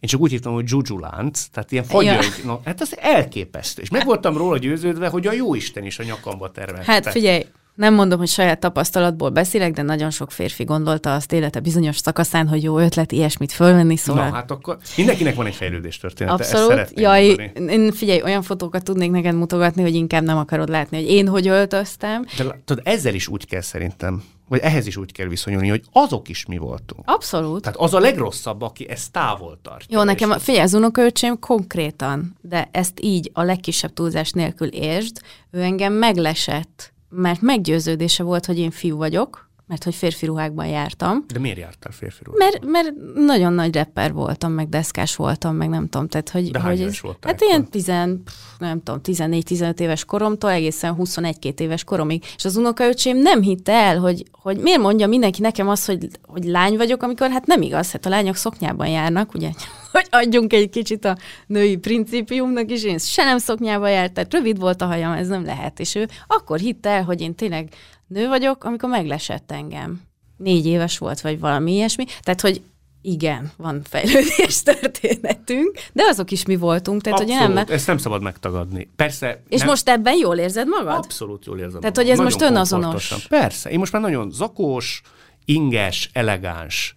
[0.00, 2.34] én csak úgy hívtam, hogy dzsuzsulánc, tehát ilyen fagyöngy.
[2.38, 2.44] Ja.
[2.44, 3.82] No, hát az elképesztő.
[3.82, 6.92] És meg voltam róla győződve, hogy a jó Isten is a nyakamba tervezte.
[6.92, 11.60] Hát figyelj, nem mondom, hogy saját tapasztalatból beszélek, de nagyon sok férfi gondolta azt élete
[11.60, 14.28] bizonyos szakaszán, hogy jó ötlet ilyesmit fölvenni, szóval...
[14.28, 16.34] Na, hát akkor mindenkinek van egy fejlődés története.
[16.34, 16.92] Abszolút.
[16.94, 21.28] Jaj, én figyelj, olyan fotókat tudnék neked mutogatni, hogy inkább nem akarod látni, hogy én
[21.28, 22.24] hogy öltöztem.
[22.36, 26.28] De tudod, ezzel is úgy kell szerintem vagy ehhez is úgy kell viszonyulni, hogy azok
[26.28, 27.02] is mi voltunk.
[27.04, 27.62] Abszolút.
[27.62, 29.98] Tehát az a legrosszabb, aki ezt távol tartja.
[29.98, 35.20] Jó, nekem, a, figyelj, az unokaöcsém konkrétan, de ezt így a legkisebb túlzás nélkül értsd,
[35.50, 41.24] ő engem meglesett mert meggyőződése volt, hogy én fiú vagyok, mert hogy férfi ruhákban jártam.
[41.32, 42.70] De miért jártál férfi ruhákban?
[42.70, 46.50] Mert, mert nagyon nagy rapper voltam, meg deszkás voltam, meg nem tudom, tehát hogy...
[46.50, 47.30] De hogy ez, voltál?
[47.32, 48.22] Hát ilyen tizen,
[48.58, 52.24] nem tudom, 14-15 éves koromtól egészen 21-2 éves koromig.
[52.36, 56.44] És az unokaöcsém nem hitte el, hogy, hogy miért mondja mindenki nekem azt, hogy, hogy
[56.44, 59.50] lány vagyok, amikor hát nem igaz, hát a lányok szoknyában járnak, ugye,
[59.94, 61.16] hogy adjunk egy kicsit a
[61.46, 65.44] női principiumnak is, én se nem szoknyába járt, tehát rövid volt a hajam, ez nem
[65.44, 65.80] lehet.
[65.80, 67.68] És ő akkor hitte el, hogy én tényleg
[68.06, 70.00] nő vagyok, amikor meglesett engem.
[70.36, 72.04] Négy éves volt, vagy valami ilyesmi.
[72.22, 72.62] Tehát, hogy
[73.02, 77.02] igen, van fejlődés történetünk, de azok is mi voltunk.
[77.02, 78.90] Tehát, Abszolút, hogy nem, ezt nem szabad megtagadni.
[78.96, 79.42] Persze.
[79.48, 79.68] És nem...
[79.68, 80.96] most ebben jól érzed magad?
[80.96, 82.02] Abszolút jól érzem Tehát, magam.
[82.02, 83.26] hogy ez nagyon most önazonos.
[83.28, 85.02] Persze, én most már nagyon zakós,
[85.44, 86.96] inges, elegáns,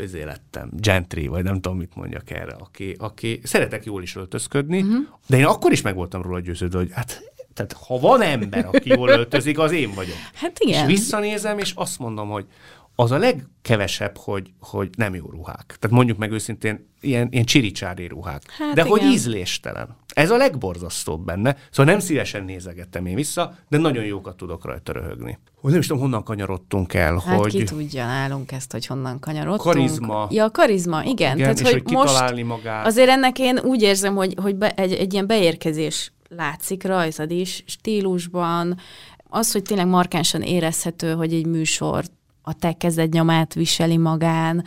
[0.00, 4.80] ezért lettem, gentry, vagy nem tudom, mit mondjak erre, aki, aki szeretek jól is öltözködni,
[4.80, 5.06] uh-huh.
[5.26, 8.88] de én akkor is meg voltam róla győződve, hogy hát tehát ha van ember, aki
[8.88, 10.16] jól öltözik, az én vagyok.
[10.34, 10.88] Hát igen.
[10.88, 12.46] És visszanézem, és azt mondom, hogy
[13.02, 15.76] az a legkevesebb, hogy, hogy nem jó ruhák.
[15.80, 18.42] Tehát mondjuk meg őszintén, ilyen, ilyen csiricsári ruhák.
[18.58, 18.86] Hát de igen.
[18.86, 19.96] hogy ízléstelen.
[20.14, 21.56] Ez a legborzasztóbb benne.
[21.70, 25.38] Szóval nem szívesen nézegettem én vissza, de nagyon jókat tudok rajta röhögni.
[25.60, 27.22] Hogy nem is tudom, honnan kanyarodtunk el.
[27.26, 27.50] Hát hogy...
[27.50, 29.74] ki tudja nálunk ezt, hogy honnan kanyarodtunk.
[29.74, 30.28] Karizma.
[30.30, 31.36] Ja, karizma, igen.
[31.36, 32.86] igen Tehát, és hogy, hogy most magát.
[32.86, 37.62] Azért ennek én úgy érzem, hogy, hogy be, egy, egy ilyen beérkezés látszik rajzad is,
[37.66, 38.76] stílusban,
[39.28, 42.04] az, hogy tényleg markánsan érezhető, hogy egy műsor
[42.42, 44.64] a te kezed nyomát viseli magán,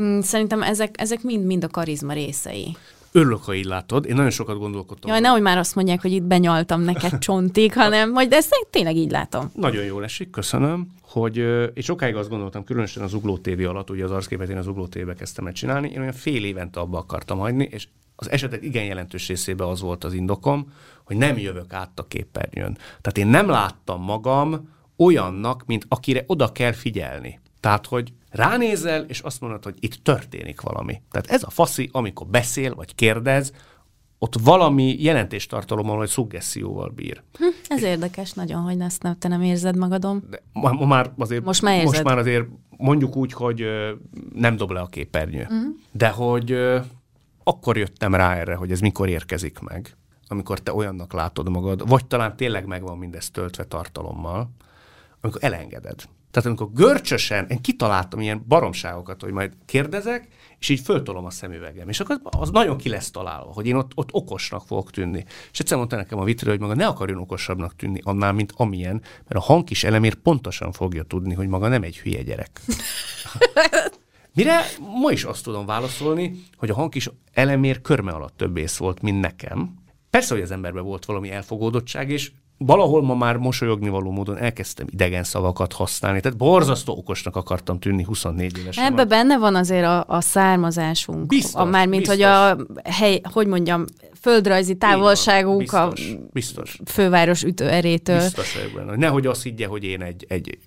[0.00, 2.76] mm, szerintem ezek, ezek mind, mind a karizma részei.
[3.16, 4.06] Örülök, ha így látod.
[4.06, 5.10] Én nagyon sokat gondolkodtam.
[5.10, 9.10] Jaj, nehogy már azt mondják, hogy itt benyaltam neked csontig, hanem majd ezt tényleg így
[9.10, 9.50] látom.
[9.54, 10.86] Nagyon jól esik, köszönöm.
[11.02, 11.36] Hogy,
[11.74, 14.86] és sokáig azt gondoltam, különösen az Ugló TV alatt, ugye az arcképet én az Ugló
[14.86, 18.84] TV-be kezdtem el csinálni, én olyan fél évente abba akartam hagyni, és az esetek igen
[18.84, 20.72] jelentős részében az volt az indokom,
[21.04, 22.74] hogy nem jövök át a képernyőn.
[22.74, 27.40] Tehát én nem láttam magam olyannak, mint akire oda kell figyelni.
[27.60, 31.02] Tehát, hogy ránézel, és azt mondod, hogy itt történik valami.
[31.10, 33.52] Tehát ez a faszi, amikor beszél, vagy kérdez,
[34.18, 37.22] ott valami jelentéstartalommal, vagy szuggesszióval bír.
[37.38, 40.22] Hm, ez érdekes nagyon, hogy ezt nem, te nem érzed magadon.
[40.30, 41.88] De ma, ma már azért, most már, érzed.
[41.88, 42.46] most már azért
[42.76, 43.92] mondjuk úgy, hogy ö,
[44.34, 45.42] nem dob le a képernyő.
[45.42, 45.74] Uh-huh.
[45.92, 46.78] De hogy ö,
[47.44, 49.96] akkor jöttem rá erre, hogy ez mikor érkezik meg,
[50.28, 54.50] amikor te olyannak látod magad, vagy talán tényleg megvan mindez töltve tartalommal,
[55.20, 56.02] amikor elengeded.
[56.30, 60.28] Tehát amikor görcsösen, én kitaláltam ilyen baromságokat, hogy majd kérdezek,
[60.58, 61.88] és így föltolom a szemüvegem.
[61.88, 65.24] És akkor az nagyon ki lesz találva, hogy én ott, ott okosnak fogok tűnni.
[65.52, 69.02] És egyszer mondta nekem a vitrő, hogy maga ne akarjon okosabbnak tűnni annál, mint amilyen,
[69.28, 72.60] mert a hangkis elemér pontosan fogja tudni, hogy maga nem egy hülye gyerek.
[74.34, 74.60] Mire
[75.00, 79.20] ma is azt tudom válaszolni, hogy a hangkis elemér körme alatt több ész volt, mint
[79.20, 79.74] nekem.
[80.10, 84.86] Persze, hogy az emberben volt valami elfogódottság, és valahol ma már mosolyogni való módon elkezdtem
[84.90, 86.20] idegen szavakat használni.
[86.20, 88.84] Tehát borzasztó okosnak akartam tűnni 24 évesen.
[88.84, 91.26] Ebbe benne van azért a, a származásunk.
[91.26, 92.16] Biztos, a, Mármint, biztos.
[92.16, 92.56] hogy a
[92.90, 93.84] hely, hogy mondjam,
[94.20, 96.78] földrajzi távolságunk biztos, a biztos.
[96.84, 98.20] főváros ütőerétől.
[98.20, 100.58] Biztos hogy Nehogy azt higgye, hogy én egy, egy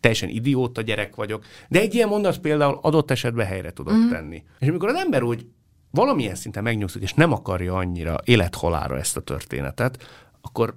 [0.00, 1.44] teljesen idióta gyerek vagyok.
[1.68, 4.08] De egy ilyen mondat például adott esetben helyre tudok mm.
[4.08, 4.42] tenni.
[4.58, 5.46] És amikor az ember úgy
[5.90, 10.06] valamilyen szinten megnyugszik, és nem akarja annyira élethalára ezt a történetet,
[10.40, 10.74] akkor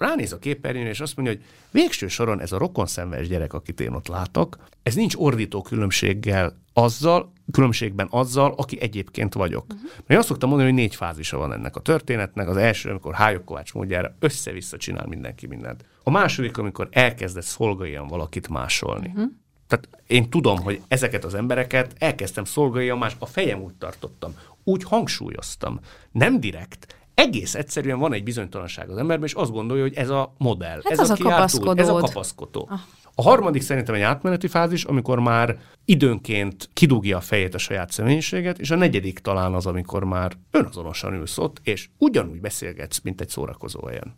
[0.00, 3.92] ránéz a képernyőn, és azt mondja, hogy végső soron ez a rokonszenves gyerek, akit én
[3.92, 9.64] ott látok, ez nincs ordító különbséggel azzal, különbségben azzal, aki egyébként vagyok.
[9.68, 9.90] Uh-huh.
[9.96, 12.48] Mert én azt szoktam mondani, hogy négy fázisa van ennek a történetnek.
[12.48, 15.84] Az első, amikor Hályok Kovács módjára össze-vissza csinál mindenki mindent.
[16.02, 19.08] A második, amikor elkezdett szolgaian valakit másolni.
[19.08, 19.30] Uh-huh.
[19.66, 24.84] Tehát én tudom, hogy ezeket az embereket elkezdtem szolgálni, más a fejem úgy tartottam, úgy
[24.84, 25.80] hangsúlyoztam.
[26.12, 30.34] Nem direkt, egész egyszerűen van egy bizonytalanság az emberben, és azt gondolja, hogy ez a
[30.38, 30.80] modell.
[30.82, 32.68] Hát ez az a túl, Ez a kapaszkodó.
[32.70, 32.78] Ah.
[33.14, 38.58] A harmadik szerintem egy átmeneti fázis, amikor már időnként kidugja a fejét a saját személyiséget,
[38.58, 43.28] és a negyedik talán az, amikor már önazonosan ülsz ott, és ugyanúgy beszélgetsz, mint egy
[43.28, 44.14] szórakozó helyen.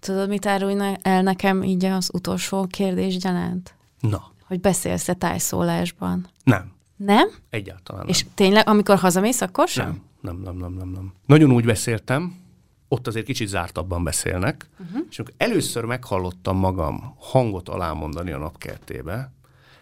[0.00, 3.74] Tudod, mit árulj el nekem így az utolsó kérdés gyanánt?
[4.00, 6.26] Na, Hogy beszélsz-e tájszólásban?
[6.44, 6.72] nem.
[6.96, 7.28] Nem?
[7.50, 8.10] Egyáltalán nem.
[8.10, 9.86] És tényleg, amikor hazamész, akkor sem?
[9.86, 11.12] Nem, nem, nem, nem, nem, nem.
[11.26, 12.40] Nagyon úgy beszéltem,
[12.88, 15.06] ott azért kicsit zártabban beszélnek, uh-huh.
[15.10, 19.32] és amikor először meghallottam magam hangot alámondani a napkertébe,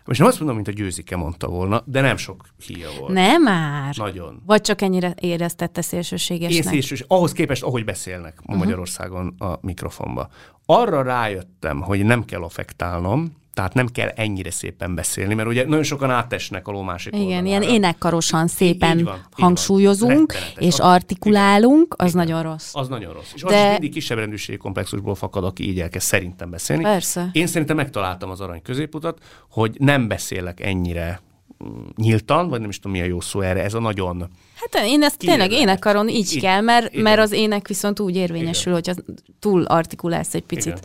[0.04, 3.12] most nem azt mondom, mint a győzike mondta volna, de nem sok híja volt.
[3.12, 3.94] Nem már.
[3.96, 4.42] Nagyon.
[4.46, 6.62] Vagy csak ennyire éreztette Én szélsőségesnek?
[6.62, 8.58] szélsős, ahhoz képest, ahogy beszélnek ma uh-huh.
[8.58, 10.28] Magyarországon a mikrofonba.
[10.66, 15.82] Arra rájöttem, hogy nem kell affektálnom, tehát nem kell ennyire szépen beszélni, mert ugye nagyon
[15.82, 17.46] sokan átesnek a ló másik Igen, oldalára.
[17.46, 19.28] ilyen énekkarosan szépen így van, így van.
[19.44, 20.64] hangsúlyozunk, Rettenetes.
[20.66, 22.70] és Az- artikulálunk, az nagyon rossz.
[22.74, 23.30] Az nagyon rossz.
[23.34, 26.82] És De- az is mindig kisebb rendűségi komplexusból fakad, aki így elkezd szerintem beszélni.
[26.82, 27.28] Persze.
[27.32, 29.18] Én szerintem megtaláltam az arany középutat,
[29.50, 31.20] hogy nem beszélek ennyire
[31.64, 34.28] mm, nyíltan, vagy nem is tudom mi a jó szó erre, ez a nagyon...
[34.54, 35.68] Hát én ezt tényleg Kinyilvánít.
[35.68, 37.02] énekkaron így Igen, kell, mert, igen.
[37.02, 39.02] mert az ének viszont úgy érvényesül, hogy az
[39.38, 40.66] túl artikulálsz egy picit.
[40.66, 40.78] Igen.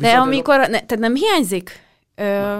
[0.00, 1.80] De amikor, ne, tehát nem hiányzik?
[2.14, 2.58] Ö,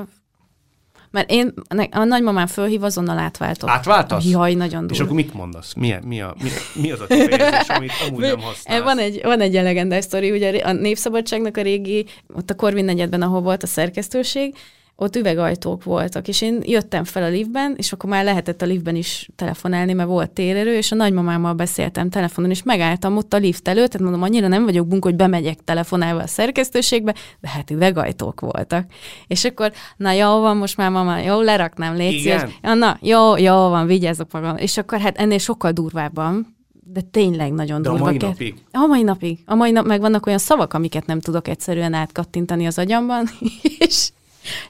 [1.10, 3.68] mert én, ne, a nagymamám fölhív, azonnal átváltok.
[3.68, 4.24] Átváltasz?
[4.24, 5.04] Jaj, nagyon És durva.
[5.04, 5.74] akkor mit mondasz?
[5.74, 8.82] Mi, a- mi, a, mi, mi az a kifejezés, amit amúgy nem használsz?
[8.82, 13.22] Van egy, van egy legendás sztori, ugye a Népszabadságnak a régi, ott a Korvin negyedben,
[13.22, 14.54] ahol volt a szerkesztőség,
[14.98, 18.96] ott üvegajtók voltak, és én jöttem fel a liftben, és akkor már lehetett a liftben
[18.96, 23.68] is telefonálni, mert volt térerő, és a nagymamámmal beszéltem telefonon, és megálltam ott a lift
[23.68, 28.40] előtt, tehát mondom, annyira nem vagyok bunk, hogy bemegyek telefonálva a szerkesztőségbe, de hát üvegajtók
[28.40, 28.86] voltak.
[29.26, 32.50] És akkor, na jó van, most már mama, jó, leraknám, légy szíves.
[32.62, 34.56] Ja, na, jó, jó van, vigyázzok magam.
[34.56, 36.56] És akkor hát ennél sokkal durvábban,
[36.92, 38.04] de tényleg nagyon De a durva.
[38.04, 38.54] mai ke- napig?
[38.72, 39.38] a mai napig.
[39.46, 43.28] A mai nap meg vannak olyan szavak, amiket nem tudok egyszerűen átkattintani az agyamban,
[43.78, 44.10] és,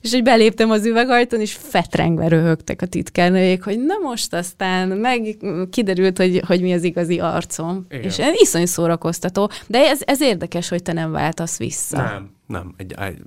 [0.00, 5.36] és hogy beléptem az üvegajtón, és fetrengve röhögtek a titkárnőjék, hogy na most aztán meg
[5.70, 7.86] kiderült, hogy, hogy mi az igazi arcom.
[7.88, 8.02] Igen.
[8.02, 9.50] És ez iszonyú szórakoztató.
[9.66, 11.96] De ez, ez érdekes, hogy te nem váltasz vissza.
[11.96, 12.74] Nem, nem.
[12.76, 13.18] Egy, egy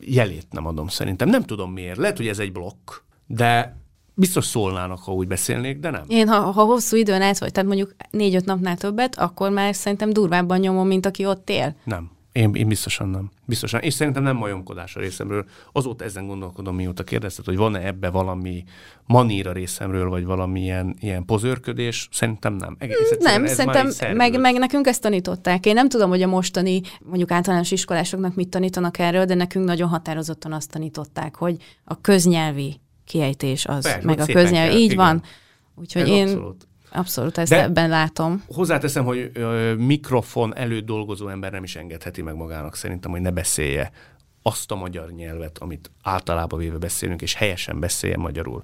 [0.00, 1.28] jelét nem adom szerintem.
[1.28, 1.96] Nem tudom miért.
[1.96, 2.90] Lehet, hogy ez egy blokk,
[3.26, 3.76] de
[4.14, 6.02] biztos szólnának, ha úgy beszélnék, de nem.
[6.08, 10.12] Én, ha, ha hosszú időn át vagy, tehát mondjuk négy-öt napnál többet, akkor már szerintem
[10.12, 11.74] durvábban nyomom, mint aki ott él.
[11.84, 12.10] Nem.
[12.38, 13.30] Én, én biztosan nem.
[13.44, 13.80] Biztosan.
[13.80, 15.44] És szerintem nem majomkodás a részemről.
[15.72, 18.64] Azóta ezen gondolkodom, mióta kérdezted, hogy van-e ebbe valami
[19.06, 22.08] manír a részemről, vagy valamilyen ilyen pozőrködés.
[22.12, 22.76] Szerintem nem.
[22.78, 25.66] Egész egyszerűen Nem, ez szerintem meg, meg nekünk ezt tanították.
[25.66, 29.88] Én nem tudom, hogy a mostani, mondjuk általános iskolásoknak mit tanítanak erről, de nekünk nagyon
[29.88, 34.96] határozottan azt tanították, hogy a köznyelvi kiejtés az, Persze, meg a kell, így igen.
[34.96, 35.22] van.
[35.74, 36.67] Úgyhogy Ez én abszolút.
[36.92, 38.44] Abszolút ezt De- ebben látom.
[38.46, 43.30] Hozzáteszem, hogy ö, mikrofon előtt dolgozó ember nem is engedheti meg magának szerintem, hogy ne
[43.30, 43.90] beszélje
[44.42, 48.62] azt a magyar nyelvet, amit általában véve beszélünk, és helyesen beszélje magyarul.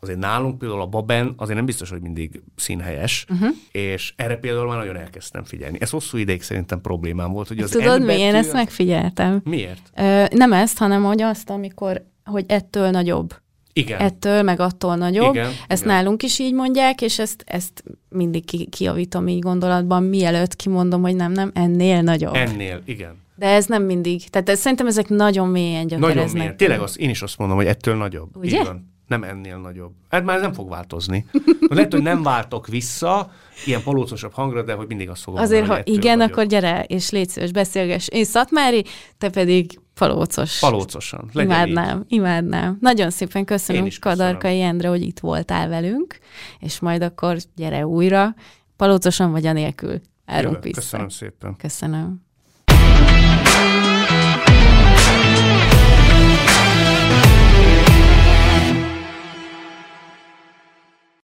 [0.00, 3.48] Azért nálunk például a Baben azért nem biztos, hogy mindig színhelyes, uh-huh.
[3.70, 5.78] és erre például már nagyon elkezdtem figyelni.
[5.80, 8.18] Ez hosszú ideig szerintem problémám volt, hogy az Tudod mi?
[8.18, 9.40] Én ezt megfigyeltem.
[9.44, 9.90] Miért?
[9.96, 13.34] Ö, nem ezt, hanem hogy azt, amikor, hogy ettől nagyobb.
[13.76, 14.00] Igen.
[14.00, 15.34] Ettől, meg attól nagyobb.
[15.34, 15.94] Igen, ezt igen.
[15.94, 21.16] nálunk is így mondják, és ezt, ezt mindig ki, kiavítom így gondolatban, mielőtt kimondom, hogy
[21.16, 22.34] nem, nem, ennél nagyobb.
[22.34, 23.22] Ennél, igen.
[23.36, 24.28] De ez nem mindig.
[24.28, 26.42] Tehát ez, szerintem ezek nagyon mélyen Nagyon gyökereznek.
[26.42, 26.56] miért.
[26.56, 28.36] Tényleg az, én is azt mondom, hogy ettől nagyobb.
[28.36, 28.58] Ugye?
[28.58, 28.93] Így van.
[29.18, 29.92] Nem ennél nagyobb.
[30.08, 31.26] Hát már nem fog változni.
[31.68, 33.30] Lehet, hogy nem váltok vissza
[33.66, 36.32] ilyen palócosabb hangra, de hogy mindig azt fogom Azért, ha igen, vagyok.
[36.32, 38.08] akkor gyere, és légy szíves, beszélgess.
[38.08, 38.84] Én Szatmári,
[39.18, 40.58] te pedig palócos.
[40.58, 41.28] Palócosan.
[41.32, 41.72] Legyen így.
[41.72, 42.76] Imádnám, imádnám.
[42.80, 44.16] Nagyon szépen köszönöm köszönöm.
[44.16, 46.18] Kadarkai Endre, hogy itt voltál velünk,
[46.58, 48.34] és majd akkor gyere újra,
[48.76, 50.00] palócosan vagy anélkül.
[50.26, 50.80] Vissza.
[50.80, 51.56] Köszönöm szépen.
[51.56, 52.22] Köszönöm.